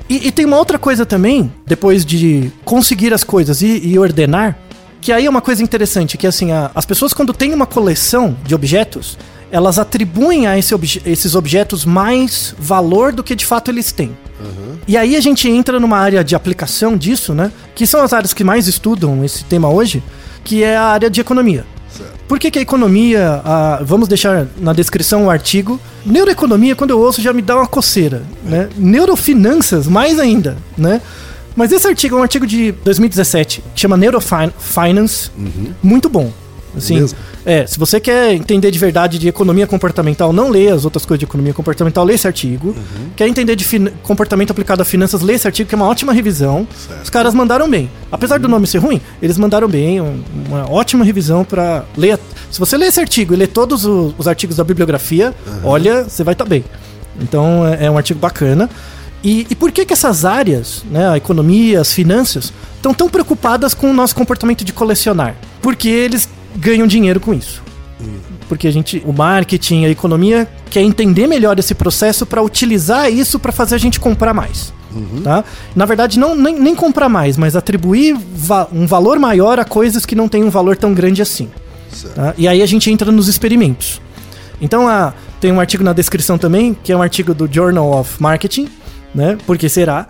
E, 0.09 0.29
e 0.29 0.33
tem 0.33 0.45
uma 0.45 0.59
outra 0.59 0.79
coisa 0.79 1.07
também, 1.07 1.51
depois 1.67 2.05
de 2.05 2.51
conseguir 2.65 3.15
as 3.15 3.25
coisas 3.25 3.63
e, 3.63 3.81
e 3.87 3.99
ordenar, 3.99 4.59
que 5.01 5.13
aí 5.13 5.25
é 5.27 5.31
uma 5.31 5.41
coisa 5.41 5.63
interessante, 5.63 6.19
que 6.19 6.27
assim, 6.27 6.51
a- 6.53 6.71
as 6.75 6.85
pessoas 6.85 7.13
quando 7.13 7.33
têm 7.33 7.55
uma 7.55 7.65
coleção 7.67 8.37
de 8.45 8.55
objetos, 8.55 9.17
elas 9.53 9.79
atribuem 9.79 10.47
a 10.47 10.59
esse 10.59 10.75
obje- 10.75 11.01
esses 11.07 11.35
objetos 11.35 11.85
mais 11.85 12.55
valor 12.59 13.13
do 13.13 13.23
que 13.23 13.35
de 13.37 13.47
fato 13.47 13.71
eles 13.71 13.93
têm. 13.93 14.11
E 14.87 14.97
aí 14.99 15.17
a 15.17 15.21
gente 15.21 15.49
entra 15.49 15.79
numa 15.81 15.97
área 15.97 16.23
de 16.25 16.35
aplicação 16.35 16.97
disso, 16.99 17.33
né? 17.33 17.51
Que 17.75 17.87
são 17.87 18.03
as 18.03 18.13
áreas 18.13 18.35
que 18.35 18.45
mais 18.45 18.67
estudam 18.69 19.25
esse 19.25 19.45
tema 19.45 19.71
hoje, 19.71 20.03
que 20.45 20.63
é 20.63 20.77
a 20.77 20.85
área 20.85 21.11
de 21.11 21.21
economia. 21.21 21.65
Por 22.29 22.39
que, 22.39 22.51
que 22.51 22.59
a 22.59 22.63
economia. 22.63 23.41
a- 23.45 23.81
vamos 23.83 24.09
deixar 24.09 24.47
na 24.59 24.73
descrição 24.73 25.27
o 25.27 25.31
artigo. 25.31 25.79
Neuroeconomia, 26.07 26.75
quando 26.75 26.91
eu 26.91 26.99
ouço, 27.01 27.21
já 27.23 27.33
me 27.33 27.43
dá 27.43 27.57
uma 27.57 27.67
coceira. 27.67 28.23
Né? 28.45 28.69
Neurofinanças, 28.77 29.87
mais 29.87 30.19
ainda. 30.19 30.57
Né? 30.77 31.01
Mas 31.55 31.71
esse 31.71 31.87
artigo 31.87 32.17
é 32.17 32.19
um 32.19 32.23
artigo 32.23 32.47
de 32.47 32.73
2017, 32.85 33.63
que 33.75 33.81
chama 33.81 33.97
Neurofinance. 33.97 35.31
Muito 35.83 36.09
bom. 36.09 36.33
Assim, 36.77 36.95
Mesmo? 37.01 37.19
É, 37.47 37.67
se 37.67 37.79
você 37.79 38.01
quer 38.01 38.33
entender 38.33 38.71
de 38.71 38.79
verdade 38.79 39.19
de 39.19 39.29
economia 39.29 39.67
comportamental, 39.67 40.33
não 40.33 40.49
lê 40.51 40.69
as 40.69 40.85
outras 40.85 41.05
coisas 41.05 41.19
de 41.19 41.25
economia 41.25 41.53
comportamental, 41.53 42.05
lê 42.05 42.15
esse 42.15 42.27
artigo. 42.27 42.75
Quer 43.17 43.29
entender 43.29 43.55
de 43.57 43.65
comportamento 44.03 44.51
aplicado 44.51 44.81
a 44.83 44.85
finanças, 44.85 45.21
lê 45.21 45.35
esse 45.35 45.47
artigo, 45.47 45.69
que 45.69 45.75
é 45.75 45.77
uma 45.77 45.87
ótima 45.87 46.13
revisão. 46.13 46.67
Os 47.03 47.11
caras 47.11 47.35
mandaram 47.35 47.69
bem. 47.69 47.91
Apesar 48.11 48.39
do 48.39 48.49
nome 48.49 48.67
ser 48.67 48.79
ruim, 48.79 49.01
eles 49.21 49.37
mandaram 49.37 49.69
bem, 49.69 50.01
um- 50.01 50.23
uma 50.49 50.71
ótima 50.71 51.05
revisão 51.05 51.45
pra 51.45 51.85
ler. 51.97 52.19
Se 52.51 52.59
você 52.59 52.77
ler 52.77 52.87
esse 52.87 53.01
artigo 53.01 53.35
e 53.35 53.37
ler 53.37 53.49
todos 53.49 53.85
os, 53.85 54.15
os 54.17 54.27
artigos 54.29 54.57
da 54.57 54.65
bibliografia, 54.65 55.35
olha, 55.63 56.05
você 56.05 56.25
vai 56.25 56.33
estar 56.35 56.45
bem. 56.45 56.65
Então 57.21 57.67
é, 57.67 57.87
é 57.87 57.91
um 57.91 57.97
artigo 57.97 58.19
bacana. 58.19 58.69
E, 59.23 59.47
e 59.49 59.55
por 59.55 59.73
que 59.73 59.87
que 59.87 59.93
essas 59.93 60.25
áreas, 60.25 60.85
né, 60.91 61.09
a 61.09 61.17
economia, 61.17 61.81
as 61.81 61.93
finanças, 61.93 62.53
estão 62.77 62.93
tão 62.93 63.09
preocupadas 63.09 63.73
com 63.73 63.91
o 63.91 63.95
nosso 63.95 64.15
comportamento 64.15 64.65
de 64.65 64.73
colecionar? 64.73 65.35
Porque 65.63 65.89
eles 65.89 66.29
ganham 66.57 66.87
dinheiro 66.87 67.21
com 67.21 67.33
isso. 67.35 67.63
Porque 68.49 68.69
a 68.69 68.71
gente, 68.71 69.03
o 69.07 69.13
marketing, 69.13 69.87
a 69.87 69.89
economia 69.89 70.47
quer 70.71 70.83
entender 70.83 71.27
melhor 71.27 71.59
esse 71.59 71.75
processo 71.75 72.27
para 72.27 72.43
utilizar 72.43 73.11
isso 73.11 73.39
para 73.39 73.51
fazer 73.53 73.75
a 73.75 73.79
gente 73.79 73.99
comprar 73.99 74.35
mais. 74.35 74.73
Tá? 75.25 75.43
Na 75.75 75.85
verdade, 75.87 76.19
não 76.19 76.37
nem, 76.37 76.59
nem 76.59 76.75
comprar 76.75 77.09
mais, 77.09 77.37
mas 77.37 77.57
atribuir 77.57 78.15
va- 78.35 78.69
um 78.73 78.87
valor 78.87 79.19
maior 79.19 79.59
a 79.59 79.65
coisas 79.65 80.05
que 80.07 80.15
não 80.15 80.29
têm 80.29 80.45
um 80.45 80.51
valor 80.51 80.77
tão 80.77 80.93
grande 80.95 81.21
assim. 81.23 81.49
tá? 82.15 82.35
E 82.37 82.47
aí 82.47 82.63
a 82.63 82.67
gente 82.67 82.91
entra 82.91 83.11
nos 83.11 83.27
experimentos. 83.27 84.01
Então 84.61 84.87
a- 84.87 85.13
tem 85.41 85.51
um 85.51 85.59
artigo 85.59 85.83
na 85.83 85.93
descrição 85.93 86.39
também, 86.39 86.77
que 86.85 86.93
é 86.93 86.97
um 86.97 87.03
artigo 87.03 87.35
do 87.35 87.49
Journal 87.53 87.93
of 87.99 88.23
Marketing, 88.23 88.69
né? 89.15 89.39
Porque 89.47 89.69
será? 89.69 90.09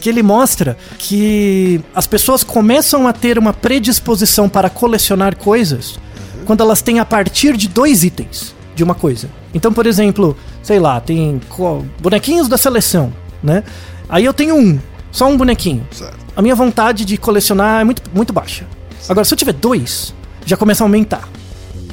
Que 0.00 0.08
ele 0.08 0.22
mostra 0.22 0.76
que 0.98 1.80
as 1.94 2.06
pessoas 2.06 2.44
começam 2.44 3.08
a 3.08 3.12
ter 3.12 3.38
uma 3.38 3.52
predisposição 3.52 4.48
para 4.48 4.70
colecionar 4.70 5.36
coisas 5.36 5.98
quando 6.46 6.62
elas 6.62 6.80
têm 6.80 6.98
a 7.00 7.04
partir 7.04 7.56
de 7.56 7.68
dois 7.68 8.04
itens 8.04 8.54
de 8.74 8.84
uma 8.84 8.94
coisa. 8.94 9.28
Então, 9.52 9.72
por 9.72 9.86
exemplo, 9.86 10.36
sei 10.62 10.78
lá, 10.78 11.00
tem 11.00 11.40
bonequinhos 12.00 12.48
da 12.48 12.56
seleção, 12.56 13.12
né? 13.42 13.64
Aí 14.08 14.24
eu 14.24 14.32
tenho 14.32 14.54
um, 14.56 14.78
só 15.10 15.28
um 15.28 15.36
bonequinho. 15.36 15.86
Certo. 15.90 16.16
A 16.36 16.40
minha 16.40 16.54
vontade 16.54 17.04
de 17.04 17.18
colecionar 17.18 17.80
é 17.80 17.84
muito, 17.84 18.02
muito 18.14 18.32
baixa. 18.32 18.64
Agora, 19.08 19.24
se 19.24 19.34
eu 19.34 19.38
tiver 19.38 19.52
dois, 19.52 20.14
já 20.46 20.56
começa 20.56 20.84
a 20.84 20.86
aumentar 20.86 21.28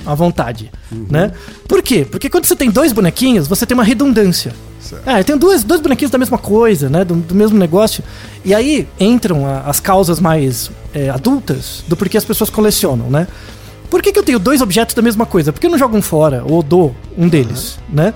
a 0.06 0.14
vontade, 0.14 0.72
né? 1.10 1.32
Por 1.68 1.82
quê? 1.82 2.06
Porque 2.10 2.30
quando 2.30 2.46
você 2.46 2.56
tem 2.56 2.70
dois 2.70 2.93
bonequinhos, 2.93 3.48
você 3.48 3.66
tem 3.66 3.74
uma 3.74 3.84
redundância. 3.84 4.54
Certo. 4.86 5.08
É, 5.10 5.20
eu 5.20 5.24
tenho 5.24 5.40
duas, 5.40 5.64
dois 5.64 5.82
bonequinhos 5.82 6.12
da 6.12 6.18
mesma 6.18 6.38
coisa, 6.38 6.90
né? 6.90 7.04
Do, 7.04 7.16
do 7.16 7.34
mesmo 7.36 7.58
negócio. 7.58 8.04
E 8.44 8.54
aí 8.54 8.88
entram 9.00 9.46
a- 9.46 9.62
as 9.62 9.80
causas 9.80 10.20
mais 10.20 10.70
é, 10.94 11.10
adultas 11.10 11.84
do 11.88 11.96
porquê 11.98 12.18
as 12.18 12.26
pessoas 12.26 12.50
colecionam, 12.50 13.10
né? 13.10 13.28
Por 13.90 14.02
que, 14.02 14.12
que 14.12 14.20
eu 14.20 14.24
tenho 14.24 14.40
dois 14.40 14.62
objetos 14.62 14.94
da 14.96 15.02
mesma 15.02 15.26
coisa? 15.26 15.52
Por 15.54 15.60
que 15.60 15.68
eu 15.68 15.72
não 15.72 15.78
jogo 15.78 15.96
um 15.98 16.02
fora 16.02 16.44
ou 16.46 16.62
dou 16.62 16.96
um 17.18 17.28
deles, 17.28 17.78
né? 17.90 18.14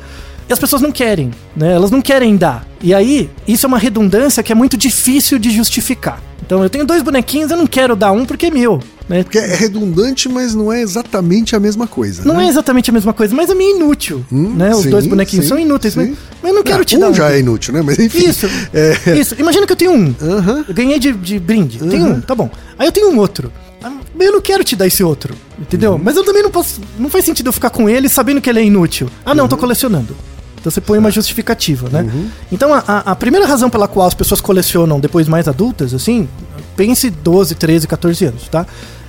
E 0.48 0.54
as 0.54 0.60
pessoas 0.60 0.82
não 0.82 0.92
querem, 0.92 1.32
né? 1.56 1.74
Elas 1.74 1.92
não 1.92 2.02
querem 2.02 2.36
dar. 2.36 2.66
E 2.82 2.94
aí, 2.94 3.30
isso 3.48 3.66
é 3.66 3.68
uma 3.68 3.78
redundância 3.78 4.42
que 4.42 4.52
é 4.52 4.56
muito 4.56 4.76
difícil 4.78 5.38
de 5.38 5.52
justificar. 5.52 6.20
Então, 6.50 6.64
eu 6.64 6.70
tenho 6.72 6.84
dois 6.84 7.04
bonequinhos, 7.04 7.52
eu 7.52 7.58
não 7.58 7.68
quero 7.68 7.96
dar 7.96 8.12
um 8.12 8.26
porque 8.26 8.48
é 8.48 8.50
meu, 8.50 8.82
né? 9.08 9.22
Porque 9.22 9.38
é 9.38 9.54
redundante, 9.56 10.28
mas 10.28 10.56
não 10.56 10.74
é 10.74 10.82
exatamente 10.82 11.56
a 11.56 11.60
mesma 11.60 11.86
coisa. 11.86 12.24
Não 12.26 12.38
né? 12.38 12.46
é 12.46 12.50
exatamente 12.50 12.90
a 12.90 12.94
mesma 12.94 13.14
coisa, 13.14 13.36
mas 13.36 13.52
é 13.52 13.54
meio 13.54 13.76
inútil, 13.76 14.26
Hum, 14.32 14.56
né? 14.56 14.74
Os 14.74 14.82
sim, 14.82 14.90
dois 14.90 15.06
bonequinhos 15.06 15.46
sim, 15.46 15.50
são 15.50 15.60
inúteis, 15.60 15.94
sim. 15.94 16.00
mas, 16.00 16.18
mas 16.42 16.50
eu 16.52 16.56
não 16.56 16.64
quero 16.64 16.82
Ah, 16.82 16.86
te 16.86 16.98
um 16.98 17.02
dar 17.02 17.10
um. 17.12 17.14
já 17.14 17.30
é 17.32 17.38
inútil, 17.40 17.72
né? 17.76 17.84
Mas 17.84 18.00
enfim. 18.00 18.28
Isso, 18.28 18.48
É, 18.74 19.16
isso. 19.16 19.36
Imagina 19.38 19.68
que 19.68 19.74
eu 19.74 19.78
tenho 19.78 19.92
um. 19.92 20.16
Aham. 20.20 20.66
Eu 20.68 20.74
ganhei 20.74 20.98
de, 20.98 21.12
de 21.12 21.38
brinde. 21.38 21.78
Tem 21.88 22.02
um, 22.04 22.20
tá 22.20 22.34
bom. 22.34 22.50
Aí 22.80 22.88
eu 22.88 22.92
tenho 22.92 23.12
um 23.12 23.20
outro. 23.20 23.54
Ah, 23.84 23.92
Eu 24.20 24.32
não 24.32 24.42
quero 24.42 24.64
te 24.64 24.76
dar 24.76 24.88
esse 24.88 25.04
outro, 25.04 25.36
entendeu? 25.60 25.92
Uhum. 25.94 26.02
Mas 26.04 26.18
eu 26.18 26.24
também 26.26 26.42
não 26.42 26.50
posso. 26.50 26.82
Não 26.98 27.12
faz 27.12 27.26
sentido 27.26 27.46
eu 27.50 27.54
ficar 27.54 27.70
com 27.70 27.88
ele 27.88 28.10
sabendo 28.10 28.42
que 28.42 28.50
ele 28.50 28.60
é 28.60 28.64
inútil. 28.66 29.08
Ah, 29.24 29.36
não, 29.36 29.48
tô 29.48 29.54
Uhum. 29.56 29.62
colecionando. 29.62 30.16
Então 30.60 30.70
você 30.72 30.82
põe 30.82 30.98
uma 31.00 31.10
justificativa, 31.12 31.88
né? 31.90 32.10
Então 32.52 32.74
a, 32.74 32.80
a- 33.06 33.16
primeira 33.16 33.46
razão 33.46 33.70
pela 33.70 33.88
qual 33.88 34.08
as 34.08 34.14
pessoas 34.14 34.42
colecionam 34.42 35.00
depois 35.00 35.28
mais 35.28 35.48
adultas, 35.48 35.94
assim, 35.94 36.28
pense 36.76 37.10
12, 37.10 37.56
13, 37.56 37.88
14 37.88 38.26
anos, 38.26 38.48
tá? 38.50 38.66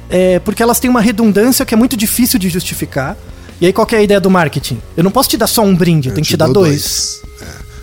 É 0.08 0.38
porque 0.40 0.62
elas 0.62 0.78
têm 0.80 0.90
uma 0.90 1.00
redundância 1.00 1.64
que 1.64 1.74
é 1.74 1.76
muito 1.76 1.96
difícil 1.96 2.38
de 2.38 2.48
justificar. 2.48 3.16
E 3.60 3.66
aí 3.66 3.72
qual 3.72 3.86
que 3.86 3.94
é 3.94 3.98
a 3.98 4.02
ideia 4.02 4.20
do 4.20 4.30
marketing? 4.30 4.80
Eu 4.96 5.04
não 5.04 5.10
posso 5.10 5.28
te 5.28 5.36
dar 5.36 5.46
só 5.46 5.62
um 5.62 5.74
brinde, 5.76 6.08
eu 6.08 6.14
tenho 6.14 6.24
que 6.24 6.30
te 6.30 6.36
dar 6.36 6.46
dou 6.46 6.64
dois. 6.64 7.19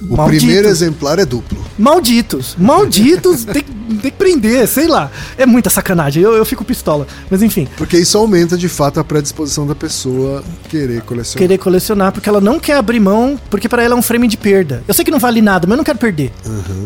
O 0.02 0.16
Malditos. 0.16 0.44
primeiro 0.44 0.68
exemplar 0.68 1.18
é 1.20 1.26
duplo. 1.26 1.58
Malditos, 1.78 2.56
malditos, 2.58 3.44
tem, 3.46 3.64
tem 3.64 4.00
que 4.00 4.12
prender, 4.12 4.68
sei 4.68 4.88
lá. 4.88 5.10
É 5.38 5.46
muita 5.46 5.70
sacanagem, 5.70 6.22
eu, 6.22 6.34
eu 6.34 6.46
fico 6.46 6.64
pistola. 6.64 7.08
Mas 7.32 7.42
enfim, 7.42 7.68
Porque 7.78 7.98
isso 7.98 8.18
aumenta 8.18 8.58
de 8.58 8.70
fato 8.70 9.00
a 9.00 9.04
predisposição 9.04 9.66
da 9.66 9.74
pessoa 9.76 10.44
querer 10.70 11.02
colecionar. 11.02 11.38
querer 11.40 11.58
colecionar 11.58 12.12
porque 12.12 12.30
ela 12.30 12.42
não 12.42 12.60
quer 12.60 12.78
abrir 12.78 13.00
mão, 13.00 13.40
porque 13.50 13.68
pra 13.68 13.82
ela 13.84 13.96
é 13.96 13.98
um 13.98 14.02
frame 14.02 14.28
de 14.28 14.38
perda. 14.38 14.84
Eu 14.88 14.94
sei 14.94 15.04
que 15.04 15.12
não 15.12 15.20
vale 15.20 15.42
nada, 15.42 15.66
mas 15.68 15.74
eu 15.74 15.78
não 15.78 15.84
quero 15.84 15.98
perder. 15.98 16.32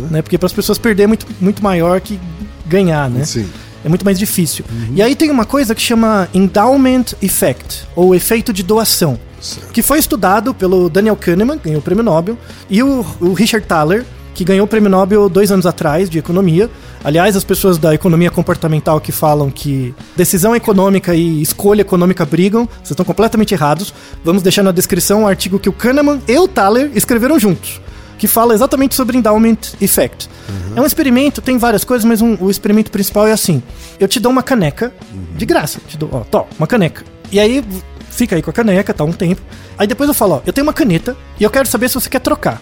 Né? 0.10 0.22
Porque 0.22 0.38
para 0.38 0.48
as 0.48 0.54
pessoas 0.54 0.78
perder 0.78 1.04
é 1.04 1.08
muito, 1.08 1.26
muito 1.40 1.62
maior 1.64 2.00
que 2.00 2.20
ganhar, 2.66 3.10
né? 3.10 3.26
Sim. 3.26 3.48
É 3.84 3.90
muito 3.90 4.06
mais 4.06 4.18
difícil. 4.20 4.64
E 4.96 5.02
aí 5.02 5.16
tem 5.16 5.32
uma 5.32 5.44
coisa 5.46 5.74
que 5.74 5.82
chama 5.82 6.30
Endowment 6.34 7.06
Effect, 7.22 7.88
ou 7.96 8.14
efeito 8.14 8.54
de 8.54 8.62
doação. 8.64 9.20
Certo. 9.42 9.72
Que 9.72 9.82
foi 9.82 10.00
estudado 10.00 10.54
pelo 10.54 10.90
Daniel 10.90 11.16
Kahneman, 11.16 11.58
que 11.58 11.66
ganhou 11.66 11.80
o 11.80 11.84
prêmio 11.84 12.04
Nobel, 12.04 12.38
e 12.70 12.82
o, 12.84 13.06
o 13.20 13.34
Richard 13.34 13.66
Thaler, 13.66 14.06
que 14.34 14.44
ganhou 14.46 14.66
o 14.66 14.68
prêmio 14.68 14.90
Nobel 14.90 15.28
dois 15.28 15.52
anos 15.52 15.66
atrás 15.66 16.10
de 16.10 16.18
economia. 16.18 16.70
Aliás, 17.04 17.36
as 17.36 17.44
pessoas 17.44 17.78
da 17.78 17.94
economia 17.94 18.30
comportamental 18.32 19.02
que 19.02 19.12
falam 19.12 19.50
que 19.50 19.94
decisão 20.16 20.56
econômica 20.56 21.14
e 21.16 21.42
escolha 21.42 21.82
econômica 21.82 22.24
brigam, 22.26 22.66
vocês 22.78 22.92
estão 22.92 23.04
completamente 23.06 23.54
errados. 23.54 23.94
Vamos 24.24 24.42
deixar 24.42 24.64
na 24.64 24.72
descrição 24.72 25.24
o 25.24 25.28
artigo 25.28 25.60
que 25.60 25.68
o 25.68 25.74
Kahneman 25.74 26.22
e 26.28 26.38
o 26.38 26.48
Thaler 26.48 26.92
escreveram 26.96 27.38
juntos 27.40 27.82
que 28.18 28.28
fala 28.28 28.54
exatamente 28.54 28.94
sobre 28.94 29.18
endowment 29.18 29.58
effect. 29.82 30.30
É 30.76 30.80
um 30.80 30.86
experimento, 30.86 31.42
tem 31.42 31.58
várias 31.58 31.84
coisas, 31.84 32.06
mas 32.06 32.22
um- 32.22 32.38
o 32.40 32.52
experimento 32.52 32.92
principal 32.92 33.26
é 33.26 33.32
assim: 33.32 33.64
eu 34.00 34.08
te 34.08 34.20
dou 34.20 34.32
uma 34.32 34.44
caneca 34.44 34.94
de 35.36 35.44
graça, 35.44 35.80
te 35.88 35.98
dou, 35.98 36.08
ó, 36.12 36.20
tó, 36.20 36.46
uma 36.60 36.68
caneca. 36.68 37.04
E 37.32 37.40
aí 37.40 37.64
fica 38.12 38.36
aí 38.36 38.42
com 38.42 38.50
a 38.50 38.54
caneca, 38.54 38.94
tá 38.94 39.04
um 39.04 39.12
tempo. 39.12 39.42
Aí 39.78 39.88
depois 39.88 40.08
eu 40.08 40.14
falo, 40.14 40.36
ó, 40.36 40.42
eu 40.46 40.54
tenho 40.54 40.66
uma 40.66 40.74
caneta 40.74 41.16
e 41.40 41.44
eu 41.44 41.50
quero 41.50 41.68
saber 41.68 41.90
se 41.90 41.96
você 41.96 42.10
quer 42.10 42.20
trocar. 42.20 42.62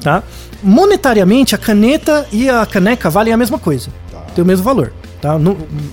Tá? 0.00 0.22
Monetariamente, 0.62 1.54
a 1.54 1.58
caneta 1.58 2.26
e 2.32 2.48
a 2.48 2.64
caneca 2.64 3.10
valem 3.10 3.32
a 3.32 3.36
mesma 3.36 3.58
coisa. 3.58 3.90
Tem 4.34 4.42
o 4.42 4.46
mesmo 4.46 4.64
valor. 4.64 4.92
Tá? 5.20 5.36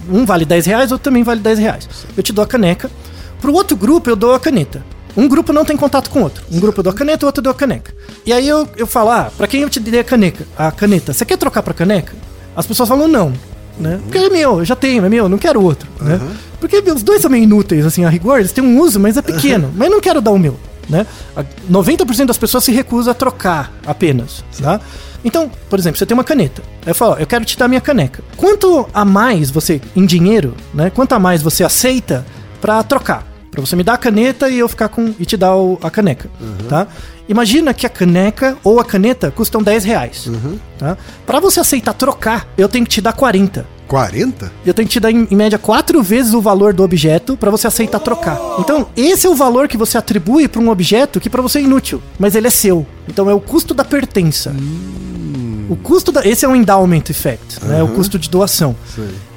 Um 0.10 0.26
vale 0.26 0.46
10 0.46 0.66
reais, 0.66 0.92
outro 0.92 1.04
também 1.04 1.24
vale 1.24 1.40
10 1.40 1.60
reais. 1.60 1.90
Eu 2.16 2.24
te 2.24 2.32
dou 2.32 2.44
a 2.44 2.48
caneca. 2.48 2.90
Pro 3.42 3.54
outro 3.54 3.76
grupo, 3.76 4.10
eu 4.10 4.16
dou 4.16 4.34
a 4.34 4.40
caneta. 4.40 4.84
Um 5.16 5.28
grupo 5.28 5.52
não 5.52 5.66
tem 5.66 5.76
contato 5.76 6.10
com 6.10 6.20
o 6.20 6.24
outro. 6.24 6.44
Um 6.52 6.60
grupo 6.60 6.80
eu 6.80 6.84
dou 6.84 6.92
a 6.92 6.96
caneta, 6.96 7.26
o 7.26 7.28
outro 7.28 7.40
eu 7.40 7.44
dou 7.44 7.52
a 7.52 7.56
caneca. 7.56 7.94
E 8.26 8.32
aí 8.32 8.48
eu, 8.48 8.68
eu 8.78 8.88
falo, 8.88 9.12
ah, 9.12 9.32
pra 9.36 9.48
quem 9.48 9.62
eu 9.62 9.70
te 9.70 9.80
dei 9.80 10.00
a 10.00 10.04
caneca? 10.04 10.46
A 10.58 10.72
caneta, 10.72 11.14
você 11.14 11.26
quer 11.26 11.38
trocar 11.38 11.64
pra 11.64 11.74
caneca? 11.74 12.14
As 12.56 12.66
pessoas 12.66 12.90
falam 12.90 13.08
não. 13.08 13.34
Né? 13.80 14.00
Porque 14.04 14.18
é 14.18 14.30
meu, 14.30 14.60
eu 14.60 14.66
já 14.66 14.76
tenho, 14.76 15.06
é 15.06 15.10
meu, 15.10 15.30
não 15.30 15.38
quero 15.38 15.62
outro. 15.64 15.88
Né? 16.02 16.20
Porque 16.60 16.78
os 16.92 17.02
dois 17.04 17.22
são 17.22 17.32
meio 17.32 17.44
inúteis, 17.44 17.86
assim, 17.86 18.04
a 18.04 18.10
rigor, 18.10 18.40
eles 18.40 18.52
têm 18.52 18.64
um 18.64 18.80
uso, 18.82 19.00
mas 19.00 19.16
é 19.18 19.22
pequeno. 19.24 19.72
Mas 19.76 19.88
eu 19.88 19.94
não 19.94 20.02
quero 20.02 20.20
dar 20.22 20.32
o 20.32 20.38
meu. 20.40 20.60
Né? 20.90 21.06
A- 21.36 21.44
90% 21.72 22.26
das 22.26 22.38
pessoas 22.38 22.64
se 22.64 22.72
recusam 22.72 23.12
a 23.12 23.14
trocar 23.14 23.72
apenas. 23.86 24.44
Tá? 24.62 24.82
Então, 25.24 25.50
por 25.70 25.78
exemplo, 25.80 25.98
você 26.00 26.06
tem 26.06 26.14
uma 26.18 26.24
caneta. 26.24 26.62
Aí 26.86 26.90
eu 26.92 26.96
falo, 26.96 27.14
ó, 27.14 27.18
eu 27.18 27.28
quero 27.28 27.46
te 27.46 27.58
dar 27.58 27.68
minha 27.68 27.80
caneca. 27.82 28.24
Quanto 28.36 28.88
a 28.94 29.06
mais 29.06 29.52
você, 29.52 29.80
em 29.96 30.06
dinheiro, 30.06 30.56
né? 30.74 30.90
Quanto 30.90 31.14
a 31.14 31.20
mais 31.20 31.42
você 31.42 31.64
aceita 31.64 32.26
pra 32.60 32.82
trocar? 32.84 33.26
Pra 33.52 33.62
você 33.62 33.76
me 33.76 33.84
dar 33.84 33.94
a 33.94 33.98
caneta 33.98 34.50
e 34.50 34.60
eu 34.60 34.68
ficar 34.70 34.88
com. 34.90 35.14
e 35.20 35.26
te 35.26 35.36
dar 35.38 35.56
o- 35.56 35.78
a 35.82 35.90
caneca. 35.90 36.30
Tá? 36.70 36.88
Imagina 37.30 37.74
que 37.76 37.86
a 37.86 37.90
caneca 37.90 38.58
ou 38.64 38.80
a 38.80 38.84
caneta 38.84 39.30
custam 39.30 39.62
10 39.62 39.84
reais. 39.86 40.28
Tá? 40.80 40.98
Pra 41.28 41.40
você 41.40 41.60
aceitar 41.60 41.94
trocar, 41.94 42.48
eu 42.58 42.68
tenho 42.68 42.84
que 42.84 42.90
te 42.92 43.02
dar 43.02 43.14
40. 43.14 43.66
40? 43.88 44.52
Eu 44.66 44.74
tenho 44.74 44.88
que 44.88 44.94
te 44.94 45.00
dar 45.00 45.12
em, 45.12 45.28
em 45.30 45.36
média 45.36 45.58
quatro 45.58 46.02
vezes 46.04 46.34
o 46.34 46.42
valor 46.42 46.74
do 46.74 46.84
objeto 46.84 47.38
pra 47.38 47.50
você 47.52 47.68
aceitar 47.68 48.00
trocar. 48.00 48.40
Então, 48.60 48.88
esse 48.96 49.26
é 49.26 49.30
o 49.30 49.36
valor 49.36 49.68
que 49.68 49.78
você 49.78 49.98
atribui 49.98 50.48
pra 50.48 50.62
um 50.62 50.70
objeto 50.70 51.20
que 51.20 51.30
pra 51.30 51.42
você 51.42 51.60
é 51.60 51.62
inútil, 51.62 52.02
mas 52.18 52.36
ele 52.36 52.48
é 52.48 52.52
seu. 52.52 52.86
Então 53.08 53.30
é 53.30 53.34
o 53.34 53.40
custo 53.40 53.74
da 53.74 53.84
pertença. 53.86 54.54
O 55.70 55.76
custo 55.76 56.12
da. 56.12 56.26
Esse 56.28 56.46
é 56.46 56.48
um 56.48 56.56
endowment 56.56 57.04
effect, 57.10 57.64
né? 57.64 57.82
O 57.84 57.90
custo 57.90 58.18
de 58.18 58.28
doação. 58.30 58.76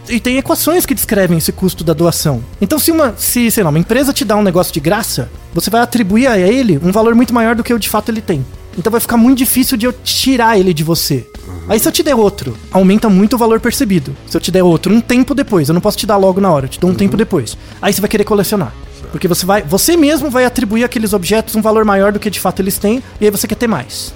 E 0.09 0.19
tem 0.19 0.37
equações 0.37 0.85
que 0.85 0.95
descrevem 0.95 1.39
esse 1.39 1.53
custo 1.53 1.85
da 1.85 1.93
doação. 1.93 2.43
Então, 2.61 2.79
se 2.79 2.91
uma, 2.91 3.15
se, 3.17 3.51
sei 3.51 3.63
lá, 3.63 3.71
uma 3.71 3.79
empresa 3.79 4.13
te 4.13 4.25
dá 4.25 4.37
um 4.37 4.43
negócio 4.43 4.73
de 4.73 4.81
graça, 4.81 5.31
você 5.55 5.71
vai 5.71 5.81
atribuir 5.81 6.27
a 6.27 6.39
ele 6.39 6.79
um 6.83 6.91
valor 6.91 7.15
muito 7.15 7.33
maior 7.33 7.55
do 7.55 7.63
que 7.63 7.73
o 7.73 7.79
de 7.79 7.89
fato 7.89 8.11
ele 8.11 8.21
tem. 8.21 8.45
Então 8.77 8.91
vai 8.91 9.01
ficar 9.01 9.17
muito 9.17 9.39
difícil 9.39 9.77
de 9.77 9.87
eu 9.87 9.93
tirar 9.93 10.59
ele 10.59 10.73
de 10.73 10.83
você. 10.83 11.27
Aí 11.69 11.79
se 11.79 11.87
eu 11.87 11.93
te 11.93 12.03
der 12.03 12.15
outro, 12.15 12.57
aumenta 12.71 13.09
muito 13.09 13.35
o 13.35 13.39
valor 13.39 13.61
percebido. 13.61 14.17
Se 14.27 14.37
eu 14.37 14.41
te 14.41 14.51
der 14.51 14.63
outro 14.63 14.93
um 14.93 15.01
tempo 15.01 15.35
depois, 15.35 15.69
eu 15.69 15.75
não 15.75 15.81
posso 15.81 15.99
te 15.99 16.07
dar 16.07 16.17
logo 16.17 16.41
na 16.41 16.51
hora, 16.51 16.65
eu 16.65 16.71
te 16.71 16.81
dou 16.81 16.91
um 16.91 16.95
tempo 16.95 17.17
depois. 17.17 17.57
Aí 17.81 17.93
você 17.93 18.01
vai 18.01 18.09
querer 18.09 18.25
colecionar. 18.25 18.73
Porque 19.11 19.29
você 19.29 19.45
vai, 19.45 19.63
você 19.63 19.95
mesmo 19.95 20.31
vai 20.31 20.47
atribuir 20.47 20.85
àqueles 20.85 21.13
objetos 21.13 21.55
um 21.55 21.61
valor 21.61 21.85
maior 21.85 22.13
do 22.13 22.19
que 22.19 22.31
de 22.31 22.41
fato 22.41 22.61
eles 22.61 22.79
têm, 22.79 23.03
e 23.21 23.27
aí 23.27 23.31
você 23.31 23.47
quer 23.47 23.57
ter 23.57 23.67
mais. 23.67 24.15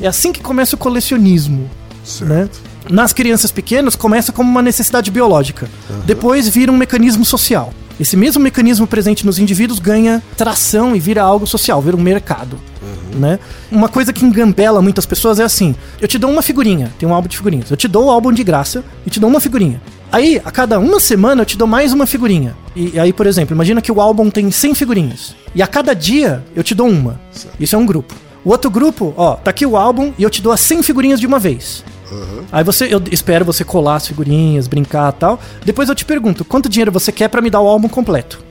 É 0.00 0.06
assim 0.06 0.32
que 0.32 0.40
começa 0.40 0.76
o 0.76 0.78
colecionismo 0.78 1.68
né? 2.22 2.48
Nas 2.90 3.12
crianças 3.12 3.52
pequenas 3.52 3.94
começa 3.94 4.32
como 4.32 4.50
uma 4.50 4.62
necessidade 4.62 5.10
biológica. 5.10 5.68
Depois 6.04 6.48
vira 6.48 6.72
um 6.72 6.76
mecanismo 6.76 7.24
social. 7.24 7.72
Esse 8.00 8.16
mesmo 8.16 8.42
mecanismo 8.42 8.86
presente 8.86 9.24
nos 9.24 9.38
indivíduos 9.38 9.78
ganha 9.78 10.22
tração 10.36 10.96
e 10.96 10.98
vira 10.98 11.22
algo 11.22 11.46
social, 11.46 11.80
vira 11.80 11.96
um 11.96 12.00
mercado. 12.00 12.58
Né? 13.14 13.38
Uma 13.70 13.88
coisa 13.88 14.12
que 14.12 14.24
engambela 14.24 14.80
muitas 14.80 15.06
pessoas 15.06 15.38
é 15.38 15.44
assim: 15.44 15.74
eu 16.00 16.08
te 16.08 16.18
dou 16.18 16.30
uma 16.30 16.42
figurinha, 16.42 16.90
tem 16.98 17.08
um 17.08 17.14
álbum 17.14 17.28
de 17.28 17.36
figurinhas. 17.36 17.70
Eu 17.70 17.76
te 17.76 17.86
dou 17.86 18.06
o 18.06 18.10
álbum 18.10 18.32
de 18.32 18.42
graça 18.42 18.82
e 19.06 19.10
te 19.10 19.20
dou 19.20 19.28
uma 19.30 19.40
figurinha. 19.40 19.80
Aí, 20.10 20.40
a 20.44 20.50
cada 20.50 20.78
uma 20.80 20.98
semana, 20.98 21.42
eu 21.42 21.46
te 21.46 21.56
dou 21.56 21.68
mais 21.68 21.92
uma 21.92 22.06
figurinha. 22.06 22.56
E 22.74 22.98
aí, 22.98 23.12
por 23.12 23.26
exemplo, 23.26 23.54
imagina 23.54 23.80
que 23.80 23.92
o 23.92 24.00
álbum 24.00 24.28
tem 24.30 24.50
100 24.50 24.74
figurinhas. 24.74 25.36
E 25.54 25.62
a 25.62 25.66
cada 25.68 25.94
dia, 25.94 26.42
eu 26.56 26.64
te 26.64 26.74
dou 26.74 26.88
uma. 26.88 27.20
Isso 27.60 27.76
é 27.76 27.78
um 27.78 27.86
grupo. 27.86 28.14
O 28.44 28.50
outro 28.50 28.70
grupo, 28.70 29.14
ó, 29.16 29.34
tá 29.34 29.50
aqui 29.50 29.64
o 29.64 29.76
álbum 29.76 30.12
e 30.18 30.22
eu 30.22 30.30
te 30.30 30.42
dou 30.42 30.50
as 30.50 30.60
100 30.60 30.82
figurinhas 30.82 31.20
de 31.20 31.26
uma 31.26 31.38
vez. 31.38 31.84
Aí 32.52 32.64
você, 32.64 32.86
eu 32.92 33.02
espero 33.10 33.44
você 33.44 33.64
colar 33.64 33.96
as 33.96 34.06
figurinhas, 34.06 34.66
brincar 34.66 35.12
e 35.12 35.16
tal. 35.18 35.40
Depois 35.64 35.88
eu 35.88 35.94
te 35.94 36.04
pergunto, 36.04 36.44
quanto 36.44 36.68
dinheiro 36.68 36.90
você 36.92 37.10
quer 37.12 37.28
pra 37.28 37.40
me 37.40 37.50
dar 37.50 37.60
o 37.60 37.68
álbum 37.68 37.88
completo? 37.88 38.42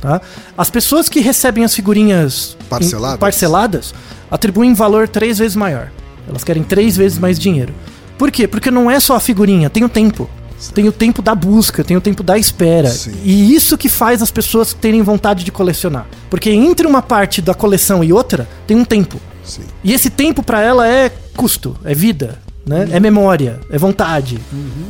Tá? 0.00 0.20
As 0.56 0.70
pessoas 0.70 1.08
que 1.08 1.20
recebem 1.20 1.64
as 1.64 1.74
figurinhas 1.74 2.56
em- 2.60 2.64
Parceladas? 2.64 3.18
parceladas 3.18 3.94
atribuem 4.30 4.72
valor 4.74 5.08
três 5.08 5.38
vezes 5.38 5.56
maior. 5.56 5.90
Elas 6.28 6.44
querem 6.44 6.62
três 6.62 6.96
vezes 6.96 7.18
mais 7.18 7.38
dinheiro. 7.38 7.74
Por 8.16 8.30
quê? 8.30 8.46
Porque 8.46 8.70
não 8.70 8.90
é 8.90 9.00
só 9.00 9.16
a 9.16 9.20
figurinha, 9.20 9.68
tem 9.70 9.82
o 9.84 9.88
tempo. 9.88 10.28
Tem 10.74 10.86
o 10.86 10.92
tempo 10.92 11.22
da 11.22 11.34
busca, 11.34 11.82
tem 11.82 11.96
o 11.96 12.02
tempo 12.02 12.22
da 12.22 12.36
espera. 12.36 12.90
Sim. 12.90 13.14
E 13.24 13.54
isso 13.54 13.78
que 13.78 13.88
faz 13.88 14.20
as 14.20 14.30
pessoas 14.30 14.74
terem 14.74 15.00
vontade 15.02 15.42
de 15.42 15.50
colecionar. 15.50 16.06
Porque 16.28 16.50
entre 16.50 16.86
uma 16.86 17.00
parte 17.00 17.40
da 17.40 17.54
coleção 17.54 18.04
e 18.04 18.12
outra, 18.12 18.46
tem 18.66 18.76
um 18.76 18.84
tempo. 18.84 19.18
Sim. 19.42 19.62
E 19.82 19.94
esse 19.94 20.10
tempo 20.10 20.42
pra 20.42 20.60
ela 20.60 20.86
é 20.86 21.10
custo, 21.34 21.74
é 21.82 21.94
vida, 21.94 22.38
né? 22.66 22.88
É 22.92 23.00
memória, 23.00 23.60
é 23.70 23.78
vontade, 23.78 24.38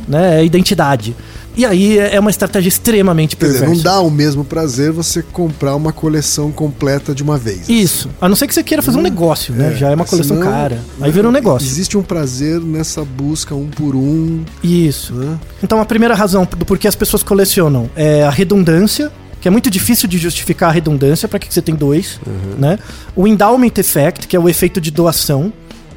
né? 0.07 0.39
É 0.39 0.45
identidade. 0.45 1.15
E 1.55 1.65
aí 1.65 1.99
é 1.99 2.15
é 2.15 2.19
uma 2.19 2.29
estratégia 2.29 2.69
extremamente 2.69 3.35
Quer 3.35 3.45
dizer, 3.47 3.59
perversa. 3.59 3.75
não 3.75 3.83
dá 3.83 3.99
o 4.01 4.09
mesmo 4.09 4.43
prazer 4.43 4.91
você 4.91 5.21
comprar 5.21 5.75
uma 5.75 5.91
coleção 5.91 6.51
completa 6.51 7.13
de 7.13 7.23
uma 7.23 7.37
vez. 7.37 7.67
Isso. 7.67 8.09
A 8.19 8.29
não 8.29 8.35
ser 8.35 8.47
que 8.47 8.53
você 8.53 8.63
queira 8.63 8.81
fazer 8.81 8.97
um 8.97 9.01
negócio, 9.01 9.53
né? 9.53 9.75
Já 9.75 9.89
é 9.89 9.95
uma 9.95 10.05
coleção 10.05 10.37
senão, 10.37 10.51
cara. 10.51 10.79
Aí 10.99 11.11
vira 11.11 11.27
um 11.27 11.31
negócio. 11.31 11.65
Existe 11.67 11.97
um 11.97 12.03
prazer 12.03 12.59
nessa 12.59 13.03
busca 13.03 13.53
um 13.55 13.67
por 13.67 13.95
um. 13.95 14.43
Isso. 14.63 15.13
Né? 15.13 15.37
Então 15.63 15.81
a 15.81 15.85
primeira 15.85 16.15
razão 16.15 16.47
do 16.57 16.65
porquê 16.65 16.87
as 16.87 16.95
pessoas 16.95 17.23
colecionam 17.23 17.89
é 17.95 18.23
a 18.23 18.29
redundância, 18.29 19.11
que 19.41 19.47
é 19.47 19.51
muito 19.51 19.69
difícil 19.69 20.07
de 20.07 20.17
justificar 20.17 20.69
a 20.69 20.71
redundância, 20.71 21.27
para 21.27 21.39
que 21.39 21.47
que 21.47 21.53
você 21.53 21.61
tem 21.61 21.75
dois, 21.75 22.19
né? 22.57 22.77
O 23.15 23.27
endowment 23.27 23.73
effect, 23.77 24.27
que 24.27 24.35
é 24.35 24.39
o 24.39 24.47
efeito 24.47 24.79
de 24.79 24.91
doação, 24.91 25.51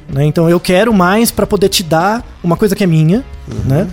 né? 0.09 0.25
Então 0.25 0.49
eu 0.49 0.61
quero 0.61 0.93
mais 0.93 1.31
para 1.31 1.47
poder 1.47 1.69
te 1.69 1.83
dar 1.83 2.25
uma 2.43 2.57
coisa 2.57 2.75
que 2.75 2.85
é 2.85 2.87
minha, 2.87 3.25
né? 3.65 3.89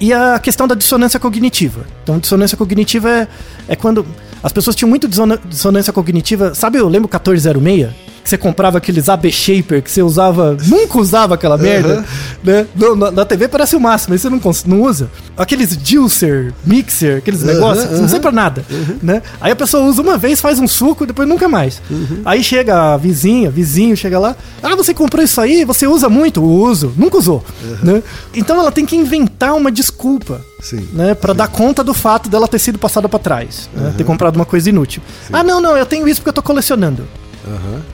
E 0.00 0.12
a 0.12 0.38
questão 0.40 0.66
da 0.66 0.74
dissonância 0.74 1.20
cognitiva. 1.20 1.84
Então, 2.02 2.18
dissonância 2.18 2.56
cognitiva 2.56 3.08
é, 3.08 3.28
é 3.68 3.76
quando 3.76 4.04
as 4.42 4.52
pessoas 4.52 4.74
tinham 4.74 4.88
muito 4.88 5.08
dissonância 5.48 5.92
cognitiva. 5.92 6.56
Sabe, 6.56 6.78
eu 6.78 6.88
lembro 6.88 7.08
o 7.08 7.14
1406? 7.14 7.90
Que 8.22 8.28
você 8.30 8.38
comprava 8.38 8.78
aqueles 8.78 9.08
AB 9.08 9.32
Shaper 9.32 9.82
que 9.82 9.90
você 9.90 10.00
usava. 10.02 10.56
Nunca 10.66 10.98
usava 10.98 11.34
aquela 11.34 11.58
merda. 11.58 12.04
Né? 12.44 12.66
No- 12.74 12.94
na, 12.94 13.10
na 13.10 13.24
TV 13.24 13.48
parece 13.48 13.74
o 13.74 13.80
máximo, 13.80 14.14
mas 14.14 14.20
você 14.22 14.28
não, 14.30 14.40
não 14.66 14.82
usa. 14.82 15.10
Aqueles 15.36 15.76
juicer, 15.84 16.52
mixer, 16.64 17.18
aqueles 17.18 17.42
negócios, 17.42 17.84
que 17.86 17.94
você 17.94 18.00
não 18.00 18.08
serve 18.08 18.22
pra 18.22 18.32
nada. 18.32 18.64
Né? 19.02 19.22
Aí 19.40 19.50
a 19.50 19.56
pessoa 19.56 19.84
usa 19.84 20.00
uma 20.02 20.16
vez, 20.16 20.40
faz 20.40 20.58
um 20.60 20.68
suco, 20.68 21.04
depois 21.04 21.28
nunca 21.28 21.48
mais. 21.48 21.82
Aí 22.24 22.44
chega 22.44 22.94
a 22.94 22.96
vizinha, 22.96 23.50
vizinho, 23.50 23.96
chega 23.96 24.18
lá. 24.18 24.36
Ah, 24.62 24.76
você 24.76 24.94
comprou 24.94 25.24
isso 25.24 25.40
aí? 25.40 25.64
Você 25.64 25.86
usa 25.86 26.08
muito? 26.08 26.42
Uso. 26.42 26.92
Nunca 26.96 27.18
usou. 27.18 27.44
Né? 27.82 28.02
Então 28.34 28.58
ela 28.60 28.70
tem 28.70 28.86
que 28.86 28.94
inventar 28.96 29.54
uma 29.54 29.70
desculpa 29.72 30.40
Sim. 30.60 30.86
né, 30.92 31.14
para 31.14 31.32
dar 31.32 31.48
conta 31.48 31.82
do 31.82 31.92
fato 31.92 32.28
dela 32.28 32.46
ter 32.46 32.58
sido 32.58 32.78
passada 32.78 33.08
pra 33.08 33.18
trás, 33.18 33.68
né, 33.74 33.92
ter 33.96 34.04
comprado 34.04 34.36
uma 34.36 34.44
coisa 34.44 34.68
inútil. 34.68 35.02
Ah, 35.32 35.42
não, 35.42 35.60
não, 35.60 35.76
eu 35.76 35.84
tenho 35.86 36.06
isso 36.06 36.20
porque 36.20 36.28
eu 36.30 36.34
tô 36.34 36.42
colecionando. 36.42 37.06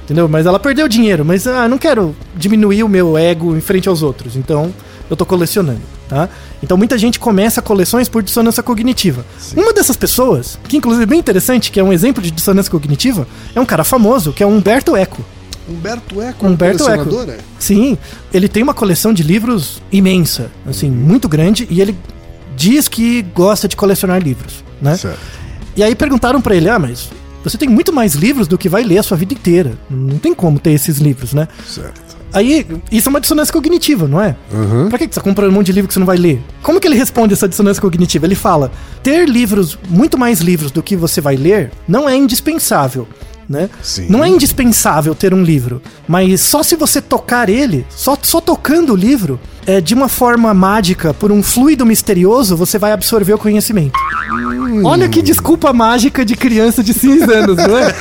Entendeu? 0.04 0.28
Mas 0.28 0.46
ela 0.46 0.58
perdeu 0.58 0.88
dinheiro, 0.88 1.24
mas 1.24 1.46
ah, 1.46 1.68
não 1.68 1.78
quero 1.78 2.14
diminuir 2.36 2.82
o 2.82 2.88
meu 2.88 3.16
ego 3.16 3.56
em 3.56 3.60
frente 3.60 3.88
aos 3.88 4.02
outros, 4.02 4.36
então 4.36 4.72
eu 5.10 5.16
tô 5.16 5.24
colecionando, 5.24 5.80
tá? 6.08 6.28
Então 6.62 6.76
muita 6.76 6.98
gente 6.98 7.18
começa 7.18 7.62
coleções 7.62 8.08
por 8.08 8.22
dissonância 8.22 8.62
cognitiva. 8.62 9.24
Uma 9.56 9.72
dessas 9.72 9.96
pessoas, 9.96 10.58
que 10.68 10.76
inclusive 10.76 11.04
é 11.04 11.06
bem 11.06 11.18
interessante, 11.18 11.70
que 11.70 11.80
é 11.80 11.82
um 11.82 11.92
exemplo 11.92 12.22
de 12.22 12.30
dissonância 12.30 12.70
cognitiva, 12.70 13.26
é 13.54 13.60
um 13.60 13.64
cara 13.66 13.84
famoso, 13.84 14.32
que 14.32 14.42
é 14.42 14.46
o 14.46 14.50
Humberto 14.50 14.94
Eco. 14.96 15.24
Humberto 15.68 16.20
Eco, 16.22 16.46
Humberto 16.46 16.88
Eco. 16.88 17.30
é? 17.30 17.38
Sim, 17.58 17.96
ele 18.32 18.48
tem 18.48 18.62
uma 18.62 18.74
coleção 18.74 19.12
de 19.12 19.22
livros 19.22 19.82
imensa, 19.92 20.50
assim, 20.66 20.90
muito 20.90 21.28
grande, 21.28 21.66
e 21.70 21.80
ele 21.80 21.96
diz 22.56 22.88
que 22.88 23.22
gosta 23.34 23.68
de 23.68 23.76
colecionar 23.76 24.22
livros, 24.22 24.64
né? 24.80 24.96
Certo. 24.96 25.18
E 25.76 25.82
aí 25.82 25.94
perguntaram 25.94 26.40
pra 26.40 26.56
ele: 26.56 26.68
"Ah, 26.68 26.78
mas 26.78 27.10
você 27.42 27.56
tem 27.56 27.68
muito 27.68 27.92
mais 27.92 28.14
livros 28.14 28.46
do 28.46 28.58
que 28.58 28.68
vai 28.68 28.82
ler 28.82 28.98
a 28.98 29.02
sua 29.02 29.16
vida 29.16 29.34
inteira. 29.34 29.72
Não 29.88 30.18
tem 30.18 30.34
como 30.34 30.58
ter 30.58 30.72
esses 30.72 30.98
livros, 30.98 31.32
né?" 31.32 31.48
Certo. 31.66 32.08
Aí, 32.32 32.66
isso 32.92 33.08
é 33.08 33.10
uma 33.10 33.20
dissonância 33.20 33.52
cognitiva, 33.52 34.06
não 34.06 34.20
é? 34.20 34.36
Pra 34.90 34.98
que 34.98 35.08
que 35.08 35.14
você 35.14 35.20
tá 35.20 35.24
comprando 35.24 35.50
um 35.50 35.54
monte 35.54 35.66
de 35.66 35.72
livro 35.72 35.88
que 35.88 35.94
você 35.94 35.98
não 35.98 36.06
vai 36.06 36.18
ler? 36.18 36.42
Como 36.62 36.78
que 36.78 36.86
ele 36.86 36.94
responde 36.96 37.32
essa 37.32 37.48
dissonância 37.48 37.80
cognitiva? 37.80 38.26
Ele 38.26 38.34
fala: 38.34 38.70
ter 39.02 39.26
livros, 39.26 39.78
muito 39.88 40.18
mais 40.18 40.40
livros 40.40 40.70
do 40.70 40.82
que 40.82 40.94
você 40.94 41.20
vai 41.22 41.36
ler, 41.36 41.70
não 41.86 42.06
é 42.08 42.14
indispensável. 42.14 43.08
Né? 43.48 43.70
Sim. 43.82 44.06
Não 44.10 44.22
é 44.22 44.28
indispensável 44.28 45.14
ter 45.14 45.32
um 45.32 45.42
livro, 45.42 45.80
mas 46.06 46.42
só 46.42 46.62
se 46.62 46.76
você 46.76 47.00
tocar 47.00 47.48
ele, 47.48 47.86
só, 47.88 48.16
só 48.20 48.42
tocando 48.42 48.92
o 48.92 48.96
livro, 48.96 49.40
é, 49.66 49.80
de 49.80 49.94
uma 49.94 50.08
forma 50.08 50.52
mágica, 50.52 51.14
por 51.14 51.32
um 51.32 51.42
fluido 51.42 51.86
misterioso, 51.86 52.56
você 52.56 52.78
vai 52.78 52.92
absorver 52.92 53.32
o 53.32 53.38
conhecimento. 53.38 53.98
Olha 54.84 55.08
que 55.08 55.22
desculpa 55.22 55.72
mágica 55.72 56.24
de 56.24 56.36
criança 56.36 56.82
de 56.82 56.92
6 56.94 57.22
anos, 57.22 57.56
não 57.56 57.76
é? 57.76 57.94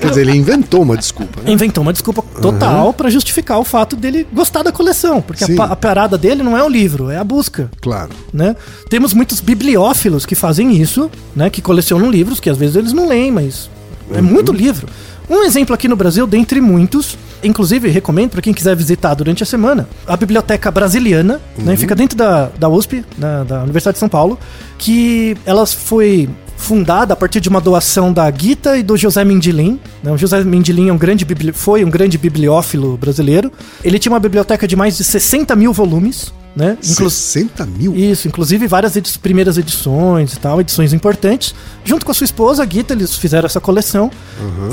Quer 0.00 0.08
dizer, 0.08 0.20
ele 0.22 0.36
inventou 0.36 0.82
uma 0.82 0.96
desculpa. 0.96 1.40
Né? 1.42 1.52
Inventou 1.52 1.82
uma 1.82 1.92
desculpa 1.92 2.22
total 2.40 2.92
pra 2.92 3.10
justificar 3.10 3.58
o 3.58 3.64
fato 3.64 3.96
dele 3.96 4.26
gostar 4.32 4.62
da 4.62 4.72
coleção, 4.72 5.20
porque 5.20 5.44
a, 5.44 5.64
a 5.64 5.76
parada 5.76 6.18
dele 6.18 6.42
não 6.42 6.56
é 6.56 6.62
o 6.62 6.68
livro, 6.68 7.10
é 7.10 7.16
a 7.16 7.24
busca. 7.24 7.70
Claro. 7.80 8.10
Né? 8.32 8.56
Temos 8.88 9.12
muitos 9.12 9.40
bibliófilos 9.40 10.24
que 10.24 10.34
fazem 10.34 10.76
isso, 10.76 11.10
né? 11.34 11.50
Que 11.50 11.60
colecionam 11.60 12.10
livros, 12.10 12.40
que 12.40 12.50
às 12.50 12.56
vezes 12.56 12.76
eles 12.76 12.92
não 12.92 13.08
leem, 13.08 13.30
mas 13.30 13.70
é 14.14 14.20
muito 14.20 14.52
livro. 14.52 14.86
Um 15.28 15.42
exemplo 15.42 15.74
aqui 15.74 15.86
no 15.88 15.94
Brasil, 15.96 16.26
dentre 16.26 16.58
muitos, 16.60 17.18
inclusive 17.44 17.88
recomendo 17.88 18.30
para 18.30 18.40
quem 18.40 18.54
quiser 18.54 18.74
visitar 18.74 19.12
durante 19.14 19.42
a 19.42 19.46
semana, 19.46 19.86
a 20.06 20.16
Biblioteca 20.16 20.70
Brasiliana, 20.70 21.40
né? 21.58 21.76
Fica 21.76 21.94
dentro 21.94 22.16
da, 22.16 22.46
da 22.58 22.68
USP, 22.68 23.04
na- 23.18 23.44
da 23.44 23.62
Universidade 23.62 23.96
de 23.96 23.98
São 24.00 24.08
Paulo, 24.08 24.38
que 24.78 25.36
ela 25.44 25.66
foi 25.66 26.28
fundada 26.56 27.12
a 27.12 27.16
partir 27.16 27.40
de 27.40 27.48
uma 27.48 27.60
doação 27.60 28.12
da 28.12 28.28
Guita 28.30 28.76
e 28.78 28.82
do 28.82 28.96
José 28.96 29.22
Mendilim. 29.24 29.78
Né? 30.02 30.10
O 30.10 30.16
José 30.16 30.42
Mendilim 30.42 30.88
é 30.88 30.92
um 30.92 30.98
grande 30.98 31.24
bibli- 31.24 31.52
foi 31.52 31.84
um 31.84 31.90
grande 31.90 32.16
bibliófilo 32.18 32.96
brasileiro. 32.96 33.52
Ele 33.84 33.98
tinha 33.98 34.10
uma 34.12 34.18
biblioteca 34.18 34.66
de 34.66 34.74
mais 34.74 34.96
de 34.96 35.04
60 35.04 35.54
mil 35.54 35.72
volumes, 35.72 36.32
né? 36.56 36.76
Inclu- 36.84 37.08
60 37.10 37.64
mil? 37.66 37.94
isso, 37.94 38.26
inclusive 38.26 38.66
várias 38.66 38.96
edi- 38.96 39.18
primeiras 39.18 39.56
edições 39.58 40.32
e 40.32 40.38
tal, 40.38 40.60
edições 40.60 40.92
importantes. 40.92 41.54
Junto 41.84 42.04
com 42.04 42.10
a 42.10 42.14
sua 42.14 42.24
esposa, 42.24 42.62
a 42.62 42.66
Guita, 42.66 42.94
eles 42.94 43.14
fizeram 43.16 43.46
essa 43.46 43.60
coleção. 43.60 44.10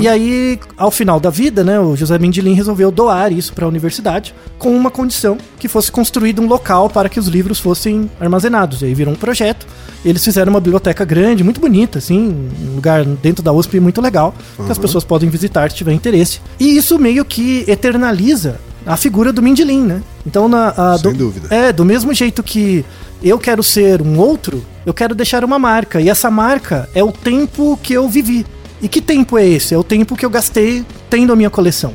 E 0.00 0.08
aí, 0.08 0.58
ao 0.76 0.90
final 0.90 1.18
da 1.20 1.30
vida, 1.30 1.62
né, 1.64 1.78
o 1.80 1.94
José 1.96 2.18
Mendilim 2.18 2.54
resolveu 2.54 2.90
doar 2.90 3.32
isso 3.32 3.52
para 3.52 3.64
a 3.64 3.68
universidade 3.68 4.34
com 4.58 4.76
uma 4.76 4.90
condição 4.90 5.38
que 5.58 5.68
fosse 5.68 5.90
construído 5.92 6.42
um 6.42 6.46
local 6.46 6.88
para 6.90 7.08
que 7.08 7.18
os 7.20 7.26
livros 7.28 7.58
fossem 7.60 8.10
armazenados. 8.20 8.82
E 8.82 8.86
aí 8.86 8.94
virou 8.94 9.14
um 9.14 9.16
projeto. 9.16 9.66
Eles 10.04 10.24
fizeram 10.24 10.50
uma 10.52 10.60
biblioteca 10.60 11.04
grande, 11.04 11.42
muito 11.42 11.60
bonita, 11.60 11.98
assim, 11.98 12.48
um 12.70 12.74
lugar 12.76 13.04
dentro 13.04 13.42
da 13.42 13.52
USP 13.52 13.80
muito 13.80 14.00
legal, 14.00 14.34
que 14.64 14.70
as 14.70 14.78
pessoas 14.78 15.02
podem 15.04 15.28
visitar 15.28 15.70
se 15.70 15.76
tiver 15.76 15.92
interesse. 15.92 16.40
E 16.60 16.76
isso 16.76 16.98
meio 16.98 17.24
que 17.24 17.64
eternaliza 17.66 18.60
a 18.86 18.96
figura 18.96 19.32
do 19.32 19.42
Mindilin, 19.42 19.82
né? 19.82 20.02
Então, 20.24 20.48
na, 20.48 20.68
a- 20.76 20.98
Sem 20.98 21.12
do- 21.12 21.18
dúvida. 21.18 21.54
É, 21.54 21.72
do 21.72 21.84
mesmo 21.84 22.14
jeito 22.14 22.42
que 22.42 22.84
eu 23.22 23.38
quero 23.38 23.62
ser 23.62 24.00
um 24.00 24.18
outro, 24.18 24.64
eu 24.84 24.94
quero 24.94 25.14
deixar 25.14 25.44
uma 25.44 25.58
marca. 25.58 26.00
E 26.00 26.08
essa 26.08 26.30
marca 26.30 26.88
é 26.94 27.02
o 27.02 27.10
tempo 27.10 27.78
que 27.82 27.92
eu 27.94 28.08
vivi. 28.08 28.46
E 28.80 28.88
que 28.88 29.00
tempo 29.00 29.36
é 29.38 29.46
esse? 29.46 29.74
É 29.74 29.78
o 29.78 29.82
tempo 29.84 30.14
que 30.14 30.24
eu 30.24 30.30
gastei 30.30 30.84
tendo 31.10 31.32
a 31.32 31.36
minha 31.36 31.50
coleção. 31.50 31.92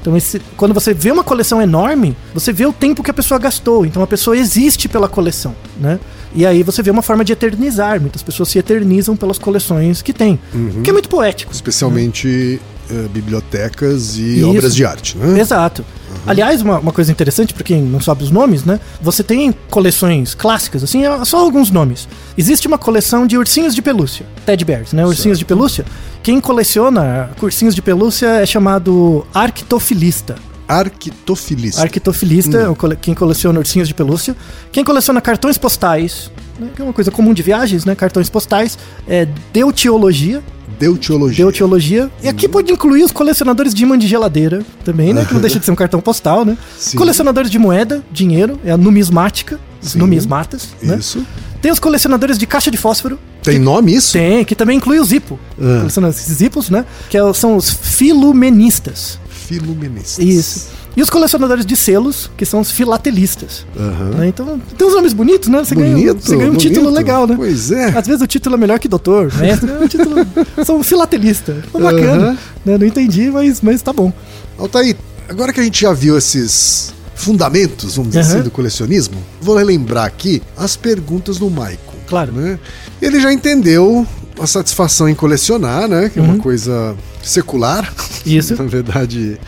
Então, 0.00 0.16
esse- 0.16 0.40
quando 0.56 0.72
você 0.74 0.92
vê 0.94 1.10
uma 1.10 1.24
coleção 1.24 1.60
enorme, 1.60 2.16
você 2.34 2.52
vê 2.52 2.64
o 2.66 2.72
tempo 2.72 3.02
que 3.02 3.10
a 3.10 3.14
pessoa 3.14 3.38
gastou. 3.40 3.84
Então, 3.86 4.02
a 4.02 4.06
pessoa 4.06 4.36
existe 4.36 4.88
pela 4.88 5.08
coleção, 5.08 5.54
né? 5.80 5.98
E 6.34 6.46
aí 6.46 6.62
você 6.62 6.82
vê 6.82 6.90
uma 6.90 7.02
forma 7.02 7.24
de 7.24 7.32
eternizar. 7.32 8.00
Muitas 8.00 8.22
pessoas 8.22 8.48
se 8.48 8.58
eternizam 8.58 9.14
pelas 9.16 9.38
coleções 9.38 10.00
que 10.00 10.12
tem. 10.12 10.38
Que 10.82 10.90
é 10.90 10.92
muito 10.92 11.08
poético. 11.08 11.52
Especialmente 11.52 12.60
eh, 12.60 12.71
bibliotecas 13.12 14.16
e 14.16 14.38
Isso. 14.38 14.50
obras 14.50 14.74
de 14.74 14.84
arte, 14.84 15.16
né? 15.16 15.40
Exato. 15.40 15.84
Aliás, 16.26 16.60
uma, 16.62 16.78
uma 16.78 16.92
coisa 16.92 17.10
interessante, 17.10 17.52
pra 17.54 17.64
quem 17.64 17.82
não 17.82 18.00
sabe 18.00 18.22
os 18.22 18.30
nomes, 18.30 18.64
né? 18.64 18.78
Você 19.00 19.22
tem 19.24 19.52
coleções 19.70 20.34
clássicas, 20.34 20.84
assim, 20.84 21.04
é 21.04 21.24
só 21.24 21.38
alguns 21.38 21.70
nomes. 21.70 22.06
Existe 22.36 22.68
uma 22.68 22.78
coleção 22.78 23.26
de 23.26 23.36
ursinhos 23.36 23.74
de 23.74 23.82
pelúcia, 23.82 24.26
Teddy 24.46 24.64
Bears, 24.64 24.92
né? 24.92 25.04
Ursinhos 25.06 25.38
de 25.38 25.44
pelúcia. 25.44 25.84
Quem 26.22 26.40
coleciona 26.40 27.30
ursinhos 27.40 27.74
de 27.74 27.82
pelúcia 27.82 28.28
é 28.28 28.46
chamado 28.46 29.26
arquitofilista. 29.34 30.36
Arquitofilista. 30.68 31.82
Arquitofilista 31.82 32.74
cole- 32.76 32.96
quem 32.96 33.14
coleciona 33.14 33.58
ursinhos 33.58 33.88
de 33.88 33.94
pelúcia. 33.94 34.36
Quem 34.70 34.84
coleciona 34.84 35.20
cartões 35.20 35.58
postais, 35.58 36.30
né? 36.58 36.68
que 36.74 36.80
é 36.80 36.84
uma 36.84 36.92
coisa 36.94 37.10
comum 37.10 37.34
de 37.34 37.42
viagens, 37.42 37.84
né? 37.84 37.94
Cartões 37.94 38.28
postais. 38.30 38.78
É 39.08 39.26
deuteologia. 39.52 40.42
Deuteologia. 40.82 41.44
Deuteologia. 41.44 42.10
E 42.20 42.28
aqui 42.28 42.48
pode 42.48 42.72
incluir 42.72 43.04
os 43.04 43.12
colecionadores 43.12 43.72
de 43.72 43.84
imã 43.84 43.96
de 43.96 44.08
geladeira 44.08 44.64
também, 44.84 45.14
né? 45.14 45.24
Que 45.24 45.32
não 45.32 45.40
deixa 45.40 45.60
de 45.60 45.64
ser 45.64 45.70
um 45.70 45.76
cartão 45.76 46.00
postal, 46.00 46.44
né? 46.44 46.58
Sim. 46.76 46.96
Colecionadores 46.96 47.48
de 47.48 47.56
moeda, 47.56 48.02
dinheiro, 48.10 48.58
é 48.64 48.72
a 48.72 48.76
numismática, 48.76 49.60
os 49.80 49.92
Sim. 49.92 49.98
numismatas, 49.98 50.70
né? 50.82 50.96
Isso. 50.98 51.24
Tem 51.60 51.70
os 51.70 51.78
colecionadores 51.78 52.36
de 52.36 52.48
caixa 52.48 52.68
de 52.68 52.76
fósforo. 52.76 53.16
Tem 53.44 53.60
nome 53.60 53.94
isso? 53.94 54.14
Tem, 54.14 54.44
que 54.44 54.56
também 54.56 54.76
inclui 54.76 54.98
o 54.98 55.04
Zipo. 55.04 55.38
Ah. 55.52 55.78
Colecionadores 55.78 56.20
esses 56.20 56.38
Zipos, 56.38 56.68
né? 56.68 56.84
Que 57.08 57.16
é 57.16 57.32
são 57.32 57.56
os 57.56 57.70
filumenistas. 57.70 59.20
Filuministas. 59.28 60.18
Isso. 60.18 60.68
E 60.96 61.02
os 61.02 61.08
colecionadores 61.08 61.64
de 61.64 61.74
selos, 61.74 62.30
que 62.36 62.44
são 62.44 62.60
os 62.60 62.70
filatelistas. 62.70 63.66
Aham. 63.78 64.10
né? 64.10 64.28
Então, 64.28 64.60
tem 64.76 64.86
uns 64.86 64.94
nomes 64.94 65.12
bonitos, 65.12 65.48
né? 65.48 65.64
Você 65.64 65.74
ganha, 65.74 65.94
Bonito, 65.96 66.20
você 66.20 66.36
ganha 66.36 66.50
um 66.50 66.56
título 66.56 66.90
legal, 66.90 67.26
né? 67.26 67.34
Pois 67.36 67.70
é. 67.70 67.86
Às 67.96 68.06
vezes 68.06 68.20
o 68.20 68.26
título 68.26 68.56
é 68.56 68.58
melhor 68.58 68.78
que 68.78 68.88
doutor, 68.88 69.32
mestre. 69.34 69.70
É 69.70 69.78
um 69.78 69.88
título... 69.88 70.16
São 70.64 70.82
filatelista. 70.82 71.62
É 71.74 71.78
bacana. 71.80 72.26
Aham. 72.26 72.38
né? 72.64 72.78
Não 72.78 72.86
entendi, 72.86 73.30
mas, 73.30 73.60
mas 73.62 73.80
tá 73.80 73.92
bom. 73.92 74.12
Altair, 74.58 74.96
agora 75.28 75.52
que 75.52 75.60
a 75.60 75.64
gente 75.64 75.80
já 75.80 75.92
viu 75.92 76.16
esses 76.18 76.92
fundamentos, 77.14 77.96
vamos 77.96 78.10
dizer 78.12 78.20
Aham. 78.20 78.34
assim, 78.34 78.42
do 78.42 78.50
colecionismo, 78.50 79.16
vou 79.40 79.56
relembrar 79.56 80.04
aqui 80.06 80.42
as 80.56 80.76
perguntas 80.76 81.38
do 81.38 81.48
Maicon. 81.48 81.92
Claro. 82.06 82.32
Né? 82.32 82.58
Ele 83.00 83.18
já 83.18 83.32
entendeu 83.32 84.06
a 84.38 84.46
satisfação 84.46 85.08
em 85.08 85.14
colecionar, 85.14 85.88
né? 85.88 86.10
Que 86.12 86.18
é 86.18 86.22
uma 86.22 86.38
coisa 86.38 86.94
secular. 87.22 87.84
Uhum. 88.26 88.32
Isso. 88.32 88.56
Na 88.60 88.64
verdade, 88.68 89.38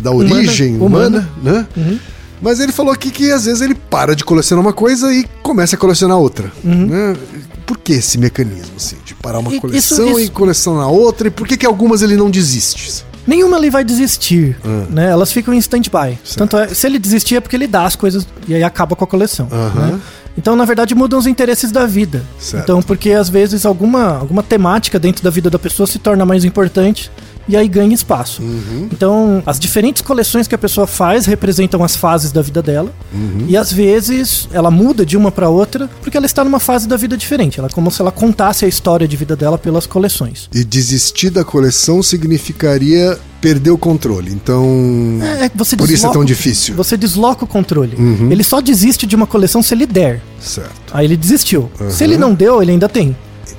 da 0.00 0.10
Humana, 0.10 0.34
origem 0.36 0.76
humana, 0.76 1.28
humana. 1.42 1.58
né? 1.60 1.66
Uhum. 1.76 1.98
Mas 2.42 2.60
ele 2.60 2.72
falou 2.72 2.92
aqui 2.92 3.10
que 3.10 3.30
às 3.30 3.44
vezes 3.46 3.62
ele 3.62 3.74
para 3.74 4.14
de 4.14 4.24
colecionar 4.24 4.62
uma 4.64 4.72
coisa 4.72 5.12
e 5.12 5.24
começa 5.42 5.76
a 5.76 5.78
colecionar 5.78 6.18
outra. 6.18 6.52
Né? 6.62 7.16
Por 7.64 7.78
que 7.78 7.94
esse 7.94 8.18
mecanismo, 8.18 8.74
assim, 8.76 8.96
de 9.04 9.14
parar 9.14 9.38
uma 9.38 9.48
Uhum. 9.50 9.56
E- 9.56 9.60
coleção 9.60 10.06
isso- 10.08 10.18
e 10.18 10.22
isso- 10.24 10.32
colecionar 10.32 10.88
outra? 10.88 11.28
E 11.28 11.30
por 11.30 11.46
que, 11.46 11.56
que 11.56 11.64
algumas 11.64 12.02
ele 12.02 12.16
não 12.16 12.30
desiste? 12.30 13.04
Nenhuma 13.26 13.56
ali 13.56 13.70
vai 13.70 13.82
desistir, 13.82 14.54
Ah. 14.62 14.84
né? 14.90 15.06
Elas 15.10 15.32
ficam 15.32 15.54
em 15.54 15.58
stand-by. 15.58 16.18
Tanto 16.36 16.58
é, 16.58 16.68
se 16.68 16.86
ele 16.86 16.98
desistir 16.98 17.36
é 17.36 17.40
porque 17.40 17.56
ele 17.56 17.66
dá 17.66 17.86
as 17.86 17.96
coisas 17.96 18.26
e 18.46 18.54
aí 18.54 18.62
acaba 18.62 18.94
com 18.94 19.04
a 19.04 19.06
coleção. 19.06 19.48
Aham. 19.50 19.86
né? 19.92 20.00
Então, 20.36 20.56
na 20.56 20.64
verdade, 20.64 20.94
mudam 20.96 21.16
os 21.18 21.26
interesses 21.28 21.70
da 21.70 21.86
vida. 21.86 22.22
Certo. 22.40 22.64
Então, 22.64 22.82
porque 22.82 23.12
às 23.12 23.28
vezes 23.30 23.64
alguma, 23.64 24.18
alguma 24.18 24.42
temática 24.42 24.98
dentro 24.98 25.22
da 25.22 25.30
vida 25.30 25.48
da 25.48 25.60
pessoa 25.60 25.86
se 25.86 25.98
torna 26.00 26.26
mais 26.26 26.44
importante 26.44 27.08
e 27.48 27.56
aí 27.56 27.68
ganha 27.68 27.94
espaço. 27.94 28.42
Uhum. 28.42 28.88
Então, 28.92 29.42
as 29.46 29.58
diferentes 29.58 30.02
coleções 30.02 30.48
que 30.48 30.54
a 30.54 30.58
pessoa 30.58 30.86
faz 30.86 31.26
representam 31.26 31.82
as 31.84 31.96
fases 31.96 32.32
da 32.32 32.42
vida 32.42 32.62
dela. 32.62 32.92
Uhum. 33.12 33.46
E 33.48 33.56
às 33.56 33.72
vezes 33.72 34.48
ela 34.52 34.70
muda 34.70 35.04
de 35.04 35.16
uma 35.16 35.30
para 35.30 35.48
outra 35.48 35.88
porque 36.00 36.16
ela 36.16 36.26
está 36.26 36.44
numa 36.44 36.60
fase 36.60 36.88
da 36.88 36.96
vida 36.96 37.16
diferente. 37.16 37.58
Ela 37.58 37.68
é 37.68 37.70
como 37.70 37.90
se 37.90 38.00
ela 38.00 38.12
contasse 38.12 38.64
a 38.64 38.68
história 38.68 39.06
de 39.06 39.16
vida 39.16 39.36
dela 39.36 39.58
pelas 39.58 39.86
coleções. 39.86 40.48
E 40.54 40.64
desistir 40.64 41.30
da 41.30 41.44
coleção 41.44 42.02
significaria 42.02 43.18
perder 43.40 43.70
o 43.70 43.78
controle. 43.78 44.32
Então. 44.32 45.18
É, 45.22 45.50
você 45.54 45.76
Por 45.76 45.90
isso 45.90 46.06
é 46.06 46.10
tão 46.10 46.24
difícil. 46.24 46.74
Você 46.76 46.96
desloca 46.96 47.44
o 47.44 47.46
controle. 47.46 47.94
Uhum. 47.96 48.32
Ele 48.32 48.42
só 48.42 48.60
desiste 48.60 49.06
de 49.06 49.14
uma 49.14 49.26
coleção 49.26 49.62
se 49.62 49.74
ele 49.74 49.84
der. 49.84 50.22
Certo, 50.40 50.70
Aí 50.92 51.06
ele 51.06 51.16
desistiu. 51.16 51.70
Uhum. 51.78 51.90
Se 51.90 52.04
ele 52.04 52.16
não 52.16 52.34
deu, 52.34 52.62
ele 52.62 52.72
ainda 52.72 52.88
tem. 52.88 53.14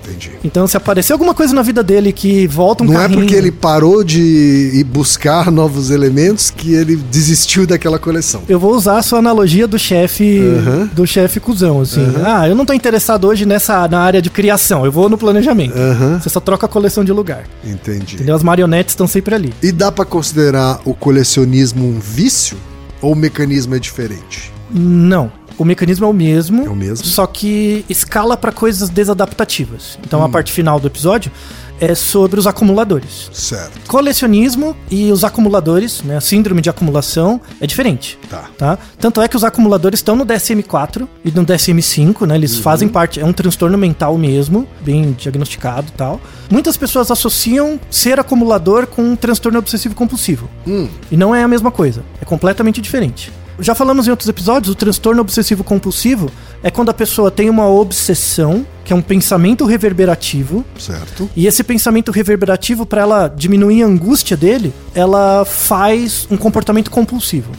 Entendi. 0.07 0.31
Então, 0.43 0.67
se 0.67 0.77
aparecer 0.77 1.13
alguma 1.13 1.33
coisa 1.33 1.53
na 1.53 1.61
vida 1.61 1.81
dele 1.83 2.11
que 2.11 2.47
volta 2.47 2.83
um 2.83 2.87
Não 2.87 2.93
carrinho... 2.93 3.19
é 3.19 3.21
porque 3.21 3.35
ele 3.35 3.51
parou 3.51 4.03
de 4.03 4.71
ir 4.73 4.83
buscar 4.83 5.51
novos 5.51 5.89
elementos 5.89 6.49
que 6.49 6.73
ele 6.73 6.95
desistiu 6.95 7.65
daquela 7.67 7.97
coleção. 7.99 8.41
Eu 8.47 8.59
vou 8.59 8.73
usar 8.75 8.97
a 8.97 9.01
sua 9.01 9.19
analogia 9.19 9.67
do 9.67 9.77
chefe 9.79 10.39
Uhum. 10.39 10.87
do 10.93 11.05
chefe 11.07 11.39
cuzão, 11.39 11.81
assim. 11.81 12.05
Ah, 12.25 12.47
eu 12.47 12.55
não 12.55 12.65
tô 12.65 12.73
interessado 12.73 13.25
hoje 13.27 13.45
nessa 13.45 13.87
na 13.87 13.99
área 13.99 14.21
de 14.21 14.29
criação, 14.29 14.85
eu 14.85 14.91
vou 14.91 15.09
no 15.09 15.17
planejamento. 15.17 15.77
Aham. 15.77 16.19
Você 16.19 16.29
só 16.29 16.39
troca 16.39 16.65
a 16.65 16.69
coleção 16.69 17.03
de 17.03 17.11
lugar. 17.11 17.43
Entendi. 17.63 18.15
Entendeu? 18.15 18.35
As 18.35 18.43
marionetes 18.43 18.91
estão 18.93 19.07
sempre 19.07 19.33
ali. 19.35 19.53
E 19.61 19.71
dá 19.71 19.91
pra 19.91 20.05
considerar 20.05 20.79
o 20.85 20.93
colecionismo 20.93 21.85
um 21.87 21.99
vício? 21.99 22.57
Ou 23.01 23.13
o 23.13 23.15
mecanismo 23.15 23.75
é 23.75 23.79
diferente? 23.79 24.51
Não. 24.71 25.31
O 25.57 25.63
mecanismo 25.65 26.05
é 26.05 26.09
o 26.09 26.13
mesmo, 26.13 26.65
É 26.65 26.69
o 26.69 26.75
mesmo? 26.75 27.05
só 27.05 27.25
que 27.25 27.85
escala 27.89 28.35
para 28.35 28.51
coisas 28.51 28.89
desadaptativas. 28.89 29.97
Então 30.05 30.19
Hum. 30.21 30.25
a 30.25 30.29
parte 30.29 30.51
final 30.51 30.79
do 30.79 30.87
episódio 30.87 31.31
é 31.79 31.93
sobre 31.93 32.39
os 32.39 32.47
acumuladores. 32.47 33.29
Certo. 33.33 33.79
Colecionismo 33.87 34.75
e 34.89 35.11
os 35.11 35.25
acumuladores, 35.25 36.01
né, 36.03 36.15
a 36.15 36.21
síndrome 36.21 36.61
de 36.61 36.69
acumulação, 36.69 37.41
é 37.59 37.67
diferente. 37.67 38.17
Tá. 38.29 38.45
Tá? 38.57 38.77
Tanto 38.97 39.19
é 39.21 39.27
que 39.27 39.35
os 39.35 39.43
acumuladores 39.43 39.99
estão 39.99 40.15
no 40.15 40.25
DSM-4 40.25 41.05
e 41.25 41.31
no 41.31 41.45
DSM-5, 41.45 42.25
né? 42.25 42.35
Eles 42.35 42.57
fazem 42.59 42.87
parte, 42.87 43.19
é 43.19 43.25
um 43.25 43.33
transtorno 43.33 43.77
mental 43.77 44.17
mesmo, 44.17 44.65
bem 44.81 45.11
diagnosticado 45.17 45.87
e 45.89 45.97
tal. 45.97 46.21
Muitas 46.49 46.77
pessoas 46.77 47.11
associam 47.11 47.77
ser 47.91 48.19
acumulador 48.21 48.87
com 48.87 49.01
um 49.03 49.15
transtorno 49.15 49.59
obsessivo 49.59 49.95
compulsivo. 49.95 50.49
Hum, 50.65 50.87
E 51.11 51.17
não 51.17 51.35
é 51.35 51.43
a 51.43 51.47
mesma 51.47 51.71
coisa, 51.71 52.03
é 52.21 52.25
completamente 52.25 52.79
diferente. 52.81 53.33
Já 53.59 53.73
falamos 53.73 54.07
em 54.07 54.11
outros 54.11 54.27
episódios, 54.27 54.71
o 54.71 54.75
transtorno 54.75 55.21
obsessivo 55.21 55.63
compulsivo 55.63 56.29
é 56.61 56.69
quando 56.69 56.89
a 56.89 56.93
pessoa 56.93 57.31
tem 57.31 57.49
uma 57.49 57.67
obsessão, 57.69 58.65
que 58.83 58.91
é 58.91 58.95
um 58.95 59.01
pensamento 59.01 59.65
reverberativo, 59.65 60.65
certo. 60.77 61.29
e 61.35 61.47
esse 61.47 61.63
pensamento 61.63 62.11
reverberativo, 62.11 62.85
para 62.85 63.01
ela 63.01 63.27
diminuir 63.27 63.83
a 63.83 63.85
angústia 63.87 64.35
dele, 64.35 64.73
ela 64.93 65.45
faz 65.45 66.27
um 66.29 66.37
comportamento 66.37 66.91
compulsivo. 66.91 67.51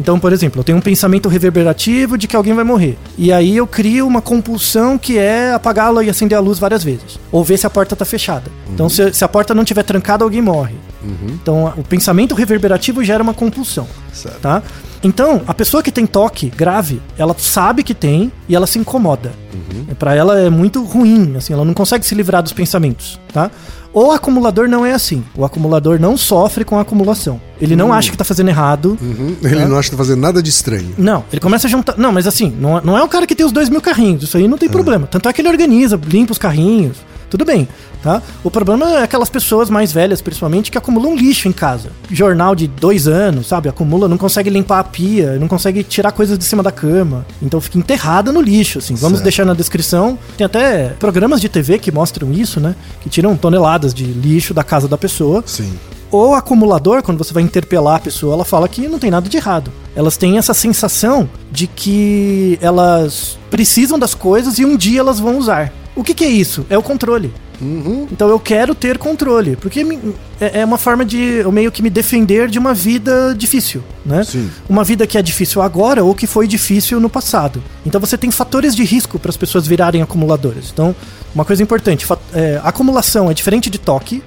Então, 0.00 0.18
por 0.18 0.32
exemplo, 0.32 0.58
eu 0.58 0.64
tenho 0.64 0.76
um 0.78 0.80
pensamento 0.80 1.28
reverberativo 1.28 2.18
de 2.18 2.26
que 2.26 2.34
alguém 2.34 2.52
vai 2.52 2.64
morrer. 2.64 2.98
E 3.16 3.32
aí 3.32 3.56
eu 3.56 3.64
crio 3.64 4.08
uma 4.08 4.20
compulsão 4.20 4.98
que 4.98 5.16
é 5.16 5.52
apagá-la 5.52 6.02
e 6.02 6.10
acender 6.10 6.36
a 6.36 6.40
luz 6.40 6.58
várias 6.58 6.82
vezes. 6.82 7.16
Ou 7.30 7.44
ver 7.44 7.56
se 7.56 7.64
a 7.64 7.70
porta 7.70 7.94
tá 7.94 8.04
fechada. 8.04 8.50
Então, 8.74 8.88
se, 8.88 9.12
se 9.12 9.24
a 9.24 9.28
porta 9.28 9.54
não 9.54 9.64
tiver 9.64 9.84
trancada, 9.84 10.24
alguém 10.24 10.42
morre. 10.42 10.74
Então, 11.28 11.68
a- 11.68 11.74
o 11.76 11.84
pensamento 11.84 12.34
reverberativo 12.34 13.04
gera 13.04 13.22
uma 13.22 13.34
compulsão. 13.34 13.86
Certo. 14.12 14.40
Tá? 14.40 14.62
Então, 15.02 15.42
a 15.46 15.54
pessoa 15.54 15.82
que 15.82 15.90
tem 15.90 16.06
toque 16.06 16.48
grave, 16.50 17.00
ela 17.18 17.34
sabe 17.36 17.82
que 17.82 17.94
tem 17.94 18.30
e 18.48 18.54
ela 18.54 18.66
se 18.66 18.78
incomoda. 18.78 19.32
Pra 19.86 19.94
Para 19.96 20.14
ela 20.14 20.38
é 20.40 20.50
muito 20.50 20.82
ruim, 20.84 21.34
assim, 21.36 21.52
ela 21.52 21.64
não 21.64 21.74
consegue 21.74 22.04
se 22.06 22.14
livrar 22.14 22.42
dos 22.42 22.52
pensamentos, 22.52 23.18
tá? 23.32 23.50
O 23.94 24.10
acumulador 24.10 24.68
não 24.68 24.86
é 24.86 24.92
assim. 24.92 25.22
O 25.36 25.44
acumulador 25.44 25.98
não 26.00 26.16
sofre 26.16 26.64
com 26.64 26.78
a 26.78 26.80
acumulação. 26.82 27.40
Ele 27.60 27.76
não 27.76 27.92
acha 27.92 28.10
que 28.10 28.16
tá 28.16 28.24
fazendo 28.24 28.48
errado. 28.48 28.96
Uhum. 29.00 29.36
Ele 29.42 29.64
não 29.66 29.76
acha 29.76 29.90
que 29.90 29.96
tá 29.96 30.02
fazendo 30.02 30.20
nada 30.20 30.42
de 30.42 30.48
estranho. 30.48 30.94
Não, 30.96 31.24
ele 31.30 31.40
começa 31.40 31.66
a 31.66 31.70
juntar. 31.70 31.96
Não, 31.98 32.10
mas 32.10 32.26
assim, 32.26 32.54
não, 32.58 32.78
é- 32.78 32.80
não 32.82 32.96
é 32.96 33.02
o 33.02 33.08
cara 33.08 33.26
que 33.26 33.34
tem 33.34 33.44
os 33.44 33.52
dois 33.52 33.68
mil 33.68 33.80
carrinhos. 33.82 34.22
Isso 34.22 34.36
aí 34.38 34.48
não 34.48 34.56
tem 34.56 34.68
problema. 34.68 35.06
Tanto 35.06 35.28
é 35.28 35.32
que 35.32 35.42
ele 35.42 35.48
organiza, 35.48 36.00
limpa 36.06 36.32
os 36.32 36.38
carrinhos. 36.38 36.96
Tudo 37.32 37.46
bem, 37.46 37.66
tá? 38.02 38.20
O 38.44 38.50
problema 38.50 38.98
é 38.98 39.02
aquelas 39.04 39.30
pessoas 39.30 39.70
mais 39.70 39.90
velhas, 39.90 40.20
principalmente, 40.20 40.70
que 40.70 40.76
acumulam 40.76 41.16
lixo 41.16 41.48
em 41.48 41.52
casa. 41.52 41.88
Jornal 42.10 42.54
de 42.54 42.68
dois 42.68 43.08
anos, 43.08 43.46
sabe? 43.46 43.70
Acumula, 43.70 44.06
não 44.06 44.18
consegue 44.18 44.50
limpar 44.50 44.80
a 44.80 44.84
pia, 44.84 45.38
não 45.38 45.48
consegue 45.48 45.82
tirar 45.82 46.12
coisas 46.12 46.36
de 46.36 46.44
cima 46.44 46.62
da 46.62 46.70
cama. 46.70 47.24
Então 47.40 47.58
fica 47.58 47.78
enterrada 47.78 48.30
no 48.30 48.42
lixo, 48.42 48.80
assim. 48.80 48.94
Vamos 48.96 49.20
Certo. 49.20 49.22
deixar 49.22 49.46
na 49.46 49.54
descrição. 49.54 50.18
Tem 50.36 50.44
até 50.44 50.88
programas 51.00 51.40
de 51.40 51.48
TV 51.48 51.78
que 51.78 51.90
mostram 51.90 52.30
isso, 52.34 52.60
né? 52.60 52.76
Que 53.00 53.08
tiram 53.08 53.34
toneladas 53.34 53.94
de 53.94 54.04
lixo 54.04 54.52
da 54.52 54.62
casa 54.62 54.86
da 54.86 54.98
pessoa. 54.98 55.42
Sim. 55.46 55.72
O 56.10 56.34
acumulador, 56.34 57.02
quando 57.02 57.16
você 57.16 57.32
vai 57.32 57.42
interpelar 57.42 57.96
a 57.96 58.00
pessoa, 58.00 58.34
ela 58.34 58.44
fala 58.44 58.68
que 58.68 58.86
não 58.86 58.98
tem 58.98 59.10
nada 59.10 59.26
de 59.26 59.38
errado. 59.38 59.72
Elas 59.96 60.18
têm 60.18 60.36
essa 60.36 60.52
sensação 60.52 61.26
de 61.50 61.66
que 61.66 62.58
elas 62.60 63.38
precisam 63.50 63.98
das 63.98 64.14
coisas 64.14 64.58
e 64.58 64.66
um 64.66 64.76
dia 64.76 65.00
elas 65.00 65.18
vão 65.18 65.38
usar. 65.38 65.72
O 65.94 66.02
que, 66.02 66.14
que 66.14 66.24
é 66.24 66.28
isso? 66.28 66.66
É 66.70 66.78
o 66.78 66.82
controle. 66.82 67.32
Então 68.10 68.28
eu 68.28 68.40
quero 68.40 68.74
ter 68.74 68.98
controle, 68.98 69.56
porque 69.56 69.86
é 70.40 70.60
é 70.60 70.64
uma 70.64 70.78
forma 70.78 71.04
de 71.04 71.18
eu 71.18 71.52
meio 71.52 71.70
que 71.70 71.80
me 71.80 71.88
defender 71.88 72.48
de 72.48 72.58
uma 72.58 72.74
vida 72.74 73.34
difícil, 73.36 73.82
né? 74.04 74.24
Sim. 74.24 74.50
Uma 74.68 74.82
vida 74.82 75.06
que 75.06 75.16
é 75.16 75.22
difícil 75.22 75.62
agora 75.62 76.02
ou 76.02 76.14
que 76.14 76.26
foi 76.26 76.48
difícil 76.48 76.98
no 76.98 77.08
passado. 77.08 77.62
Então 77.86 78.00
você 78.00 78.18
tem 78.18 78.30
fatores 78.30 78.74
de 78.74 78.82
risco 78.82 79.18
para 79.18 79.30
as 79.30 79.36
pessoas 79.36 79.66
virarem 79.66 80.02
acumuladoras. 80.02 80.70
Então, 80.72 80.94
uma 81.32 81.44
coisa 81.44 81.62
importante, 81.62 82.04
é, 82.34 82.60
acumulação 82.64 83.30
é 83.30 83.34
diferente 83.34 83.70
de 83.70 83.78
toque. 83.78 84.22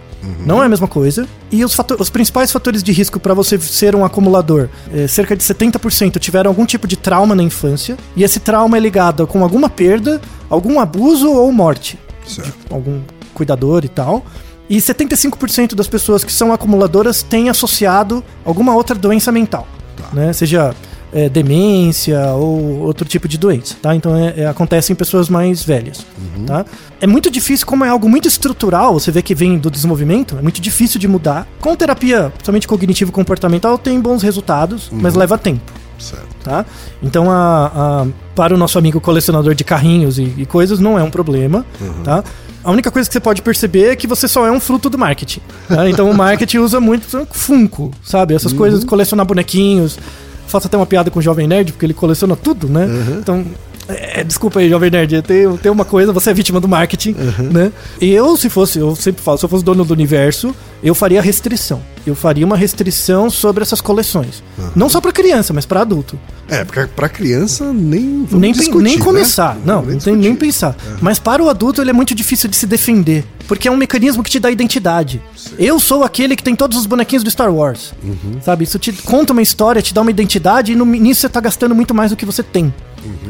Não 0.46 0.62
é 0.62 0.66
a 0.66 0.70
mesma 0.70 0.88
coisa. 0.88 1.28
E 1.52 1.64
os, 1.64 1.74
fato- 1.74 1.96
os 2.00 2.10
principais 2.10 2.52
fatores 2.52 2.82
de 2.84 2.92
risco 2.92 3.20
para 3.20 3.34
você 3.34 3.58
ser 3.60 3.96
um 3.96 4.04
acumulador, 4.06 4.70
é, 4.94 5.08
cerca 5.08 5.36
de 5.36 5.44
70% 5.44 6.20
tiveram 6.20 6.50
algum 6.52 6.66
tipo 6.66 6.88
de 6.88 6.96
trauma 6.96 7.36
na 7.36 7.44
infância. 7.44 7.98
E 8.16 8.24
esse 8.24 8.40
trauma 8.40 8.78
é 8.78 8.80
ligado 8.80 9.26
com 9.28 9.44
alguma 9.44 9.70
perda, 9.70 10.22
algum 10.50 10.80
abuso 10.80 11.32
ou 11.32 11.52
morte 11.52 11.98
Certo. 12.28 12.54
algum 12.74 13.02
cuidador 13.34 13.86
e 13.86 13.90
tal. 13.90 14.26
E 14.70 14.78
75% 14.78 15.76
das 15.76 15.88
pessoas 15.88 16.24
que 16.24 16.32
são 16.34 16.52
acumuladoras 16.52 17.22
têm 17.22 17.50
associado 17.50 18.24
alguma 18.44 18.74
outra 18.74 18.96
doença 18.96 19.32
mental, 19.32 19.68
né? 20.12 20.34
Seja 20.34 20.74
é, 21.16 21.30
demência 21.30 22.20
ou 22.34 22.80
outro 22.82 23.08
tipo 23.08 23.26
de 23.28 23.38
doença, 23.38 23.76
tá? 23.82 23.96
Então 23.96 24.14
é- 24.16 24.34
é- 24.42 24.46
acontece 24.48 24.92
em 24.92 24.96
pessoas 24.96 25.30
mais 25.30 25.64
velhas, 25.64 26.06
tá? 26.46 26.66
É 27.00 27.08
muito 27.08 27.32
difícil, 27.32 27.66
como 27.66 27.86
é 27.86 27.90
algo 27.90 28.10
muito 28.10 28.28
estrutural, 28.28 28.94
você 29.00 29.12
vê 29.12 29.22
que 29.22 29.34
vem 29.34 29.58
do 29.58 29.72
desenvolvimento, 29.72 30.38
é 30.38 30.42
muito 30.42 30.60
difícil 30.60 31.00
de 31.00 31.08
mudar. 31.08 31.48
Com 31.62 31.74
terapia, 31.76 32.30
principalmente 32.34 32.68
cognitivo-comportamental, 32.68 33.78
tem 33.78 34.00
bons 34.00 34.22
resultados, 34.22 34.90
mas 34.92 35.16
leva 35.16 35.38
tempo 35.38 35.72
Certo. 35.98 36.26
tá? 36.44 36.66
Então, 37.02 37.32
a, 37.32 37.72
a- 38.04 38.08
para 38.36 38.54
o 38.54 38.58
nosso 38.58 38.78
amigo 38.78 39.00
colecionador 39.00 39.56
de 39.56 39.64
carrinhos 39.64 40.20
e, 40.20 40.34
e 40.38 40.46
coisas, 40.46 40.80
não 40.80 41.00
é 41.00 41.04
um 41.04 41.10
problema, 41.10 41.66
tá? 42.04 42.22
A 42.62 42.72
única 42.72 42.90
coisa 42.92 43.08
que 43.08 43.14
você 43.14 43.20
pode 43.20 43.42
perceber 43.42 43.92
é 43.92 43.96
que 43.96 44.06
você 44.08 44.28
só 44.28 44.46
é 44.46 44.52
um 44.52 44.60
fruto 44.60 44.90
do 44.90 44.98
marketing. 44.98 45.40
tá? 45.70 45.88
Então, 45.90 46.10
o 46.10 46.14
marketing 46.14 46.58
usa 46.66 46.80
muito 46.82 47.26
Funko, 47.32 47.92
sabe? 48.04 48.34
Essas 48.34 48.52
coisas, 48.52 48.84
colecionar 48.84 49.26
bonequinhos. 49.26 49.98
Faço 50.56 50.68
até 50.68 50.78
uma 50.78 50.86
piada 50.86 51.12
com 51.12 51.20
o 51.20 51.22
Jovem 51.22 51.48
Nerd, 51.48 51.74
porque 51.74 51.86
ele 51.86 51.94
coleciona 51.94 52.34
tudo, 52.34 52.70
né? 52.70 52.88
Então, 53.20 53.44
é, 53.88 54.24
desculpa 54.24 54.60
aí, 54.60 54.70
Jovem 54.70 54.90
Nerd, 54.90 55.22
tem, 55.22 55.58
tem 55.58 55.72
uma 55.72 55.86
coisa, 55.86 56.12
você 56.12 56.32
é 56.32 56.34
vítima 56.34 56.60
do 56.60 56.68
marketing, 56.68 57.16
né? 57.52 57.72
Eu, 58.02 58.36
se 58.36 58.50
fosse, 58.50 58.80
eu 58.80 58.96
sempre 58.96 59.22
falo, 59.22 59.38
se 59.38 59.46
eu 59.46 59.50
fosse 59.50 59.64
dono 59.64 59.86
do 59.86 59.94
universo, 59.94 60.56
eu 60.84 60.96
faria 60.96 61.22
restrição. 61.22 61.82
Eu 62.06 62.16
faria 62.16 62.46
uma 62.46 62.56
restrição 62.56 63.30
sobre 63.30 63.64
essas 63.64 63.82
coleções. 63.82 64.44
Não 64.76 64.90
só 64.90 65.02
pra 65.02 65.12
criança, 65.12 65.54
mas 65.54 65.66
pra 65.66 65.82
adulto. 65.82 66.20
É, 66.48 66.64
pra, 66.64 66.88
pra 66.88 67.10
criança 67.10 67.74
nem 67.74 68.28
nem, 68.32 68.52
discutir, 68.52 68.84
nem 68.84 68.98
né? 68.98 69.04
começar. 69.04 69.58
Não, 69.66 69.82
não 69.82 69.98
tem 69.98 70.16
nem 70.16 70.36
pensar. 70.36 70.76
Mas 71.02 71.18
para 71.18 71.44
o 71.44 71.50
adulto 71.50 71.82
ele 71.82 71.90
é 71.90 71.94
muito 71.94 72.14
difícil 72.14 72.48
de 72.48 72.56
se 72.56 72.68
defender. 72.68 73.26
Porque 73.48 73.68
é 73.68 73.72
um 73.72 73.78
mecanismo 73.78 74.24
que 74.24 74.30
te 74.30 74.40
dá 74.40 74.52
identidade. 74.52 75.22
Eu 75.58 75.80
sou 75.80 76.04
aquele 76.04 76.36
que 76.36 76.44
tem 76.44 76.56
todos 76.56 76.78
os 76.78 76.86
bonequinhos 76.86 77.24
do 77.24 77.32
Star 77.32 77.52
Wars. 77.54 77.94
Uhum. 78.04 78.40
Sabe? 78.44 78.64
Isso 78.64 78.78
te 78.78 78.92
conta 78.94 79.34
uma 79.34 79.42
história, 79.42 79.82
te 79.82 79.94
dá 79.94 80.02
uma 80.02 80.12
identidade 80.12 80.72
e 80.72 80.76
no 80.76 80.96
início 80.96 81.22
você 81.22 81.30
tá 81.30 81.40
gastando 81.40 81.74
muito 81.74 81.94
mais 81.94 82.12
do 82.12 82.18
que 82.18 82.26
você 82.26 82.44
tem. 82.44 82.74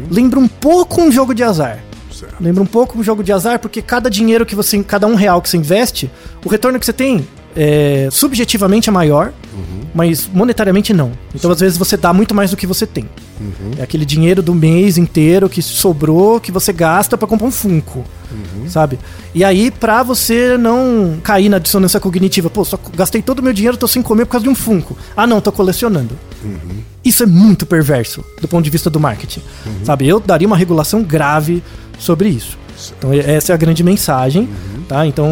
Lembra 0.10 0.40
um 0.40 0.48
pouco 0.48 1.02
um 1.02 1.12
jogo 1.12 1.34
de 1.34 1.44
azar. 1.44 1.78
Uhum. 1.78 2.14
Certo. 2.14 2.36
Lembra 2.40 2.64
um 2.64 2.68
pouco 2.68 2.98
um 2.98 3.04
jogo 3.04 3.24
de 3.24 3.32
azar, 3.34 3.60
porque 3.60 3.82
cada 3.82 4.10
dinheiro 4.10 4.46
que 4.46 4.56
você. 4.56 4.82
Cada 4.84 5.06
um 5.08 5.16
real 5.16 5.42
que 5.42 5.50
você 5.50 5.58
investe, 5.58 6.10
o 6.46 6.50
retorno 6.50 6.80
que 6.80 6.86
você 6.86 6.94
tem 6.94 7.28
é, 7.56 8.08
subjetivamente 8.12 8.90
é 8.90 8.92
maior, 8.92 9.34
Uhum. 9.54 9.86
mas 9.94 10.28
monetariamente 10.34 10.94
não. 10.94 11.12
Então, 11.34 11.50
às 11.52 11.60
vezes, 11.60 11.78
você 11.78 11.96
dá 11.98 12.12
muito 12.14 12.34
mais 12.36 12.52
do 12.52 12.58
que 12.58 12.68
você 12.68 12.86
tem. 12.86 13.06
Uhum. 13.40 13.72
É 13.78 13.84
aquele 13.84 14.06
dinheiro 14.06 14.42
do 14.42 14.54
mês 14.54 14.98
inteiro 14.98 15.48
que 15.50 15.62
sobrou, 15.62 16.40
que 16.40 16.52
você 16.52 16.72
gasta 16.74 17.18
pra 17.18 17.28
comprar 17.28 17.48
um 17.48 17.52
Funko. 17.52 18.04
Uhum. 18.32 18.68
Sabe? 18.70 19.00
E 19.34 19.44
aí, 19.44 19.72
pra 19.72 20.04
você 20.04 20.58
não 20.58 21.18
cair 21.24 21.48
na 21.50 21.60
dissonância 21.60 22.00
cognitiva, 22.00 22.50
pô, 22.50 22.64
só 22.66 22.78
gastei 22.96 23.22
todo 23.22 23.40
o 23.40 23.44
meu 23.44 23.54
dinheiro, 23.54 23.78
tô 23.78 23.88
sem 23.88 24.02
comer 24.02 24.26
por 24.26 24.32
causa 24.34 24.44
de 24.44 24.50
um 24.50 24.56
Funko. 24.56 24.98
Ah, 25.16 25.26
não, 25.28 25.40
tô 25.40 25.52
colecionando. 25.52 26.18
Uhum. 26.46 26.78
Isso 27.04 27.24
é 27.24 27.26
muito 27.26 27.66
perverso 27.66 28.24
do 28.42 28.48
ponto 28.48 28.64
de 28.64 28.70
vista 28.70 28.90
do 28.90 29.00
marketing. 29.00 29.42
Sabe? 29.84 30.08
Eu 30.08 30.20
daria 30.20 30.48
uma 30.48 30.58
regulação 30.58 31.04
grave 31.04 31.64
sobre 32.00 32.30
isso. 32.30 32.58
Então, 32.98 33.14
essa 33.14 33.52
é 33.52 33.56
a 33.56 33.58
grande 33.58 33.84
mensagem, 33.84 34.50
tá? 34.88 35.06
Então, 35.06 35.28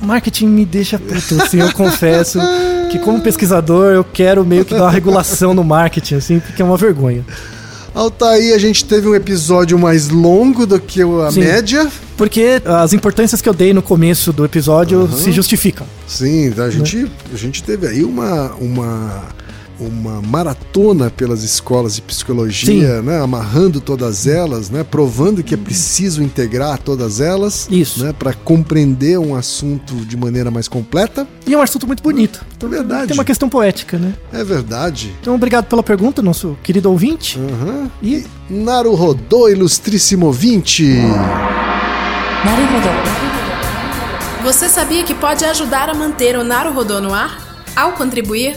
marketing 0.00 0.46
me 0.46 0.64
deixa 0.64 0.98
puto, 0.98 1.42
assim, 1.42 1.60
eu 1.60 1.72
confesso 1.72 2.38
que 2.90 2.98
como 2.98 3.20
pesquisador 3.20 3.92
eu 3.92 4.04
quero 4.04 4.44
meio 4.44 4.64
que 4.64 4.74
dar 4.74 4.82
uma 4.82 4.90
regulação 4.90 5.54
no 5.54 5.62
marketing, 5.62 6.16
assim, 6.16 6.40
porque 6.40 6.60
é 6.60 6.64
uma 6.64 6.76
vergonha. 6.76 7.24
Altaí, 7.94 8.52
a 8.52 8.58
gente 8.58 8.84
teve 8.84 9.06
um 9.06 9.14
episódio 9.14 9.78
mais 9.78 10.08
longo 10.08 10.66
do 10.66 10.80
que 10.80 11.00
a 11.00 11.30
Sim. 11.30 11.40
média. 11.40 11.88
Porque 12.16 12.60
as 12.64 12.92
importâncias 12.92 13.40
que 13.40 13.48
eu 13.48 13.54
dei 13.54 13.72
no 13.72 13.82
começo 13.82 14.32
do 14.32 14.44
episódio 14.44 15.08
se 15.12 15.30
justificam. 15.30 15.86
Sim, 16.06 16.52
a 16.58 16.70
gente, 16.70 17.10
a 17.32 17.36
gente 17.36 17.62
teve 17.62 17.86
aí 17.86 18.04
uma, 18.04 18.52
uma, 18.54 19.22
uma 19.78 20.22
maratona 20.22 21.10
pelas 21.10 21.42
escolas 21.42 21.96
de 21.96 22.02
psicologia, 22.02 23.02
né, 23.02 23.20
amarrando 23.20 23.80
todas 23.80 24.26
elas, 24.26 24.70
né, 24.70 24.84
provando 24.84 25.42
que 25.42 25.54
é 25.54 25.56
preciso 25.56 26.22
integrar 26.22 26.78
todas 26.78 27.20
elas, 27.20 27.68
Isso. 27.70 28.04
né, 28.04 28.12
para 28.12 28.32
compreender 28.32 29.18
um 29.18 29.34
assunto 29.34 29.94
de 29.94 30.16
maneira 30.16 30.50
mais 30.50 30.68
completa. 30.68 31.26
E 31.46 31.54
é 31.54 31.58
um 31.58 31.62
assunto 31.62 31.86
muito 31.86 32.02
bonito. 32.02 32.44
É, 32.62 32.64
é 32.64 32.68
verdade. 32.68 33.08
Tem 33.08 33.16
uma 33.16 33.24
questão 33.24 33.48
poética, 33.48 33.98
né? 33.98 34.14
É 34.32 34.44
verdade. 34.44 35.14
Então, 35.20 35.34
obrigado 35.34 35.66
pela 35.66 35.82
pergunta, 35.82 36.22
nosso 36.22 36.56
querido 36.62 36.90
ouvinte. 36.90 37.38
Uhum. 37.38 37.90
E 38.02 38.24
Naru 38.48 38.94
Rodô, 38.94 39.48
ilustríssimo 39.48 40.26
ouvinte. 40.26 40.84
Naru 42.44 42.62
Rodô. 42.72 43.24
Você 44.44 44.68
sabia 44.68 45.02
que 45.04 45.14
pode 45.14 45.44
ajudar 45.44 45.88
a 45.88 45.94
manter 45.94 46.36
o 46.36 46.44
Naru 46.44 46.72
Rodô 46.72 47.00
no 47.00 47.14
ar? 47.14 47.64
Ao 47.74 47.92
contribuir, 47.92 48.56